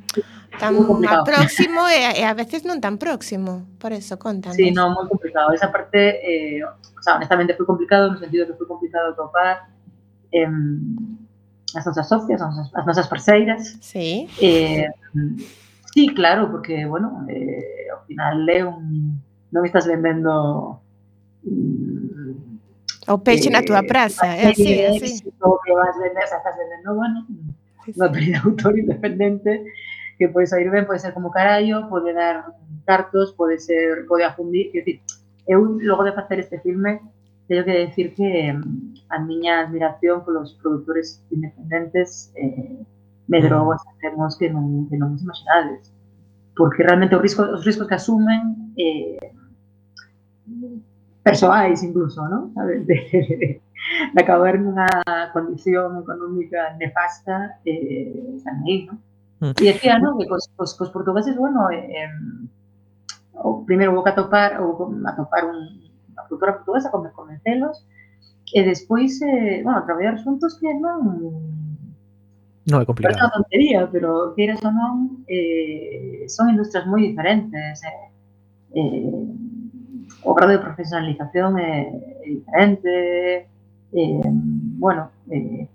tan 0.60 0.76
próximo 1.24 1.88
e, 1.88 2.20
e 2.20 2.22
a 2.28 2.36
veces 2.36 2.68
non 2.68 2.78
tan 2.84 3.00
próximo? 3.00 3.64
Por 3.80 3.96
eso, 3.96 4.20
contanos. 4.20 4.60
Sí, 4.60 4.68
non, 4.68 4.92
moi 4.92 5.08
complicado. 5.08 5.56
Esa 5.56 5.72
parte, 5.72 6.20
eh, 6.20 6.60
o 6.60 7.00
sea, 7.00 7.16
honestamente 7.16 7.56
foi 7.56 7.64
complicado 7.64 8.12
no 8.12 8.20
sentido 8.20 8.44
que 8.44 8.58
foi 8.58 8.68
complicado 8.68 9.16
topar 9.16 9.72
eh, 10.28 10.44
as 11.72 11.84
nosas 11.88 12.04
socias, 12.04 12.38
as 12.44 12.52
nosas, 12.52 12.68
as 12.76 12.84
nosas 12.84 13.06
parceiras. 13.08 13.80
Sí. 13.80 14.28
Eh, 14.44 14.92
sí, 15.88 16.12
claro, 16.12 16.52
porque, 16.52 16.84
bueno, 16.84 17.24
eh, 17.32 17.88
ao 17.88 18.04
final 18.04 18.44
é 18.44 18.60
un... 18.60 19.24
non 19.54 19.62
me 19.62 19.70
estás 19.70 19.86
vendendo 19.86 20.82
o 23.06 23.18
peixe 23.18 23.50
na 23.50 23.60
eh, 23.60 24.44
é 24.44 24.48
así, 24.48 24.64
serie 24.64 24.82
é 24.82 24.90
de 24.90 24.96
así. 24.96 25.04
éxito 25.04 25.60
que 25.64 25.72
vas 25.72 25.96
vender, 25.98 26.24
estás 26.24 26.56
vendendo, 26.56 26.94
bueno, 26.94 27.18
unha 27.84 28.08
peli 28.08 28.32
de 28.32 28.40
autor 28.40 28.72
independente 28.80 29.60
que 30.16 30.28
pode 30.32 30.48
sair 30.48 30.70
ben, 30.72 30.88
pode 30.88 31.04
ser 31.04 31.12
como 31.12 31.28
carallo, 31.28 31.84
pode 31.92 32.16
dar 32.16 32.48
cartos, 32.88 33.36
pode 33.36 33.60
ser, 33.60 34.08
pode 34.08 34.24
afundir, 34.24 34.72
quer 34.72 34.84
dizer, 34.84 35.04
eu 35.44 35.60
logo 35.60 36.04
de 36.04 36.16
facer 36.16 36.40
este 36.40 36.56
filme 36.64 37.00
teño 37.48 37.64
que 37.64 37.86
decir 37.86 38.14
que 38.14 38.52
mm, 38.52 39.12
a 39.12 39.18
miña 39.18 39.60
admiración 39.60 40.24
polos 40.24 40.56
produtores 40.62 41.20
independentes 41.30 42.32
eh, 42.36 42.80
medrou 43.28 43.72
a 43.72 43.76
extremos 43.76 44.36
que 44.40 44.48
non, 44.48 44.88
que 44.88 44.96
non 44.96 45.12
vos 45.12 45.20
imaginades 45.20 45.92
porque 46.56 46.82
realmente 46.86 47.16
os 47.16 47.22
riscos, 47.22 47.46
os 47.52 47.62
riscos 47.64 47.84
que 47.84 47.98
asumen 48.00 48.72
eh, 48.80 49.20
persoais 51.24 51.82
incluso, 51.82 52.28
¿no? 52.28 52.52
De, 52.54 52.84
de, 52.84 53.60
de 54.14 54.20
acabar 54.22 54.60
nunha 54.60 54.86
condición 55.32 56.04
económica 56.04 56.76
nefasta 56.76 57.58
eh, 57.64 58.12
están 58.36 58.60
aí, 58.68 58.84
¿no? 58.86 59.00
E 59.56 59.64
decía, 59.72 59.98
¿no? 59.98 60.16
Que 60.20 60.28
cos, 60.28 60.52
cos, 60.56 60.76
cos 60.76 60.90
portugueses, 60.92 61.34
bueno, 61.36 61.72
eh, 61.72 62.08
o 63.34 63.64
primeiro 63.64 63.96
vou 63.96 64.04
atopar, 64.06 64.60
ou 64.60 64.92
atopar 65.08 65.48
un, 65.48 65.58
unha 66.12 66.24
cultura 66.28 66.54
portuguesa, 66.60 66.92
como 66.92 67.10
convencelos, 67.12 67.82
e 68.52 68.60
despois, 68.62 69.18
eh, 69.24 69.64
bueno, 69.64 69.82
traballar 69.88 70.20
xuntos 70.20 70.60
que 70.60 70.70
non 70.76 71.00
Non 72.64 72.80
é 72.80 72.86
complicado. 72.88 73.20
unha 73.20 73.32
tontería, 73.36 73.80
pero 73.92 74.32
queiras 74.32 74.60
ou 74.64 74.72
non, 74.72 75.24
eh, 75.28 76.24
son 76.32 76.48
industrias 76.48 76.88
moi 76.88 77.04
diferentes. 77.04 77.84
Eh, 77.84 78.08
eh, 78.80 79.43
o 80.24 80.34
grado 80.34 80.52
de 80.52 80.58
profesionalización 80.58 81.58
é, 81.58 81.92
é 82.24 82.28
diferente, 82.28 82.92
eh, 83.92 84.20
bueno, 84.80 85.10
eh, 85.30 85.68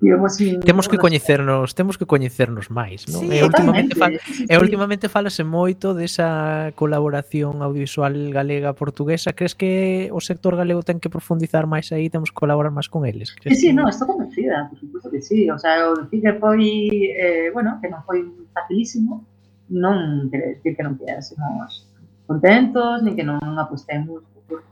digamos, 0.00 0.34
sin... 0.34 0.60
temos 0.60 0.88
que 0.88 0.98
coñecernos, 0.98 1.74
temos 1.74 1.96
que 1.96 2.04
coñecernos 2.04 2.70
máis, 2.70 3.06
non? 3.06 3.22
Sí, 3.22 3.30
e 3.30 3.40
últimamente 3.46 3.94
fal, 3.94 4.18
sí, 4.18 4.42
sí. 4.42 4.44
e 4.50 4.54
últimamente 4.58 5.06
falase 5.06 5.46
moito 5.46 5.94
desa 5.94 6.74
colaboración 6.74 7.62
audiovisual 7.62 8.12
galega 8.34 8.74
portuguesa. 8.74 9.32
Crees 9.32 9.54
que 9.54 10.10
o 10.10 10.18
sector 10.18 10.58
galego 10.58 10.82
ten 10.82 10.98
que 10.98 11.08
profundizar 11.08 11.70
máis 11.70 11.94
aí, 11.94 12.10
temos 12.10 12.34
que 12.34 12.38
colaborar 12.42 12.74
máis 12.74 12.90
con 12.90 13.06
eles? 13.06 13.30
Crees 13.32 13.54
sí, 13.54 13.56
sí, 13.56 13.68
que... 13.70 13.78
no, 13.78 13.86
estou 13.86 14.10
convencida, 14.10 14.66
por 14.68 14.76
suposto 14.82 15.08
que 15.08 15.22
sí. 15.22 15.46
O 15.48 15.58
sea, 15.58 15.88
o 15.88 15.94
decir 15.94 16.20
que 16.20 16.34
foi 16.42 16.66
eh, 17.14 17.48
bueno, 17.54 17.78
que 17.78 17.86
non 17.86 18.02
foi 18.02 18.26
facilísimo, 18.50 19.22
non 19.70 20.26
quere 20.28 20.58
decir 20.58 20.74
que 20.74 20.82
non 20.82 20.98
quedásemos 20.98 21.86
contentos, 22.26 23.02
ni 23.02 23.14
que 23.14 23.24
non 23.24 23.38
apostemos 23.58 24.22
por, 24.48 24.62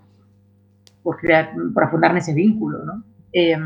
por 1.02 1.14
crear, 1.18 1.52
por 1.74 1.82
afundar 1.84 2.14
nese 2.14 2.32
vínculo, 2.32 2.84
¿no? 2.84 3.02
Eh, 3.32 3.56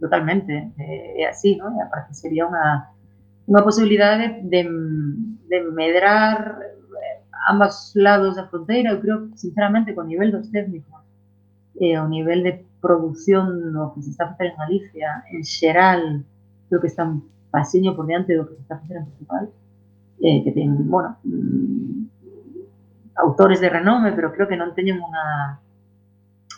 totalmente, 0.00 0.72
eh, 0.78 1.22
é 1.22 1.24
así, 1.28 1.56
¿no? 1.56 1.70
E 1.74 1.80
aparte 1.82 2.14
sería 2.14 2.46
unha, 2.46 2.90
unha 3.46 3.62
posibilidade 3.62 4.42
de, 4.42 4.66
de 5.46 5.58
medrar 5.70 6.58
eh, 6.62 7.22
ambos 7.46 7.94
lados 7.94 8.34
da 8.34 8.50
fronteira, 8.50 8.90
eu 8.90 8.98
creo, 8.98 9.30
sinceramente, 9.38 9.94
con 9.94 10.10
nivel 10.10 10.34
dos 10.34 10.50
técnicos, 10.50 11.06
e 11.78 11.94
o 11.98 12.08
nivel 12.08 12.42
de 12.42 12.64
produción 12.80 13.72
no 13.72 13.92
que 13.94 14.02
se 14.02 14.10
está 14.10 14.24
a 14.24 14.30
facer 14.32 14.52
en 14.52 14.56
Galicia, 14.56 15.08
en 15.30 15.44
xeral, 15.44 16.24
creo 16.68 16.80
que 16.80 16.90
está 16.90 17.04
un 17.04 17.22
pasiño 17.50 17.94
por 17.94 18.06
diante 18.06 18.34
do 18.34 18.46
que 18.48 18.54
se 18.56 18.62
está 18.62 18.74
a 18.76 18.80
facer 18.80 18.96
en 18.98 19.06
Portugal, 19.06 19.44
eh, 20.22 20.42
que 20.44 20.52
ten, 20.52 20.90
bueno, 20.90 21.16
mm, 21.24 22.15
autores 23.16 23.60
de 23.60 23.68
renome, 23.68 24.12
pero 24.12 24.32
creo 24.32 24.48
que 24.48 24.56
non 24.56 24.76
teñen 24.76 25.00
unha 25.00 25.58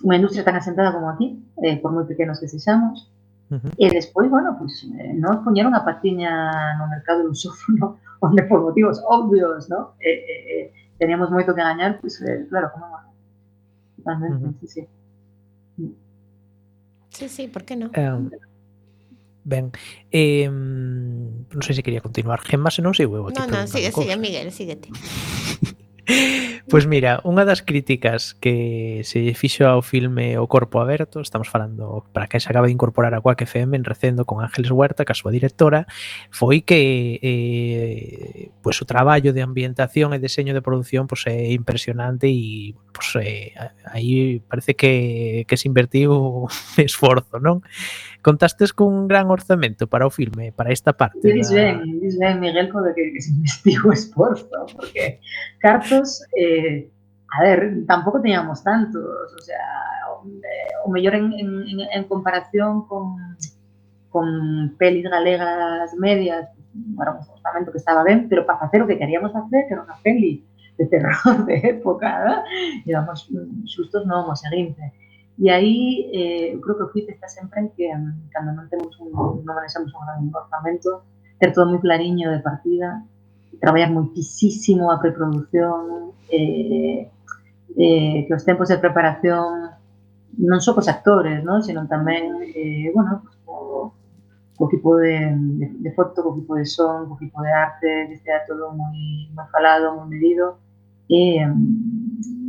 unha 0.07 0.17
industria 0.19 0.47
tan 0.47 0.55
asentada 0.55 0.95
como 0.95 1.11
aquí, 1.11 1.39
eh, 1.63 1.79
por 1.83 1.91
moi 1.91 2.07
pequenos 2.07 2.39
que 2.39 2.47
sexamos, 2.47 3.11
Ujú. 3.51 3.69
E 3.81 3.89
despois, 3.89 4.29
bueno, 4.29 4.57
pues, 4.59 4.85
eh, 4.85 5.15
nos 5.17 5.41
poñeron 5.41 5.73
a 5.73 5.81
patiña 5.81 6.77
no 6.77 6.85
mercado 6.87 7.25
lusófono, 7.25 7.97
onde 8.21 8.43
por 8.49 8.61
motivos 8.61 9.01
obvios, 9.09 9.69
¿no? 9.73 9.97
Eh, 10.01 10.13
eh, 10.13 10.45
eh, 10.53 10.73
teníamos 11.01 11.33
moito 11.33 11.57
que 11.57 11.65
gañar, 11.65 11.97
pues, 12.01 12.21
eh, 12.21 12.45
claro, 12.49 12.71
como. 12.77 12.87
Totalmente, 13.97 14.45
Ujú. 14.45 14.55
sí, 14.61 14.67
sí. 14.69 14.83
Sí, 17.11 17.29
sí, 17.29 17.49
por 17.49 17.65
que 17.65 17.75
non? 17.75 17.91
Eh, 17.97 18.15
ben, 19.49 19.73
eh, 20.13 20.47
non 20.47 21.63
sei 21.65 21.73
se 21.73 21.81
quería 21.81 22.05
continuar. 22.05 22.45
Gemma, 22.45 22.69
se 22.69 22.85
non 22.85 22.93
sigo 22.93 23.17
eu 23.17 23.33
non, 23.33 23.49
preguntando 23.49 23.73
sigue, 23.73 23.91
sigue. 23.97 24.15
Miguel, 24.21 24.53
síguete. 24.53 24.93
Pois 26.69 26.85
mira, 26.85 27.21
unha 27.25 27.49
das 27.49 27.65
críticas 27.65 28.37
que 28.37 29.01
se 29.01 29.33
fixo 29.33 29.65
ao 29.65 29.81
filme 29.81 30.37
O 30.37 30.45
Corpo 30.49 30.85
Aberto, 30.85 31.25
estamos 31.25 31.49
falando 31.49 32.05
para 32.13 32.29
que 32.29 32.41
se 32.41 32.49
acaba 32.49 32.69
de 32.69 32.77
incorporar 32.77 33.17
a 33.17 33.25
Quack 33.25 33.49
FM 33.49 33.77
en 33.77 33.89
Recendo 33.89 34.29
con 34.29 34.45
Ángeles 34.45 34.69
Huerta, 34.69 35.09
que 35.09 35.13
a 35.13 35.17
súa 35.17 35.33
directora, 35.33 35.89
foi 36.29 36.61
que 36.61 37.21
eh, 37.25 38.53
pois 38.61 38.77
o 38.85 38.89
traballo 38.89 39.33
de 39.33 39.41
ambientación 39.41 40.13
e 40.13 40.21
deseño 40.21 40.53
de 40.53 40.61
produción 40.61 41.09
pois, 41.09 41.25
é 41.25 41.57
impresionante 41.57 42.29
e 42.29 42.77
pois, 42.93 43.17
eh, 43.17 43.57
aí 43.89 44.45
parece 44.45 44.77
que, 44.77 45.49
que 45.49 45.57
se 45.57 45.73
invertiu 45.73 46.53
esforzo, 46.77 47.41
non? 47.41 47.65
Contastes 48.23 48.73
con 48.73 48.89
un 48.89 49.09
gran 49.09 49.31
orzamento 49.31 49.87
para 49.87 50.07
o 50.07 50.11
filme, 50.11 50.53
para 50.53 50.73
esta 50.73 50.93
parte. 50.93 51.23
Dis 51.23 51.51
ben, 51.51 52.01
dis 52.01 52.19
ben, 52.19 52.41
Miguel, 52.41 52.67
de 52.67 52.95
que, 52.95 53.13
que 53.13 53.21
se 53.23 53.31
investigou 53.31 53.93
esforzo, 53.93 54.67
porque 54.75 55.21
cartos, 55.59 56.23
eh, 56.37 56.91
a 57.31 57.43
ver, 57.43 57.87
tampouco 57.87 58.21
teñamos 58.21 58.63
tantos, 58.63 59.33
o 59.33 59.43
sea, 59.43 59.65
o, 60.85 60.91
mellor 60.91 61.15
en, 61.15 61.33
en, 61.33 61.81
en 61.95 62.05
comparación 62.05 62.87
con, 62.87 63.17
con 64.11 64.75
pelis 64.79 65.09
galegas 65.09 65.95
medias, 65.95 66.49
bueno, 66.73 67.19
un 67.21 67.35
orzamento 67.35 67.73
que 67.73 67.79
estaba 67.79 68.03
ben, 68.03 68.29
pero 68.29 68.45
para 68.47 68.59
facer 68.59 68.83
o 68.83 68.87
que 68.87 68.99
queríamos 68.99 69.33
facer, 69.33 69.67
que 69.69 69.75
era 69.75 69.83
unha 69.83 69.99
peli 70.03 70.43
de 70.79 70.87
terror 70.87 71.47
de 71.47 71.57
época, 71.75 72.07
¿verdad? 72.07 72.43
íbamos 72.87 73.31
xustos 73.67 74.07
non 74.07 74.31
o 74.31 74.35
seguinte. 74.39 74.95
E 75.41 75.51
aí, 75.51 76.11
eh, 76.13 76.59
creo 76.61 76.77
que 76.77 76.83
o 76.83 76.89
fit 76.91 77.09
está 77.11 77.29
sempre 77.29 77.61
en 77.63 77.69
que 77.71 77.87
cando 78.35 78.51
non 78.59 78.67
temos 78.67 78.91
un, 78.99 79.15
non 79.15 79.39
un 79.39 79.47
gran 79.47 79.63
orzamento, 80.35 81.07
ter 81.39 81.55
todo 81.55 81.71
moi 81.71 81.79
clariño 81.79 82.27
de 82.35 82.43
partida, 82.43 83.07
traballar 83.63 83.95
moitísimo 83.95 84.91
a 84.91 84.99
preproducción, 84.99 86.11
eh, 86.27 87.07
eh, 87.79 88.17
que 88.27 88.35
os 88.35 88.43
tempos 88.43 88.67
de 88.67 88.83
preparación 88.83 89.79
non 90.43 90.59
só 90.59 90.75
cos 90.75 90.91
actores, 90.91 91.47
¿no? 91.47 91.63
sino 91.63 91.87
tamén, 91.87 92.43
eh, 92.43 92.91
bueno, 92.91 93.23
pues, 93.23 93.39
co 94.59 94.67
equipo 94.67 94.99
de, 94.99 95.39
de, 95.39 95.67
de 95.71 95.91
foto, 95.95 96.19
co 96.23 96.35
equipo 96.35 96.59
de 96.59 96.67
son, 96.67 97.07
co 97.07 97.15
equipo 97.15 97.43
de 97.47 97.53
arte, 97.55 98.11
que 98.11 98.19
estea 98.19 98.43
todo 98.43 98.75
moi, 98.75 99.31
moi 99.31 99.47
falado, 99.55 99.95
moi 99.95 100.11
medido, 100.11 100.59
é, 101.07 101.47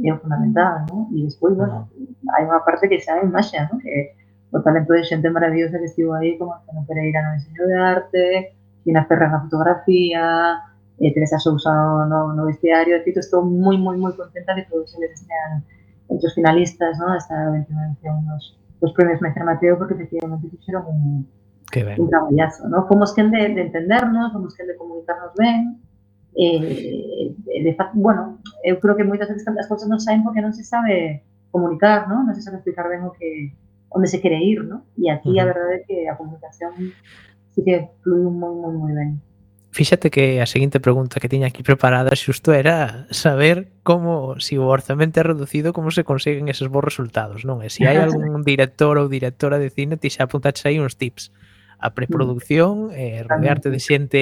bien 0.01 0.20
fundamentada, 0.20 0.86
¿no? 0.89 1.07
Y 1.11 1.24
después, 1.24 1.55
bueno, 1.55 1.89
hay 2.38 2.45
una 2.45 2.63
parte 2.63 2.89
que 2.89 2.99
sabe 2.99 3.24
Masha, 3.24 3.70
¿no? 3.72 3.80
Que 3.80 4.15
por 4.51 4.63
talento 4.63 4.93
de 4.93 5.03
gente 5.03 5.30
maravillosa 5.30 5.78
que 5.78 5.86
estuvo 5.86 6.13
ahí, 6.13 6.38
como 6.38 6.55
Antonio 6.55 6.84
Pereira 6.88 7.20
en 7.20 7.28
el 7.28 7.38
diseño 7.38 7.67
de 7.67 7.78
arte, 7.78 8.57
Gina 8.84 9.05
Ferrer 9.05 9.26
en 9.26 9.32
la 9.34 9.41
fotografía, 9.41 10.59
eh, 10.99 11.13
Teresa 11.13 11.39
Sousa 11.39 11.72
no, 11.72 12.34
no 12.34 12.45
vestiario, 12.45 12.97
es 12.97 13.17
estoy 13.17 13.43
muy, 13.43 13.78
muy, 13.78 13.97
muy 13.97 14.13
contenta 14.15 14.53
de 14.55 14.63
que 14.63 14.72
todos 14.72 14.95
ellos 14.95 15.11
este, 15.11 15.26
sean 15.28 15.63
hechos 16.09 16.34
finalistas, 16.34 16.97
¿no? 16.97 17.15
Esta 17.15 17.55
edición, 17.55 18.26
los, 18.28 18.59
los 18.82 18.93
premios 18.93 19.22
Meister 19.22 19.43
Mateo, 19.43 19.78
porque 19.78 19.93
efectivamente 19.93 20.47
hicieron 20.51 20.86
un, 20.88 21.28
un 21.97 22.09
trabajazo, 22.09 22.67
¿no? 22.67 22.88
Como 22.88 23.03
es 23.03 23.13
que 23.13 23.24
de, 23.24 23.30
de 23.30 23.61
entendernos, 23.61 24.34
como 24.34 24.47
es 24.47 24.55
que 24.55 24.65
de 24.65 24.76
comunicarnos 24.76 25.32
bien, 25.38 25.80
eh, 26.36 27.34
de 27.63 27.73
facto, 27.75 27.97
bueno, 27.97 28.39
eu 28.63 28.80
creo 28.80 28.95
que 28.95 29.03
moitas 29.03 29.30
veces 29.30 29.45
as 29.47 29.67
cousas 29.67 29.89
non 29.89 29.99
saen 29.99 30.23
porque 30.23 30.43
non 30.43 30.53
se 30.53 30.63
sabe 30.63 31.25
comunicar, 31.51 32.07
non? 32.07 32.30
Non 32.30 32.36
se 32.38 32.45
sabe 32.45 32.61
explicar 32.61 32.88
ben 32.88 33.03
o 33.05 33.11
que 33.13 33.53
onde 33.89 34.07
se 34.07 34.21
quere 34.21 34.38
ir, 34.38 34.63
non? 34.63 34.86
E 34.97 35.09
aquí 35.09 35.34
uh 35.34 35.36
-huh. 35.36 35.43
a 35.43 35.49
verdade 35.49 35.73
é 35.82 35.84
que 35.86 35.97
a 36.05 36.17
comunicación 36.17 36.71
sí 37.53 37.59
que 37.65 37.89
fluiu 38.05 38.30
moi, 38.30 38.53
moi, 38.53 38.73
moi 38.73 38.93
ben. 38.93 39.19
Fíxate 39.71 40.09
que 40.09 40.41
a 40.41 40.49
seguinte 40.49 40.82
pregunta 40.82 41.21
que 41.21 41.30
tiña 41.30 41.47
aquí 41.49 41.61
preparada 41.61 42.15
xusto 42.17 42.53
era 42.53 43.05
saber 43.13 43.69
como, 43.86 44.34
se 44.41 44.53
si 44.53 44.55
o 44.57 44.65
orzamento 44.65 45.21
é 45.21 45.23
reducido, 45.23 45.73
como 45.73 45.93
se 45.93 46.03
consiguen 46.03 46.49
esos 46.49 46.73
bons 46.73 46.89
resultados, 46.89 47.45
non? 47.45 47.61
E 47.61 47.69
se 47.69 47.86
hai 47.86 48.01
algún 48.01 48.41
director 48.41 48.97
ou 48.97 49.05
directora 49.05 49.61
de 49.61 49.69
cine, 49.69 50.01
ti 50.01 50.09
xa 50.09 50.25
apuntaxe 50.25 50.65
aí 50.69 50.82
uns 50.82 50.97
tips 50.97 51.30
a 51.77 51.93
preproducción, 51.93 52.89
eh, 52.91 53.23
rodearte 53.23 53.69
de 53.69 53.80
xente 53.80 54.21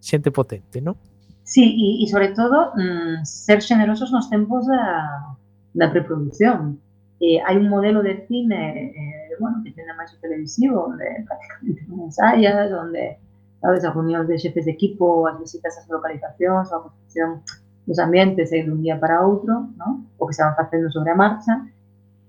xente 0.00 0.32
potente, 0.32 0.80
non? 0.80 0.96
Sí, 1.44 1.64
e, 1.64 2.04
e 2.04 2.04
sobre 2.08 2.32
todo 2.32 2.72
mm, 2.74 3.24
ser 3.24 3.60
generosos 3.62 4.10
nos 4.12 4.28
tempos 4.28 4.66
da, 4.66 5.36
da 5.74 5.90
preproducción. 5.90 6.80
Eh, 7.20 7.40
un 7.52 7.68
modelo 7.68 8.02
de 8.02 8.24
cine 8.26 8.92
eh, 8.96 9.36
bueno, 9.38 9.60
que 9.64 9.72
tende 9.72 9.92
máis 9.92 10.12
o 10.12 10.20
televisivo, 10.20 10.88
onde 10.88 11.04
prácticamente 11.28 11.84
non 11.88 12.08
ensayas, 12.08 12.72
onde 12.72 13.20
sabes, 13.60 13.84
as 13.84 13.92
reunións 13.92 14.28
de 14.28 14.40
xefes 14.40 14.64
de 14.64 14.72
equipo, 14.72 15.28
as 15.28 15.36
visitas 15.36 15.76
ás 15.76 15.86
localizacións, 15.88 16.72
a 16.72 16.80
construcción 16.80 17.44
dos 17.84 17.98
ambientes 17.98 18.52
é 18.52 18.64
dun 18.64 18.80
día 18.80 18.96
para 18.96 19.24
outro, 19.24 19.68
¿no? 19.76 20.06
o 20.16 20.24
que 20.26 20.32
se 20.32 20.44
van 20.44 20.56
facendo 20.56 20.88
sobre 20.88 21.12
marcha, 21.14 21.68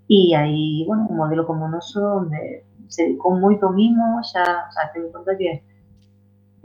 e 0.10 0.36
hai, 0.36 0.84
bueno, 0.88 1.08
un 1.08 1.16
modelo 1.16 1.48
como 1.48 1.66
o 1.66 1.72
noso 1.72 2.26
onde 2.26 2.68
se 2.92 3.16
con 3.16 3.40
moito 3.40 3.72
mimo, 3.72 4.20
xa, 4.24 4.68
xa 4.74 4.92
ten 4.92 5.08
en 5.08 5.12
conta 5.16 5.38
que 5.40 5.64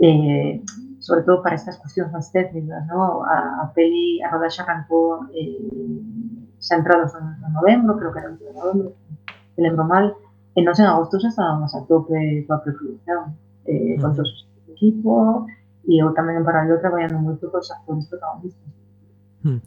eh, 0.03 0.63
sobre 1.07 1.23
todo 1.23 1.39
para 1.41 1.55
estas 1.55 1.79
cuestións 1.79 2.11
máis 2.11 2.27
técnicas, 2.35 2.83
no? 2.91 3.23
a, 3.23 3.63
a 3.63 3.65
peli, 3.71 4.19
a 4.27 4.35
rodaxe 4.35 4.59
arrancou 4.59 5.31
eh, 5.31 5.63
xa 6.59 6.83
entrados 6.83 7.15
en, 7.15 7.31
en 7.47 7.51
novembro, 7.55 7.95
creo 7.95 8.11
que 8.11 8.19
era 8.19 8.35
no 8.35 8.43
novembro, 8.51 8.91
me 9.55 9.61
lembro 9.63 9.87
mal, 9.87 10.19
e 10.51 10.67
nos 10.67 10.83
en 10.83 10.91
agosto 10.91 11.23
xa 11.23 11.31
estábamos 11.31 11.71
a 11.79 11.87
tope 11.87 12.43
coa 12.51 12.59
preproducción, 12.59 13.39
eh, 13.71 13.95
con 14.03 14.19
todos 14.19 14.35
os 14.35 14.43
equipo, 14.67 15.47
e 15.87 16.03
eu 16.03 16.11
tamén 16.11 16.43
en 16.43 16.45
paralelo 16.45 16.83
traballando 16.83 17.23
moito 17.23 17.47
cos 17.55 17.71
actores 17.71 18.11
protagonistas. 18.11 18.67
Mm. 19.47 19.63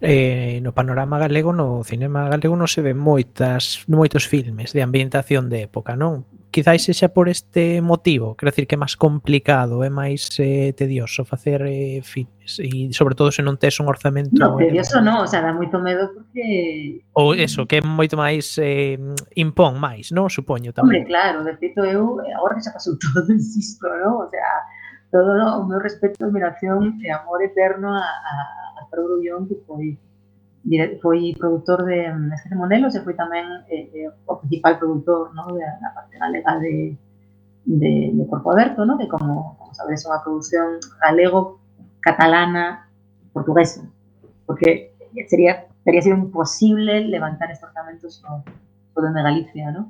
Eh, 0.00 0.64
no 0.64 0.72
panorama 0.72 1.20
galego, 1.20 1.52
no 1.52 1.84
cinema 1.84 2.32
galego 2.32 2.56
non 2.56 2.72
se 2.72 2.80
ven 2.80 2.96
moitas 2.96 3.84
moitos 3.84 4.24
filmes 4.24 4.72
de 4.72 4.80
ambientación 4.80 5.52
de 5.52 5.68
época, 5.68 5.92
non? 5.92 6.24
quizáis 6.50 6.84
sexa 6.84 7.08
por 7.08 7.28
este 7.28 7.80
motivo, 7.80 8.36
quero 8.36 8.50
decir 8.50 8.66
que 8.66 8.74
é 8.74 8.80
máis 8.80 8.98
complicado, 8.98 9.86
é 9.86 9.90
máis 9.90 10.28
eh, 10.42 10.74
tedioso 10.74 11.24
facer 11.24 11.62
eh, 11.64 12.02
fitness 12.02 12.58
e 12.58 12.92
sobre 12.92 13.14
todo 13.14 13.30
se 13.30 13.40
non 13.40 13.56
tes 13.56 13.78
un 13.78 13.86
orzamento 13.86 14.34
No, 14.34 14.58
tedioso 14.58 14.98
eh, 14.98 15.06
non, 15.06 15.22
o 15.22 15.28
sea, 15.30 15.40
dá 15.40 15.54
moito 15.54 15.78
medo 15.78 16.10
porque 16.10 17.06
ou 17.14 17.32
eso, 17.32 17.64
que 17.64 17.78
é 17.78 17.82
moito 17.82 18.18
máis 18.18 18.58
eh, 18.58 18.98
impón 19.38 19.78
máis, 19.78 20.10
non? 20.10 20.26
Supoño 20.26 20.74
tamén. 20.74 21.06
Hombre, 21.06 21.06
claro, 21.06 21.46
de 21.46 21.54
feito 21.56 21.86
eu 21.86 22.18
agora 22.34 22.58
que 22.58 22.66
xa 22.66 22.74
pasou 22.74 22.98
todo, 23.04 23.30
insisto, 23.30 23.86
non? 23.86 24.26
O 24.26 24.28
sea, 24.28 24.50
todo 25.14 25.30
o 25.58 25.62
meu 25.66 25.78
respeto, 25.78 26.26
admiración 26.26 26.98
e 27.02 27.10
amor 27.14 27.42
eterno 27.46 27.94
a, 27.94 28.02
a, 28.02 28.34
a 28.78 28.82
Pedro 28.90 29.22
Guión 29.22 29.46
que 29.46 29.58
foi 29.66 29.98
foi 31.00 31.34
produtor 31.38 31.84
de 31.84 32.12
mm, 32.12 32.32
Este 32.32 32.54
Monelos 32.54 32.94
e 32.94 33.00
foi 33.00 33.14
tamén 33.16 33.64
eh, 33.68 33.88
eh, 33.94 34.10
principal 34.40 34.76
produtor 34.78 35.32
¿no? 35.32 35.56
de, 35.56 35.64
da 35.64 35.90
parte 35.96 36.20
galega 36.20 36.58
de, 36.60 36.96
de, 37.64 37.92
de 38.12 38.24
Corpo 38.28 38.52
Aberto, 38.52 38.84
¿no? 38.84 38.98
que 38.98 39.08
como, 39.08 39.56
como 39.56 39.72
sabedes 39.72 40.04
é 40.04 40.60
unha 40.60 40.80
galego, 41.00 41.60
catalana, 42.00 42.88
portuguesa, 43.32 43.88
porque 44.44 44.92
sería, 45.28 45.68
sería 45.84 46.02
sido 46.02 46.16
imposible 46.16 47.08
levantar 47.08 47.50
estos 47.50 47.68
ornamentos 47.68 48.22
no, 48.24 48.44
no 48.44 49.12
de 49.12 49.22
Galicia, 49.22 49.70
¿no? 49.70 49.88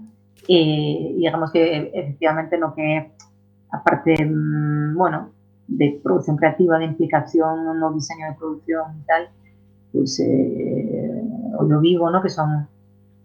Eh, 0.49 1.15
digamos 1.17 1.53
que 1.53 1.91
efectivamente 1.95 2.59
no 2.59 2.75
que 2.75 3.13
aparte, 3.71 4.17
mm, 4.25 4.97
bueno, 4.97 5.31
de 5.67 6.01
producción 6.03 6.37
creativa, 6.37 6.79
de 6.79 6.87
implicación 6.87 7.79
no 7.79 7.93
diseño 7.93 8.27
de 8.27 8.35
producción 8.35 8.99
y 8.99 9.07
tal, 9.07 9.31
pues 9.93 10.21
eh, 10.21 11.23
o 11.59 11.65
lo 11.65 11.81
vivo, 11.81 12.11
¿no? 12.11 12.23
Que 12.23 12.29
son 12.29 12.69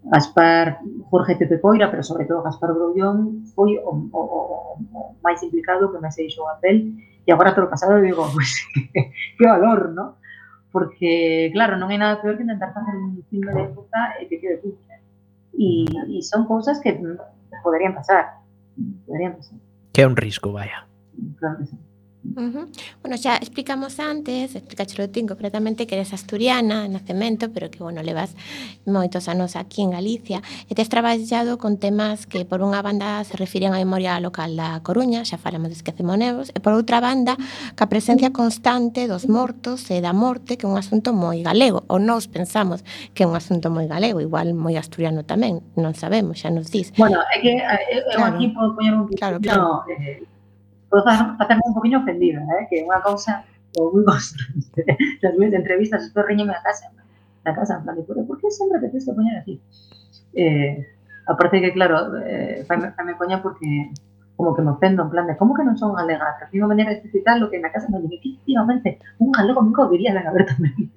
Gaspar, 0.04 0.78
Jorge 1.10 1.36
Pepe 1.36 1.60
Coira, 1.60 1.90
pero 1.90 2.02
sobre 2.02 2.26
todo 2.26 2.42
Gaspar 2.42 2.72
Broullón, 2.72 3.44
foi 3.54 3.78
o, 3.78 3.90
o, 3.90 4.20
o, 4.20 4.38
o 4.92 5.00
máis 5.22 5.42
implicado 5.42 5.90
que 5.90 5.98
me 5.98 6.10
deixou 6.14 6.46
a 6.46 6.58
pel 6.62 6.94
e 7.26 7.32
agora 7.34 7.54
todo 7.54 7.66
o 7.66 7.72
pasado 7.72 7.98
digo, 7.98 8.22
pues, 8.34 8.54
que 9.38 9.46
valor, 9.46 9.90
¿no? 9.90 10.16
Porque, 10.70 11.50
claro, 11.52 11.74
non 11.74 11.90
hai 11.90 11.98
nada 11.98 12.22
peor 12.22 12.38
que 12.38 12.46
intentar 12.46 12.70
facer 12.70 12.94
un 12.94 13.18
filme 13.26 13.50
de 13.50 13.62
época 13.66 14.14
e 14.20 14.30
que 14.30 14.38
quede 14.38 14.62
cutre. 14.62 15.02
E, 15.56 15.88
e 15.88 16.20
son 16.22 16.44
cousas 16.44 16.78
que 16.78 16.94
poderían 17.64 17.96
pasar. 17.96 18.44
Poderían 19.08 19.40
pasar. 19.40 19.58
Que 19.90 20.04
é 20.04 20.06
un 20.06 20.14
risco, 20.14 20.52
vaya. 20.52 20.84
Claro 21.40 21.64
que 21.64 21.66
sí. 21.66 21.76
Uh 22.34 22.40
-huh. 22.40 22.66
Bueno, 23.02 23.16
xa 23.16 23.36
explicamos 23.36 24.00
antes, 24.00 24.56
explicaxelo 24.56 25.08
ti 25.08 25.24
concretamente 25.26 25.86
que 25.86 25.94
eres 25.94 26.12
asturiana 26.12 26.88
nacemento, 26.88 27.52
pero 27.52 27.70
que, 27.70 27.78
bueno, 27.78 28.02
levas 28.02 28.34
moitos 28.84 29.28
anos 29.28 29.54
aquí 29.54 29.82
en 29.82 29.90
Galicia 29.90 30.42
e 30.68 30.74
tes 30.74 30.88
traballado 30.88 31.58
con 31.58 31.78
temas 31.78 32.26
que 32.26 32.44
por 32.44 32.60
unha 32.66 32.82
banda 32.82 33.22
se 33.22 33.36
refiren 33.36 33.72
á 33.72 33.78
memoria 33.78 34.18
local 34.18 34.56
da 34.56 34.80
Coruña, 34.82 35.22
xa 35.22 35.38
falamos 35.38 35.70
de 35.70 35.76
Esquecemonevos, 35.78 36.50
e 36.50 36.58
por 36.58 36.74
outra 36.74 36.98
banda, 36.98 37.38
ca 37.78 37.86
presencia 37.86 38.34
constante 38.34 39.06
dos 39.06 39.28
mortos 39.30 39.86
e 39.94 40.02
da 40.02 40.12
morte, 40.12 40.56
que 40.58 40.66
é 40.66 40.68
un 40.68 40.78
asunto 40.80 41.12
moi 41.14 41.44
galego, 41.46 41.84
ou 41.86 41.98
nós 42.02 42.26
pensamos 42.26 42.82
que 43.14 43.22
é 43.22 43.26
un 43.26 43.36
asunto 43.38 43.70
moi 43.70 43.86
galego, 43.86 44.18
igual 44.18 44.50
moi 44.56 44.74
asturiano 44.74 45.22
tamén, 45.22 45.62
non 45.76 45.94
sabemos, 45.94 46.42
xa 46.42 46.50
nos 46.50 46.72
dis. 46.74 46.90
Bueno, 46.96 47.22
é 47.22 47.36
que 47.38 47.52
eh, 47.54 48.02
eu 48.02 48.18
claro. 48.18 48.34
aquí 48.34 48.48
podo 48.50 48.74
poñer 48.74 48.94
un... 48.96 49.06
Claro, 49.14 49.36
claro. 49.38 49.62
No, 49.62 49.70
eh, 49.92 50.35
Pues 50.90 51.04
está, 51.06 51.36
está 51.40 51.60
un 51.64 51.74
poquillo 51.74 51.98
ofendida, 51.98 52.40
¿eh? 52.40 52.66
que 52.70 52.84
una 52.84 53.00
causa 53.02 53.44
como 53.74 53.92
muy 53.92 54.04
constante. 54.04 54.84
Las 55.20 55.52
entrevistas, 55.52 56.04
estoy 56.04 56.22
riñendo 56.24 56.52
a 56.52 56.62
casa, 56.62 56.90
la 57.44 57.54
casa, 57.54 57.76
en 57.76 57.82
plan 57.84 57.96
de, 57.96 58.02
¿por 58.02 58.40
qué 58.40 58.50
siempre 58.50 58.80
te 58.80 58.88
tienes 58.88 59.06
que 59.06 59.12
poner 59.12 59.38
así? 59.38 59.60
Eh, 60.34 60.86
aparte 61.26 61.60
que, 61.60 61.72
claro, 61.72 62.18
eh, 62.24 62.64
Jaime, 62.68 62.92
Jaime 62.92 63.16
Coña 63.16 63.42
porque 63.42 63.90
como 64.36 64.54
que 64.54 64.60
me 64.60 64.70
ofendo, 64.70 65.02
en 65.02 65.10
plan 65.10 65.26
de, 65.26 65.36
¿cómo 65.36 65.54
que 65.54 65.64
no 65.64 65.76
son 65.78 65.98
alegas? 65.98 66.38
De 66.40 66.46
misma 66.52 66.68
manera 66.68 66.90
de 66.90 67.10
citar 67.10 67.38
lo 67.38 67.48
que 67.48 67.56
en 67.56 67.62
la 67.62 67.72
casa 67.72 67.88
me 67.88 68.00
dice, 68.02 68.16
efectivamente, 68.16 68.98
un 69.18 69.32
galego 69.32 69.62
nunca 69.62 69.88
diría 69.88 70.12
la 70.12 70.30
verdad 70.30 70.46
también. 70.46 70.92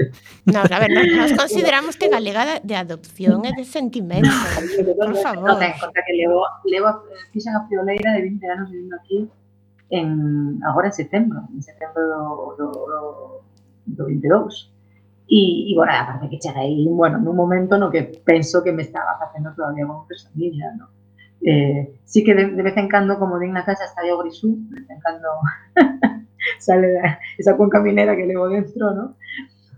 No, 0.45 0.59
a 0.59 0.79
ver, 0.79 0.91
nos, 0.91 1.31
nos 1.31 1.33
consideramos 1.39 1.95
que 1.95 2.09
galega 2.09 2.59
de, 2.59 2.75
adopción 2.75 3.45
e 3.45 3.53
de 3.55 3.63
sentimento, 3.63 4.29
no, 4.85 4.93
por 4.95 5.15
favor. 5.15 5.49
No, 5.51 5.57
ten 5.57 5.71
conta 5.79 6.01
que 6.05 6.13
levo, 6.13 6.43
levo 6.65 6.89
eh, 6.89 7.31
fixen 7.31 7.55
a 7.55 7.65
pioleira 7.67 8.11
de 8.11 8.21
20 8.23 8.49
anos 8.49 8.69
vivindo 8.69 8.97
aquí 8.97 9.29
en 9.89 10.59
en 10.61 10.93
setembro, 10.93 11.39
en 11.53 11.61
setembro 11.61 12.01
do, 12.07 12.55
do, 12.57 12.67
do, 12.71 12.99
do 13.85 14.05
22. 14.05 14.73
E, 15.29 15.71
e 15.71 15.75
bueno, 15.75 15.93
aparte 15.93 16.29
que 16.29 16.39
cheguei, 16.39 16.87
bueno, 16.89 17.21
nun 17.21 17.37
momento 17.37 17.77
no 17.77 17.93
que 17.93 18.09
penso 18.25 18.65
que 18.65 18.73
me 18.73 18.81
estaba 18.81 19.17
facendo 19.21 19.53
todavía 19.53 19.85
como 19.85 20.09
personilla, 20.09 20.73
no? 20.73 20.89
Eh, 21.45 22.01
sí 22.03 22.23
que 22.23 22.33
de, 22.33 22.49
de 22.51 22.63
vez 22.63 22.75
en 22.77 22.89
cando, 22.89 23.19
como 23.19 23.37
din 23.37 23.53
na 23.53 23.63
casa, 23.63 23.85
está 23.85 24.01
o 24.09 24.17
grisú, 24.17 24.57
de 24.73 24.81
vez 24.81 24.89
en 24.89 24.99
cando 24.99 25.29
sale 26.59 26.97
esa 27.37 27.55
cuenca 27.55 27.79
minera 27.79 28.15
que 28.15 28.25
levo 28.25 28.49
dentro, 28.49 28.93
no? 28.93 29.15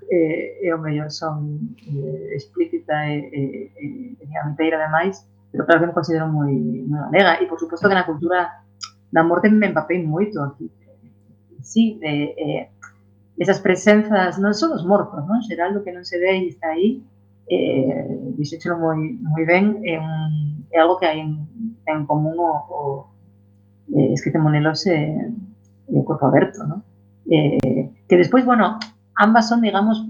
Eh, 0.10 0.64
e 0.64 0.72
o 0.72 1.10
son 1.12 1.76
eh, 1.88 2.36
explícita 2.36 3.08
e, 3.08 3.20
e, 3.20 3.42
e, 3.76 3.86
e 4.20 4.24
dianteira 4.28 4.80
demais, 4.80 5.28
pero 5.52 5.66
claro 5.66 5.82
que 5.82 5.88
me 5.88 5.94
considero 5.94 6.28
moi, 6.28 6.52
moi 6.88 7.12
galega 7.12 7.44
e 7.44 7.48
por 7.48 7.60
suposto 7.60 7.88
que 7.88 7.96
na 7.96 8.08
cultura 8.08 8.64
da 9.12 9.24
morte 9.24 9.50
me 9.50 9.68
empapei 9.68 10.02
moito 10.02 10.42
aquí. 10.42 10.72
Sí, 11.62 12.00
de, 12.02 12.34
eh, 12.38 12.70
esas 13.38 13.60
presenzas 13.60 14.40
non 14.40 14.54
son 14.54 14.74
os 14.74 14.84
mortos, 14.88 15.22
non? 15.28 15.44
Xeral 15.44 15.76
do 15.76 15.84
que 15.84 15.94
non 15.94 16.08
se 16.08 16.18
ve 16.18 16.32
e 16.32 16.50
está 16.50 16.74
aí, 16.74 17.04
eh, 17.52 18.08
dixéchelo 18.38 18.80
moi, 18.80 18.98
moi 19.20 19.44
ben, 19.46 19.84
é, 19.84 20.00
un, 20.00 20.66
é 20.72 20.78
algo 20.80 20.98
que 20.98 21.06
hai 21.06 21.20
en, 21.20 21.44
en 21.86 22.06
común 22.08 22.40
o, 22.40 22.52
o 22.70 22.80
eh, 23.92 24.14
escrito 24.16 24.40
Monelos 24.40 24.88
e, 24.88 24.98
e 25.92 25.96
o 25.98 26.06
corpo 26.08 26.26
aberto, 26.26 26.64
non? 26.64 26.82
Eh, 27.28 27.92
que 28.08 28.16
despois, 28.18 28.46
bueno, 28.46 28.80
ambas 29.16 29.48
son, 29.48 29.62
digamos, 29.62 30.02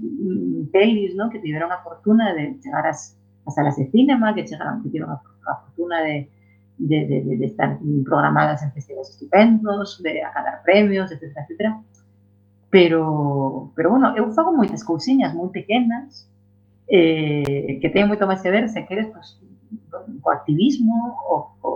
pelis, 0.72 1.14
¿no? 1.14 1.30
que 1.30 1.38
tiveron 1.38 1.70
a 1.70 1.78
fortuna 1.78 2.32
de 2.34 2.58
chegar 2.60 2.86
ás, 2.86 3.16
ás 3.46 3.54
salas 3.54 3.76
de 3.76 3.90
cinema, 3.90 4.34
que 4.34 4.44
chegaron, 4.44 4.82
que 4.82 4.88
tiveron 4.88 5.14
a, 5.14 5.20
a 5.20 5.56
fortuna 5.66 6.00
de, 6.00 6.28
de, 6.88 7.06
de, 7.06 7.36
de, 7.36 7.46
estar 7.46 7.78
programadas 8.04 8.62
en 8.62 8.72
festivales 8.72 9.10
estupendos, 9.10 10.02
de 10.02 10.22
acabar 10.22 10.62
premios, 10.64 11.10
etcétera, 11.12 11.42
etcétera. 11.44 11.82
Pero, 12.70 13.72
pero 13.76 13.90
bueno, 13.90 14.16
eu 14.16 14.32
fago 14.32 14.50
moitas 14.50 14.82
cousiñas 14.82 15.36
moi 15.36 15.52
pequenas 15.52 16.26
eh, 16.88 17.78
que 17.78 17.88
teñen 17.92 18.08
moito 18.08 18.26
máis 18.26 18.40
que 18.40 18.50
ver, 18.50 18.64
se 18.66 18.82
queres, 18.88 19.12
pues, 19.12 19.38
co 20.24 20.28
activismo 20.32 21.20
o, 21.28 21.36
o, 21.60 21.72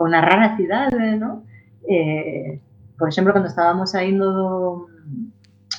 o 0.00 0.02
narrar 0.08 0.56
cidade, 0.56 1.20
¿no? 1.20 1.44
Eh, 1.84 2.58
por 2.98 3.08
exemplo, 3.08 3.32
cando 3.36 3.52
estábamos 3.52 3.92
saindo 3.92 4.32
do, 4.32 4.50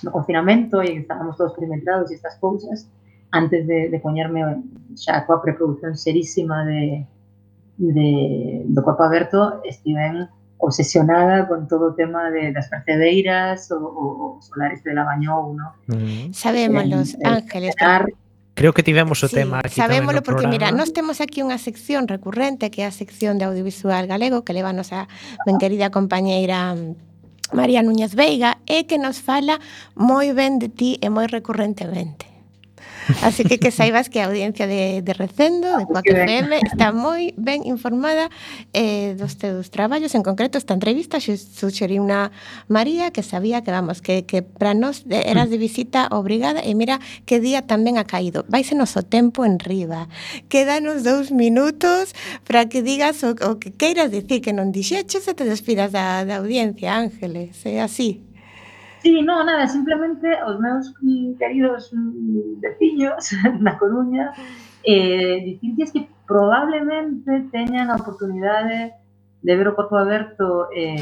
no 0.06 0.12
confinamento 0.14 0.86
e 0.86 1.02
estábamos 1.02 1.36
todos 1.36 1.58
perimetrados 1.58 2.14
e 2.14 2.16
estas 2.16 2.38
cousas, 2.38 2.86
antes 3.34 3.66
de, 3.66 3.90
de 3.90 3.98
poñerme 4.00 4.64
xa 4.96 5.26
coa 5.26 5.42
preproducción 5.42 5.98
serísima 5.98 6.64
de, 6.64 7.10
de, 7.78 8.66
do 8.66 8.82
Corpo 8.84 9.04
Aberto 9.04 9.62
estiven 9.64 10.30
obsesionada 10.58 11.48
con 11.48 11.68
todo 11.68 11.90
o 11.90 11.94
tema 11.94 12.30
de, 12.34 12.52
das 12.52 12.68
percebeiras 12.68 13.70
ou 13.70 14.42
os 14.42 14.50
solares 14.50 14.82
de 14.82 14.94
Labañou, 14.94 15.54
non? 15.54 15.72
Mm. 15.86 15.94
Mm-hmm. 15.94 16.26
Sabemos, 16.34 16.84
los 16.90 17.10
Ángeles. 17.22 17.78
Creo 18.58 18.74
que 18.74 18.82
tivemos 18.82 19.24
o 19.24 19.28
sí, 19.30 19.36
tema 19.36 19.62
aquí 19.62 19.78
Sabémolo 19.78 20.26
porque, 20.26 20.42
programa. 20.42 20.50
mira, 20.50 20.68
nós 20.74 20.90
temos 20.90 21.22
aquí 21.22 21.46
unha 21.46 21.62
sección 21.62 22.10
recurrente 22.10 22.74
que 22.74 22.82
é 22.82 22.90
a 22.90 22.94
sección 22.96 23.38
de 23.38 23.46
audiovisual 23.46 24.10
galego 24.10 24.42
que 24.42 24.58
leva 24.58 24.74
a 24.74 24.78
nosa 24.78 25.06
ben 25.46 25.62
querida 25.62 25.94
compañeira 25.94 26.74
María 27.54 27.86
Núñez 27.86 28.18
Veiga 28.18 28.58
e 28.66 28.90
que 28.90 28.98
nos 28.98 29.22
fala 29.22 29.62
moi 29.94 30.34
ben 30.34 30.58
de 30.58 30.74
ti 30.74 30.98
e 31.06 31.14
moi 31.14 31.30
recurrentemente. 31.30 32.37
Así 33.24 33.44
que 33.44 33.60
que 33.60 33.72
saibas 33.72 34.10
que 34.10 34.22
a 34.22 34.28
audiencia 34.28 34.68
de, 34.68 35.02
de 35.02 35.14
Recendo, 35.14 35.78
de 35.78 35.86
Coac 35.86 36.06
FM, 36.06 36.60
está 36.64 36.92
moi 36.92 37.32
ben 37.38 37.64
informada 37.64 38.30
eh, 38.74 39.16
dos 39.16 39.40
teus 39.40 39.72
traballos. 39.72 40.16
En 40.16 40.24
concreto, 40.24 40.58
esta 40.58 40.76
entrevista 40.76 41.20
suxerí 41.24 42.00
unha 42.00 42.30
María 42.68 43.12
que 43.16 43.24
sabía 43.24 43.64
que, 43.64 43.72
vamos, 43.72 44.04
que, 44.04 44.28
que 44.28 44.44
para 44.44 44.76
nós 44.76 45.08
eras 45.08 45.50
de 45.50 45.58
visita 45.58 46.12
obrigada 46.12 46.60
e 46.60 46.76
mira 46.76 47.00
que 47.24 47.40
día 47.40 47.64
tamén 47.64 47.96
ha 47.96 48.06
caído. 48.06 48.44
Vaisenos 48.52 48.96
o 49.00 49.04
tempo 49.04 49.48
en 49.48 49.60
riba. 49.60 50.12
Quédanos 50.52 51.08
dous 51.08 51.32
minutos 51.32 52.12
para 52.44 52.68
que 52.68 52.84
digas 52.84 53.24
o, 53.24 53.34
o 53.48 53.58
que 53.60 53.72
queiras 53.72 54.12
dicir 54.12 54.44
que 54.44 54.52
non 54.52 54.76
dixeches 54.76 55.26
e 55.28 55.34
te 55.34 55.48
despidas 55.48 55.96
da, 55.96 56.28
da 56.28 56.44
audiencia, 56.44 56.94
Ángeles. 56.94 57.64
É 57.64 57.80
así. 57.80 58.27
Sí, 59.08 59.22
no, 59.22 59.42
nada, 59.42 59.70
simplemente 59.70 60.28
os 60.44 60.60
meus 60.60 60.94
queridos 61.40 61.94
veciños 62.60 63.32
na 63.64 63.80
Coruña 63.80 64.34
eh, 64.84 65.40
dicirles 65.48 65.94
que 65.94 66.10
probablemente 66.28 67.48
teñan 67.56 67.88
a 67.88 67.96
oportunidade 67.96 69.00
de 69.48 69.54
ver 69.56 69.72
o 69.72 69.80
corpo 69.80 69.96
aberto 69.96 70.68
eh, 70.76 71.00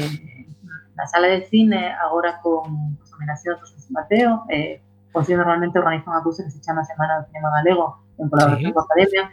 na 0.94 1.10
sala 1.10 1.26
de 1.34 1.50
cine 1.50 1.90
agora 1.98 2.38
con 2.46 2.94
as 3.02 3.10
nominacións 3.10 3.58
do 3.58 3.66
San 3.74 3.98
Mateo 3.98 4.46
eh, 4.54 4.78
o 5.10 5.18
normalmente 5.26 5.74
organiza 5.74 6.06
unha 6.06 6.22
cousa 6.22 6.46
que 6.46 6.54
se 6.54 6.62
chama 6.62 6.86
Semana 6.86 7.18
do 7.18 7.26
Cinema 7.26 7.50
Galego 7.58 8.06
en 8.22 8.30
colaboración 8.30 8.70
sí. 8.70 8.74
coa 8.78 8.86
Academia 8.86 9.26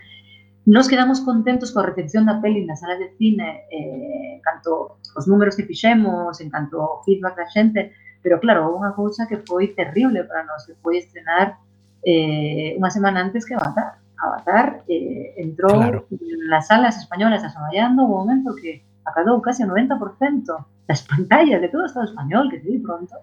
Nos 0.65 0.87
quedamos 0.87 1.19
contentos 1.21 1.69
coa 1.69 1.85
recepción 1.85 2.23
da 2.25 2.39
peli 2.39 2.63
na 2.63 2.73
sala 2.73 2.95
de 2.95 3.11
cine 3.21 3.67
eh, 3.69 4.41
canto 4.41 4.97
os 5.13 5.29
números 5.29 5.53
que 5.53 5.67
fixemos, 5.67 6.39
en 6.39 6.49
canto 6.49 6.81
o 6.81 7.03
feedback 7.03 7.35
da 7.35 7.45
xente, 7.51 7.93
Pero 8.23 8.39
claro, 8.39 8.71
unha 8.71 8.95
cousa 8.95 9.27
que 9.27 9.43
foi 9.43 9.75
terrible 9.75 10.23
para 10.23 10.47
nós, 10.47 10.63
que 10.63 10.79
foi 10.79 11.03
estrenar 11.03 11.59
eh, 12.07 12.79
unha 12.79 12.87
semana 12.89 13.19
antes 13.19 13.43
que 13.43 13.53
Avatar. 13.53 13.99
Avatar 14.15 14.87
eh, 14.87 15.35
entrou 15.43 15.75
claro. 15.75 16.07
nas 16.47 16.71
salas 16.71 16.95
españolas 16.95 17.43
asomallando 17.43 18.07
un 18.07 18.15
momento 18.15 18.55
que 18.55 18.79
acadou 19.03 19.43
case 19.43 19.67
o 19.67 19.69
90% 19.69 20.47
das 20.87 21.03
pantallas 21.03 21.59
de 21.59 21.67
todo 21.67 21.83
o 21.83 21.89
Estado 21.91 22.07
español, 22.07 22.47
que 22.47 22.63
se 22.63 22.71
di 22.71 22.79
pronto. 22.79 23.15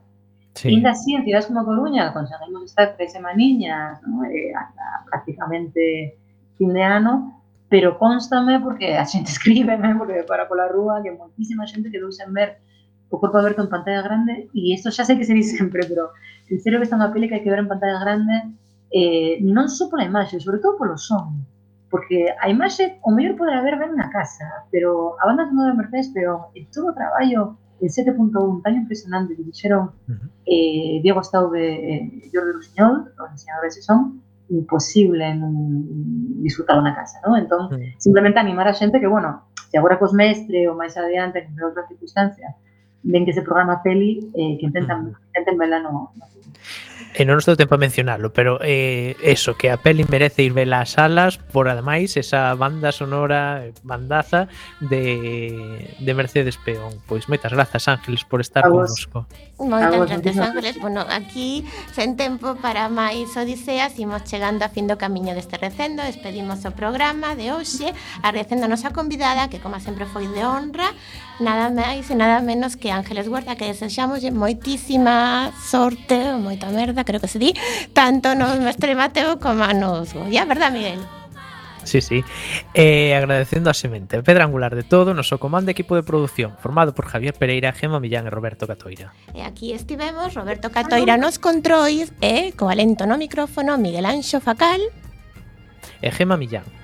Sí. 0.55 0.68
Ainda 0.68 0.90
así, 0.92 1.14
en 1.14 1.24
cidades 1.24 1.46
como 1.46 1.64
Coruña, 1.64 2.12
conseguimos 2.12 2.64
estar 2.64 2.96
tres 2.96 3.12
semaniñas, 3.12 4.03
¿no? 4.03 4.24
eh, 4.24 4.53
hasta 4.53 5.05
prácticamente 5.09 6.18
fin 6.59 6.72
de 6.74 6.82
ano, 6.82 7.40
pero 7.68 7.96
constame 7.96 8.61
porque 8.61 8.98
a 8.98 9.07
xente 9.07 9.30
escribe, 9.36 9.78
¿no? 9.78 9.96
porque 9.96 10.24
para 10.28 10.48
pola 10.48 10.68
rúa, 10.68 11.01
que 11.03 11.12
moitísima 11.12 11.64
xente 11.64 11.88
quedou 11.88 12.12
sen 12.12 12.34
ver 12.34 12.61
o 13.11 13.19
corpo 13.19 13.37
aberto 13.39 13.61
en 13.63 13.69
pantalla 13.69 14.07
grande 14.07 14.49
e 14.55 14.61
isto 14.73 14.89
xa 14.95 15.05
sei 15.05 15.19
que 15.19 15.27
se 15.27 15.35
di 15.35 15.43
sempre, 15.57 15.83
pero 15.91 16.15
en 16.49 16.59
serio 16.63 16.79
que 16.79 16.87
está 16.87 16.97
unha 16.97 17.13
peli 17.13 17.27
que 17.27 17.37
hai 17.37 17.45
que 17.45 17.53
ver 17.53 17.63
en 17.63 17.71
pantalla 17.71 17.99
grande 17.99 18.37
eh, 18.91 19.43
non 19.43 19.67
só 19.67 19.91
pola 19.91 20.07
imaxe, 20.07 20.39
sobre 20.39 20.63
todo 20.63 20.79
polo 20.79 20.97
son 20.97 21.45
porque 21.91 22.31
a 22.31 22.47
imaxe 22.47 23.03
o 23.03 23.11
mellor 23.11 23.35
poderá 23.35 23.61
ver 23.67 23.77
ben 23.77 23.99
na 23.99 24.09
casa 24.15 24.47
pero 24.71 25.19
a 25.19 25.27
banda 25.27 25.51
sonora 25.51 25.75
de 25.75 25.81
Mercedes 25.83 26.15
Peón 26.15 26.55
e 26.55 26.71
todo 26.71 26.95
o 26.95 26.97
traballo 26.97 27.59
en 27.83 27.89
7.1 27.89 28.63
tan 28.63 28.75
impresionante 28.77 29.35
que 29.35 29.43
dixeron 29.43 29.91
uh 29.91 30.15
-huh. 30.15 30.29
eh, 30.47 31.01
Diego 31.03 31.23
Staude 31.23 31.67
e 31.67 31.95
eh, 31.95 32.31
Jordi 32.33 32.53
Rusiñol, 32.53 33.11
o 33.19 33.23
diseñador 33.33 33.65
de 33.67 33.83
son 33.83 34.23
imposible 34.51 35.25
non 35.35 35.53
disfrutar 36.43 36.77
na 36.83 36.93
casa, 36.95 37.23
¿no? 37.25 37.39
Entón, 37.39 37.63
uh 37.67 37.79
-huh. 37.79 37.95
simplemente 37.99 38.39
animar 38.39 38.67
a 38.69 38.75
xente 38.75 39.01
que, 39.01 39.07
bueno, 39.07 39.47
se 39.71 39.79
agora 39.79 39.99
cos 39.99 40.13
mestre 40.13 40.69
ou 40.69 40.75
máis 40.77 40.95
adiante, 40.99 41.39
en 41.47 41.55
outras 41.63 41.87
circunstancias, 41.89 42.51
ven 43.03 43.24
que 43.24 43.32
se 43.32 43.42
programa 43.42 43.82
peli 43.82 44.20
eh, 44.34 44.57
que 44.59 44.66
intentan, 44.66 45.16
intenten 45.32 45.59
verla 45.59 45.80
no, 45.80 46.12
no. 46.14 46.30
Eh, 47.11 47.22
e 47.22 47.26
non 47.26 47.42
estou 47.42 47.59
tempo 47.59 47.74
a 47.74 47.82
mencionarlo, 47.82 48.30
pero 48.30 48.62
eh, 48.62 49.18
eso, 49.18 49.59
que 49.59 49.66
a 49.74 49.82
peli 49.82 50.07
merece 50.07 50.46
ir 50.46 50.55
vela 50.55 50.78
ás 50.78 50.94
salas 50.94 51.42
por 51.51 51.66
ademais 51.66 52.14
esa 52.14 52.55
banda 52.55 52.94
sonora, 52.94 53.66
bandaza 53.82 54.46
de, 54.78 55.90
de 55.98 56.12
Mercedes 56.14 56.55
Peón. 56.62 57.03
Pois 57.11 57.26
moitas 57.26 57.51
grazas, 57.51 57.90
Ángeles, 57.90 58.22
por 58.22 58.38
estar 58.38 58.62
connosco. 58.70 59.26
Moitas 59.61 59.93
ah, 59.93 60.17
grazas 60.17 60.39
Ángeles. 60.39 60.81
Bueno, 60.81 61.05
aquí 61.09 61.69
sen 61.93 62.17
tempo 62.17 62.57
para 62.57 62.89
máis 62.89 63.37
odiseas. 63.37 63.93
Imos 64.01 64.25
chegando 64.25 64.65
a 64.65 64.73
fin 64.73 64.89
do 64.89 64.97
camiño 64.97 65.37
deste 65.37 65.61
recendo. 65.61 66.01
Despedimos 66.01 66.65
o 66.65 66.73
programa 66.73 67.37
de 67.37 67.53
hoxe. 67.53 67.93
Agradecendo 68.25 68.65
a 68.65 68.73
nosa 68.73 68.91
convidada 68.97 69.53
Que 69.53 69.61
como 69.61 69.77
sempre 69.77 70.09
foi 70.09 70.25
de 70.33 70.41
honra. 70.41 70.97
Nada 71.45 71.69
máis 71.69 72.09
e 72.09 72.17
nada 72.17 72.41
menos 72.41 72.77
que 72.77 72.93
Ángeles 72.93 73.29
Huerta 73.29 73.57
Que 73.57 73.73
desexamos 73.73 74.21
moitísima 74.29 75.49
sorte 75.57 76.37
Moita 76.37 76.69
merda, 76.69 77.01
creo 77.01 77.17
que 77.17 77.33
se 77.33 77.41
di 77.41 77.57
Tanto 77.97 78.37
no 78.37 78.61
mestre 78.61 78.93
Mateo 78.93 79.41
como 79.41 79.65
a 79.65 79.73
nos 79.73 80.13
Goya, 80.13 80.45
verdad 80.45 80.69
Miguel? 80.69 81.20
Sí, 81.91 82.01
sí. 82.01 82.24
Eh, 82.72 83.16
agradecendo 83.16 83.68
a 83.68 83.74
Semente, 83.74 84.22
pedra 84.22 84.45
angular 84.45 84.76
de 84.76 84.84
todo, 84.84 85.12
noso 85.12 85.43
comando 85.43 85.72
equipo 85.72 85.97
de 85.97 86.05
producción, 86.05 86.55
formado 86.62 86.95
por 86.95 87.07
Javier 87.07 87.34
Pereira, 87.34 87.72
Gema 87.72 87.99
Millán 87.99 88.28
e 88.28 88.30
Roberto 88.30 88.70
Catoira. 88.70 89.11
E 89.34 89.43
aquí 89.43 89.74
estivemos, 89.74 90.30
Roberto 90.38 90.70
Catoira 90.70 91.18
nos 91.18 91.43
controis 91.43 92.14
e, 92.22 92.55
eh, 92.55 92.55
co 92.55 92.70
alento 92.70 93.11
no 93.11 93.18
micrófono, 93.18 93.74
Miguel 93.74 94.07
Anxo 94.07 94.38
Facal 94.38 94.78
eh, 95.99 96.07
e 96.07 96.14
Gema 96.14 96.38
Millán. 96.38 96.80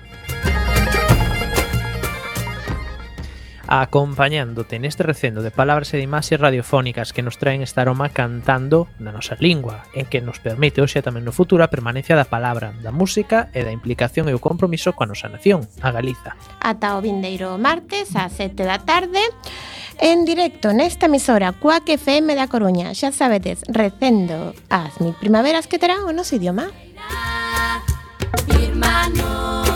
acompañándote 3.67 4.79
neste 4.79 5.03
recendo 5.03 5.43
de 5.43 5.51
palabras 5.51 5.91
e 5.93 5.99
de 5.99 6.07
imaxes 6.07 6.39
radiofónicas 6.39 7.11
que 7.11 7.21
nos 7.21 7.37
traen 7.37 7.61
esta 7.61 7.83
aroma 7.83 8.09
cantando 8.09 8.87
na 8.97 9.11
nosa 9.11 9.35
lingua 9.37 9.83
e 9.91 10.07
que 10.07 10.23
nos 10.23 10.39
permite 10.39 10.79
hoxe 10.79 11.03
tamén 11.03 11.27
no 11.27 11.35
futuro 11.35 11.61
a 11.61 11.71
permanencia 11.71 12.15
da 12.15 12.25
palabra, 12.25 12.71
da 12.79 12.95
música 12.95 13.51
e 13.51 13.67
da 13.67 13.75
implicación 13.75 14.31
e 14.31 14.33
o 14.33 14.41
compromiso 14.41 14.95
coa 14.95 15.11
nosa 15.11 15.27
nación, 15.27 15.67
a 15.83 15.91
Galiza. 15.91 16.39
Ata 16.63 16.95
o 16.95 17.03
vindeiro 17.03 17.59
martes 17.59 18.15
a 18.15 18.31
7 18.31 18.63
da 18.63 18.79
tarde 18.79 19.19
en 19.99 20.25
directo 20.25 20.71
nesta 20.73 21.11
emisora 21.11 21.51
Cuac 21.51 21.89
FM 21.89 22.39
da 22.39 22.47
Coruña. 22.47 22.95
Xa 22.95 23.11
sabedes, 23.11 23.67
recendo 23.67 24.55
as 24.71 24.95
mil 25.03 25.13
primaveras 25.19 25.67
que 25.67 25.81
terá 25.81 26.07
o 26.07 26.15
noso 26.15 26.39
idioma. 26.39 26.71
Irmano. 28.47 29.66